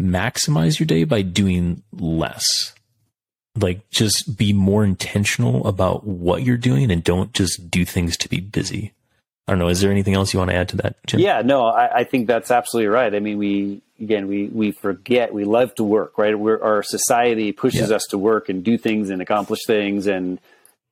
maximize 0.00 0.78
your 0.78 0.86
day 0.86 1.04
by 1.04 1.22
doing 1.22 1.82
less. 1.92 2.74
Like 3.58 3.88
just 3.90 4.36
be 4.36 4.52
more 4.52 4.84
intentional 4.84 5.66
about 5.66 6.04
what 6.04 6.42
you're 6.42 6.56
doing 6.56 6.90
and 6.90 7.02
don't 7.02 7.32
just 7.32 7.70
do 7.70 7.84
things 7.84 8.16
to 8.18 8.28
be 8.28 8.40
busy. 8.40 8.92
I 9.48 9.52
don't 9.52 9.60
know. 9.60 9.68
Is 9.68 9.80
there 9.80 9.92
anything 9.92 10.14
else 10.14 10.32
you 10.34 10.38
want 10.38 10.50
to 10.50 10.56
add 10.56 10.68
to 10.70 10.76
that, 10.78 10.96
Jim? 11.06 11.20
Yeah, 11.20 11.42
no, 11.42 11.66
I, 11.66 11.98
I 11.98 12.04
think 12.04 12.26
that's 12.26 12.50
absolutely 12.50 12.88
right. 12.88 13.14
I 13.14 13.20
mean, 13.20 13.38
we 13.38 13.80
again, 14.00 14.26
we 14.26 14.48
we 14.48 14.72
forget 14.72 15.32
we 15.32 15.44
love 15.44 15.74
to 15.76 15.84
work, 15.84 16.18
right? 16.18 16.36
We're, 16.36 16.60
our 16.60 16.82
society 16.82 17.52
pushes 17.52 17.90
yeah. 17.90 17.96
us 17.96 18.06
to 18.10 18.18
work 18.18 18.48
and 18.48 18.64
do 18.64 18.76
things 18.76 19.08
and 19.08 19.22
accomplish 19.22 19.60
things, 19.64 20.08
and 20.08 20.40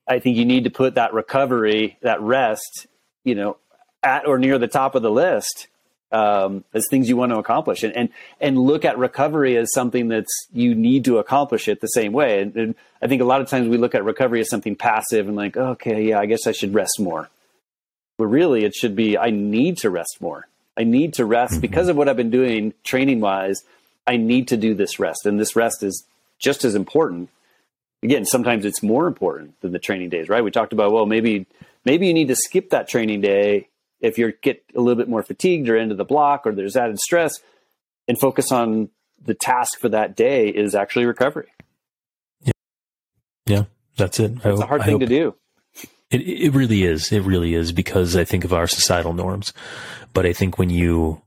I 0.09 0.21
think 0.21 0.37
you 0.37 0.45
need 0.45 0.65
to 0.65 0.71
put 0.71 0.95
that 0.95 1.13
recovery, 1.13 1.99
that 2.03 2.21
rest, 2.21 2.87
you 3.25 3.35
know, 3.35 3.57
at 4.05 4.27
or 4.27 4.39
near 4.39 4.59
the 4.59 4.69
top 4.69 4.95
of 4.95 5.03
the 5.03 5.11
list 5.11 5.69
um, 6.13 6.65
as 6.73 6.87
things 6.89 7.09
you 7.09 7.17
want 7.17 7.33
to 7.33 7.39
accomplish, 7.39 7.83
and, 7.83 7.97
and 7.97 8.09
and 8.41 8.59
look 8.59 8.85
at 8.85 8.99
recovery 8.99 9.57
as 9.57 9.73
something 9.73 10.09
that's 10.09 10.47
you 10.53 10.75
need 10.75 11.05
to 11.07 11.19
accomplish 11.19 11.69
it 11.69 11.81
the 11.81 11.89
same 11.89 12.13
way. 12.13 12.41
And, 12.41 12.57
and 12.57 12.75
I 13.03 13.09
think 13.09 13.21
a 13.23 13.25
lot 13.25 13.41
of 13.41 13.49
times 13.49 13.69
we 13.69 13.77
look 13.77 13.95
at 13.95 14.05
recovery 14.05 14.41
as 14.41 14.49
something 14.49 14.77
passive 14.77 15.27
and 15.27 15.37
like, 15.37 15.57
okay, 15.57 16.05
yeah, 16.05 16.21
I 16.21 16.27
guess 16.27 16.47
I 16.47 16.53
should 16.53 16.75
rest 16.75 17.01
more 17.01 17.29
but 18.17 18.27
really, 18.27 18.65
it 18.65 18.75
should 18.75 18.95
be 18.95 19.19
I 19.19 19.31
need 19.31 19.79
to 19.79 19.91
rest 19.91 20.19
more. 20.21 20.47
I 20.77 20.85
need 20.85 21.15
to 21.15 21.25
rest 21.25 21.55
mm-hmm. 21.55 21.61
because 21.61 21.89
of 21.89 21.97
what 21.97 22.09
I've 22.09 22.17
been 22.17 22.31
doing 22.31 22.75
training 22.85 23.21
wise. 23.21 23.63
I 24.07 24.17
need 24.17 24.49
to 24.49 24.57
do 24.57 24.75
this 24.75 24.99
rest, 24.99 25.27
and 25.27 25.41
this 25.41 25.57
rest 25.57 25.83
is 25.83 26.05
just 26.39 26.65
as 26.65 26.75
important. 26.75 27.31
Again, 28.03 28.27
sometimes 28.27 28.65
it's 28.65 28.83
more 28.83 29.07
important 29.07 29.59
than 29.63 29.73
the 29.73 29.79
training 29.79 30.11
days, 30.11 30.29
right? 30.29 30.45
We 30.45 30.51
talked 30.51 30.73
about 30.73 30.93
well, 30.93 31.07
maybe 31.07 31.47
maybe 31.85 32.07
you 32.07 32.15
need 32.15 32.29
to 32.29 32.37
skip 32.37 32.71
that 32.71 32.89
training 32.89 33.23
day 33.23 33.69
if 34.01 34.19
you 34.19 34.33
get 34.43 34.63
a 34.75 34.81
little 34.81 34.97
bit 34.97 35.09
more 35.09 35.23
fatigued 35.23 35.69
or 35.69 35.77
into 35.77 35.95
the 35.95 36.05
block 36.05 36.47
or 36.47 36.53
there's 36.53 36.77
added 36.77 36.99
stress, 36.99 37.41
and 38.07 38.19
focus 38.19 38.53
on 38.53 38.91
the 39.25 39.35
task 39.35 39.79
for 39.79 39.89
that 39.89 40.17
day 40.17 40.49
is 40.49 40.75
actually 40.75 41.07
recovery. 41.07 41.49
Yeah, 42.43 42.53
yeah, 43.47 43.65
that's 43.97 44.21
it. 44.21 44.33
It's 44.45 44.61
a 44.61 44.67
hard 44.67 44.83
I 44.83 44.85
thing 44.85 44.95
hope, 44.95 45.01
to 45.01 45.07
do. 45.07 45.35
It, 46.11 46.21
it 46.21 46.53
really 46.53 46.85
is. 46.85 47.11
It 47.11 47.23
really 47.23 47.55
is 47.55 47.73
because 47.73 48.17
I 48.17 48.25
think 48.25 48.45
of 48.45 48.53
our 48.53 48.67
societal 48.67 49.15
norms. 49.15 49.53
But 50.13 50.27
I 50.27 50.33
think 50.33 50.59
when 50.59 50.71
you, 50.71 51.23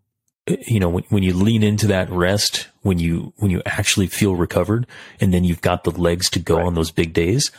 you 0.68 0.80
know, 0.80 0.90
when, 0.90 1.04
when 1.10 1.24
you 1.24 1.34
lean 1.34 1.64
into 1.64 1.88
that 1.88 2.10
rest, 2.10 2.68
when 2.84 3.00
you, 3.00 3.34
when 3.38 3.52
you 3.52 3.62
actually 3.66 4.08
feel 4.08 4.36
recovered 4.36 4.88
and 5.20 5.34
then 5.34 5.44
you've 5.44 5.62
got 5.62 5.84
the 5.84 5.92
legs 5.92 6.30
to 6.32 6.40
go 6.40 6.58
right. 6.58 6.66
on 6.66 6.76
those 6.76 6.92
big 6.92 7.14
days, 7.14 7.52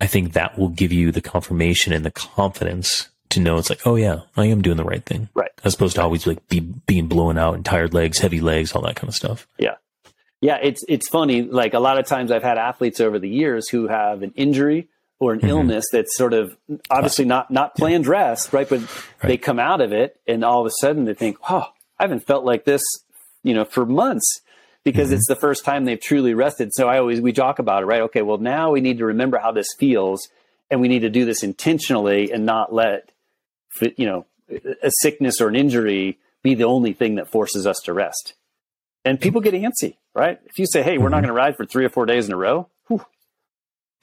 I 0.00 0.06
think 0.06 0.32
that 0.32 0.58
will 0.58 0.70
give 0.70 0.92
you 0.92 1.12
the 1.12 1.20
confirmation 1.20 1.92
and 1.92 2.04
the 2.04 2.10
confidence 2.10 3.10
to 3.30 3.40
know 3.40 3.58
it's 3.58 3.70
like, 3.70 3.86
oh 3.86 3.96
yeah, 3.96 4.20
I 4.36 4.46
am 4.46 4.62
doing 4.62 4.76
the 4.76 4.84
right 4.84 5.04
thing. 5.04 5.28
Right. 5.34 5.50
As 5.64 5.74
opposed 5.74 5.96
to 5.96 6.02
always 6.02 6.26
like 6.26 6.46
be 6.48 6.60
being 6.60 7.06
blown 7.06 7.38
out 7.38 7.54
and 7.54 7.64
tired 7.64 7.94
legs, 7.94 8.18
heavy 8.18 8.40
legs, 8.40 8.72
all 8.72 8.82
that 8.82 8.96
kind 8.96 9.08
of 9.08 9.14
stuff. 9.14 9.46
Yeah. 9.58 9.76
Yeah. 10.40 10.58
It's, 10.62 10.84
it's 10.88 11.08
funny. 11.08 11.42
Like 11.42 11.74
a 11.74 11.80
lot 11.80 11.98
of 11.98 12.06
times 12.06 12.30
I've 12.30 12.42
had 12.42 12.58
athletes 12.58 13.00
over 13.00 13.18
the 13.18 13.28
years 13.28 13.68
who 13.68 13.88
have 13.88 14.22
an 14.22 14.32
injury 14.36 14.88
or 15.20 15.34
an 15.34 15.40
mm-hmm. 15.40 15.48
illness 15.50 15.84
that's 15.92 16.16
sort 16.16 16.32
of 16.32 16.56
obviously 16.90 17.26
not 17.26 17.50
not 17.50 17.76
planned 17.76 18.06
yeah. 18.06 18.10
rest, 18.10 18.52
right? 18.52 18.68
But 18.68 18.80
right. 18.80 18.88
they 19.22 19.36
come 19.36 19.58
out 19.58 19.80
of 19.80 19.92
it, 19.92 20.18
and 20.26 20.42
all 20.42 20.60
of 20.60 20.66
a 20.66 20.72
sudden 20.80 21.04
they 21.04 21.14
think, 21.14 21.36
"Oh, 21.48 21.66
I 21.98 22.04
haven't 22.04 22.26
felt 22.26 22.44
like 22.44 22.64
this, 22.64 22.82
you 23.44 23.54
know, 23.54 23.64
for 23.64 23.86
months." 23.86 24.40
Because 24.82 25.08
mm-hmm. 25.08 25.16
it's 25.16 25.28
the 25.28 25.36
first 25.36 25.66
time 25.66 25.84
they've 25.84 26.00
truly 26.00 26.32
rested. 26.32 26.70
So 26.72 26.88
I 26.88 26.98
always 26.98 27.20
we 27.20 27.34
talk 27.34 27.58
about 27.58 27.82
it, 27.82 27.86
right? 27.86 28.00
Okay, 28.02 28.22
well 28.22 28.38
now 28.38 28.72
we 28.72 28.80
need 28.80 28.98
to 28.98 29.04
remember 29.04 29.36
how 29.36 29.52
this 29.52 29.68
feels, 29.78 30.26
and 30.70 30.80
we 30.80 30.88
need 30.88 31.00
to 31.00 31.10
do 31.10 31.26
this 31.26 31.42
intentionally 31.42 32.32
and 32.32 32.46
not 32.46 32.72
let, 32.72 33.10
you 33.96 34.06
know, 34.06 34.26
a 34.82 34.90
sickness 35.00 35.40
or 35.40 35.48
an 35.48 35.56
injury 35.56 36.18
be 36.42 36.54
the 36.54 36.64
only 36.64 36.92
thing 36.92 37.16
that 37.16 37.28
forces 37.28 37.66
us 37.66 37.78
to 37.84 37.92
rest. 37.92 38.34
And 39.04 39.20
people 39.20 39.40
get 39.40 39.54
antsy, 39.54 39.96
right? 40.14 40.38
If 40.46 40.58
you 40.58 40.66
say, 40.66 40.82
"Hey, 40.82 40.98
we're 40.98 41.04
mm-hmm. 41.04 41.12
not 41.12 41.20
going 41.20 41.28
to 41.28 41.34
ride 41.34 41.56
for 41.56 41.64
three 41.64 41.84
or 41.84 41.88
four 41.88 42.06
days 42.06 42.26
in 42.26 42.32
a 42.32 42.36
row," 42.36 42.68
whew, 42.88 43.04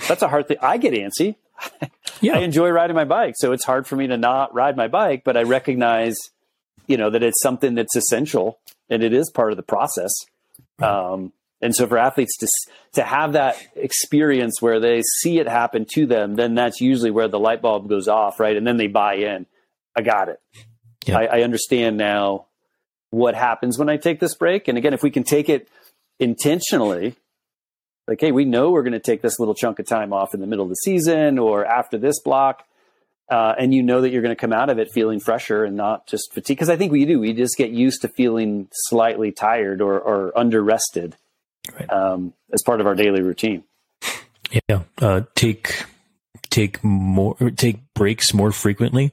that's 0.08 0.21
a 0.21 0.27
hard 0.27 0.47
thing. 0.47 0.58
I 0.62 0.77
get 0.77 0.93
antsy. 0.93 1.36
Yeah. 2.19 2.38
I 2.38 2.39
enjoy 2.39 2.69
riding 2.69 2.95
my 2.95 3.06
bike, 3.06 3.36
so 3.38 3.51
it's 3.51 3.63
hard 3.63 3.86
for 3.86 3.95
me 3.95 4.08
to 4.08 4.17
not 4.17 4.51
ride 4.51 4.75
my 4.75 4.88
bike. 4.88 5.21
But 5.23 5.38
I 5.38 5.43
recognize, 5.43 6.17
you 6.88 6.97
know, 6.97 7.12
that 7.12 7.21
it's 7.21 7.39
something 7.43 7.75
that's 7.75 7.95
essential 7.95 8.58
and 8.89 9.03
it 9.03 9.13
is 9.13 9.30
part 9.30 9.51
of 9.51 9.58
the 9.58 9.62
process. 9.62 10.12
Um, 10.80 11.32
and 11.62 11.75
so 11.75 11.88
for 11.88 11.97
athletes 11.97 12.36
to 12.38 12.47
to 12.93 13.03
have 13.03 13.34
that 13.34 13.58
experience 13.75 14.62
where 14.62 14.80
they 14.80 15.01
see 15.19 15.39
it 15.39 15.47
happen 15.47 15.86
to 15.93 16.06
them, 16.06 16.36
then 16.36 16.56
that's 16.56 16.82
usually 16.82 17.12
where 17.12 17.27
the 17.27 17.39
light 17.39 17.62
bulb 17.62 17.89
goes 17.89 18.08
off, 18.08 18.39
right? 18.39 18.56
And 18.56 18.65
then 18.65 18.77
they 18.77 18.88
buy 18.88 19.15
in. 19.15 19.45
I 19.98 20.02
got 20.02 20.30
it. 20.30 20.40
Yeah. 21.06 21.18
I, 21.18 21.26
I 21.26 21.42
understand 21.42 21.98
now 21.98 22.46
what 23.10 23.36
happens 23.36 23.80
when 23.80 23.90
I 23.90 23.98
take 23.98 24.20
this 24.20 24.36
break. 24.36 24.68
And 24.68 24.78
again, 24.78 24.94
if 24.94 25.02
we 25.02 25.10
can 25.10 25.24
take 25.24 25.50
it 25.50 25.68
intentionally, 26.20 27.16
like, 28.08 28.22
hey, 28.22 28.32
we 28.32 28.46
know 28.46 28.72
we're 28.72 28.84
going 28.84 28.94
to 28.94 29.00
take 29.00 29.22
this 29.22 29.40
little 29.40 29.56
chunk 29.56 29.80
of 29.80 29.88
time 29.88 30.14
off 30.14 30.34
in 30.34 30.40
the 30.40 30.48
middle 30.48 30.64
of 30.64 30.70
the 30.70 30.76
season 30.76 31.40
or 31.40 31.66
after 31.66 31.98
this 31.98 32.22
block. 32.22 32.64
Uh, 33.30 33.54
and 33.60 33.74
you 33.74 33.84
know 33.84 34.00
that 34.02 34.12
you're 34.12 34.22
going 34.22 34.36
to 34.36 34.40
come 34.40 34.54
out 34.54 34.70
of 34.70 34.80
it 34.80 34.90
feeling 34.94 35.20
fresher 35.20 35.66
and 35.66 35.76
not 35.76 36.08
just 36.08 36.32
fatigued. 36.34 36.60
Because 36.60 36.70
I 36.70 36.78
think 36.78 36.94
we 36.94 37.04
do. 37.06 37.20
We 37.20 37.34
just 37.34 37.58
get 37.58 37.72
used 37.72 38.04
to 38.04 38.08
feeling 38.08 38.70
slightly 38.72 39.34
tired 39.34 39.82
or, 39.82 40.00
or 40.00 40.38
under 40.38 40.64
rested 40.64 41.18
right. 41.78 41.92
um, 41.92 42.34
as 42.54 42.62
part 42.66 42.80
of 42.80 42.88
our 42.88 42.96
daily 42.96 43.22
routine. 43.22 43.64
Yeah. 44.70 44.84
Uh, 45.02 45.22
take 45.36 45.84
take 46.50 46.82
more 46.84 47.36
take 47.58 47.94
breaks 47.94 48.34
more 48.34 48.54
frequently, 48.54 49.12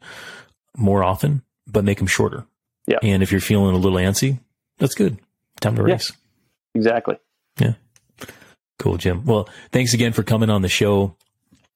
more 0.76 1.04
often, 1.04 1.42
but 1.66 1.84
make 1.84 1.98
them 1.98 2.06
shorter. 2.06 2.46
Yeah. 2.87 2.98
And 3.02 3.22
if 3.22 3.32
you're 3.32 3.40
feeling 3.40 3.74
a 3.74 3.78
little 3.78 3.98
antsy, 3.98 4.40
that's 4.78 4.94
good. 4.94 5.18
Time 5.60 5.76
to 5.76 5.82
race. 5.82 6.10
Yeah, 6.10 6.78
exactly. 6.80 7.16
Yeah. 7.58 7.74
Cool, 8.78 8.96
Jim. 8.96 9.24
Well, 9.24 9.48
thanks 9.72 9.94
again 9.94 10.12
for 10.12 10.22
coming 10.22 10.50
on 10.50 10.62
the 10.62 10.68
show. 10.68 11.16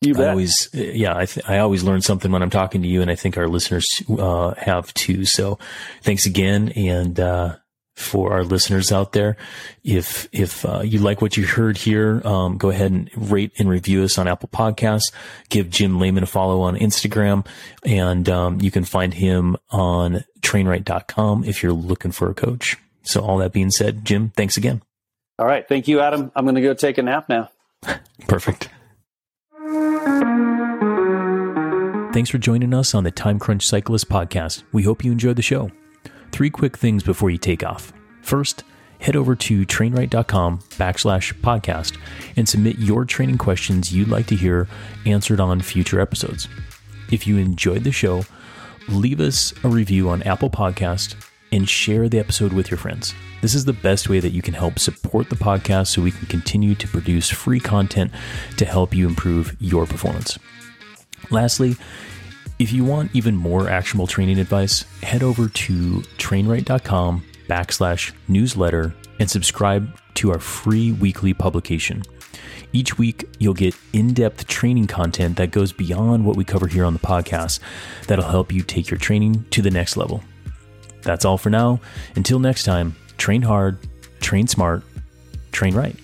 You 0.00 0.14
bet. 0.14 0.28
I 0.28 0.30
always, 0.30 0.68
yeah, 0.72 1.16
I, 1.16 1.26
th- 1.26 1.48
I 1.48 1.58
always 1.58 1.82
learn 1.82 2.02
something 2.02 2.30
when 2.30 2.42
I'm 2.42 2.50
talking 2.50 2.82
to 2.82 2.88
you, 2.88 3.02
and 3.02 3.10
I 3.10 3.16
think 3.16 3.36
our 3.36 3.48
listeners 3.48 3.86
uh, 4.16 4.54
have 4.54 4.92
too. 4.94 5.24
So, 5.24 5.58
thanks 6.02 6.24
again, 6.26 6.68
and 6.76 7.18
uh, 7.18 7.56
for 7.98 8.32
our 8.32 8.44
listeners 8.44 8.92
out 8.92 9.12
there, 9.12 9.36
if 9.84 10.28
if 10.32 10.64
uh, 10.64 10.80
you 10.80 10.98
like 11.00 11.20
what 11.20 11.36
you 11.36 11.46
heard 11.46 11.76
here, 11.76 12.22
um, 12.26 12.56
go 12.56 12.70
ahead 12.70 12.92
and 12.92 13.10
rate 13.16 13.52
and 13.58 13.68
review 13.68 14.04
us 14.04 14.18
on 14.18 14.28
Apple 14.28 14.48
Podcasts. 14.48 15.12
Give 15.48 15.68
Jim 15.68 15.98
Lehman 15.98 16.22
a 16.22 16.26
follow 16.26 16.60
on 16.60 16.76
Instagram, 16.76 17.46
and 17.84 18.28
um, 18.28 18.60
you 18.60 18.70
can 18.70 18.84
find 18.84 19.14
him 19.14 19.56
on 19.70 20.24
TrainRight.com 20.40 21.44
if 21.44 21.62
you're 21.62 21.72
looking 21.72 22.12
for 22.12 22.30
a 22.30 22.34
coach. 22.34 22.76
So, 23.02 23.20
all 23.20 23.38
that 23.38 23.52
being 23.52 23.70
said, 23.70 24.04
Jim, 24.04 24.32
thanks 24.36 24.56
again. 24.56 24.82
All 25.38 25.46
right. 25.46 25.66
Thank 25.66 25.88
you, 25.88 26.00
Adam. 26.00 26.32
I'm 26.34 26.44
going 26.44 26.56
to 26.56 26.60
go 26.60 26.74
take 26.74 26.98
a 26.98 27.02
nap 27.02 27.28
now. 27.28 27.50
Perfect. 28.26 28.68
Thanks 32.12 32.30
for 32.30 32.38
joining 32.38 32.74
us 32.74 32.94
on 32.94 33.04
the 33.04 33.12
Time 33.12 33.38
Crunch 33.38 33.64
Cyclist 33.66 34.08
podcast. 34.08 34.64
We 34.72 34.82
hope 34.82 35.04
you 35.04 35.12
enjoyed 35.12 35.36
the 35.36 35.42
show. 35.42 35.70
Three 36.32 36.50
quick 36.50 36.76
things 36.76 37.02
before 37.02 37.30
you 37.30 37.38
take 37.38 37.64
off. 37.64 37.92
First, 38.22 38.64
head 39.00 39.16
over 39.16 39.34
to 39.36 39.64
trainright.com 39.64 40.58
backslash 40.76 41.32
podcast 41.40 41.98
and 42.36 42.48
submit 42.48 42.78
your 42.78 43.04
training 43.04 43.38
questions 43.38 43.92
you'd 43.92 44.08
like 44.08 44.26
to 44.26 44.36
hear 44.36 44.68
answered 45.06 45.40
on 45.40 45.60
future 45.60 46.00
episodes. 46.00 46.48
If 47.10 47.26
you 47.26 47.38
enjoyed 47.38 47.84
the 47.84 47.92
show, 47.92 48.24
leave 48.88 49.20
us 49.20 49.52
a 49.64 49.68
review 49.68 50.08
on 50.10 50.22
Apple 50.24 50.50
Podcast 50.50 51.14
and 51.52 51.68
share 51.68 52.08
the 52.08 52.18
episode 52.18 52.52
with 52.52 52.70
your 52.70 52.78
friends. 52.78 53.14
This 53.40 53.54
is 53.54 53.64
the 53.64 53.72
best 53.72 54.08
way 54.08 54.20
that 54.20 54.32
you 54.32 54.42
can 54.42 54.54
help 54.54 54.78
support 54.78 55.30
the 55.30 55.36
podcast 55.36 55.88
so 55.88 56.02
we 56.02 56.10
can 56.10 56.26
continue 56.26 56.74
to 56.74 56.88
produce 56.88 57.30
free 57.30 57.60
content 57.60 58.10
to 58.56 58.64
help 58.64 58.94
you 58.94 59.06
improve 59.06 59.56
your 59.60 59.86
performance. 59.86 60.38
Lastly, 61.30 61.76
if 62.58 62.72
you 62.72 62.84
want 62.84 63.14
even 63.14 63.36
more 63.36 63.68
actionable 63.68 64.06
training 64.06 64.38
advice, 64.38 64.82
head 65.02 65.22
over 65.22 65.48
to 65.48 66.00
trainright.com 66.18 67.24
backslash 67.48 68.12
newsletter 68.26 68.94
and 69.20 69.30
subscribe 69.30 69.96
to 70.14 70.32
our 70.32 70.40
free 70.40 70.92
weekly 70.92 71.32
publication. 71.32 72.02
Each 72.72 72.98
week, 72.98 73.24
you'll 73.38 73.54
get 73.54 73.74
in 73.92 74.12
depth 74.12 74.46
training 74.46 74.88
content 74.88 75.36
that 75.36 75.52
goes 75.52 75.72
beyond 75.72 76.26
what 76.26 76.36
we 76.36 76.44
cover 76.44 76.66
here 76.66 76.84
on 76.84 76.92
the 76.92 76.98
podcast 76.98 77.60
that'll 78.06 78.24
help 78.24 78.52
you 78.52 78.62
take 78.62 78.90
your 78.90 78.98
training 78.98 79.44
to 79.50 79.62
the 79.62 79.70
next 79.70 79.96
level. 79.96 80.22
That's 81.02 81.24
all 81.24 81.38
for 81.38 81.50
now. 81.50 81.80
Until 82.16 82.38
next 82.38 82.64
time, 82.64 82.96
train 83.16 83.42
hard, 83.42 83.78
train 84.20 84.46
smart, 84.48 84.82
train 85.52 85.74
right. 85.74 85.96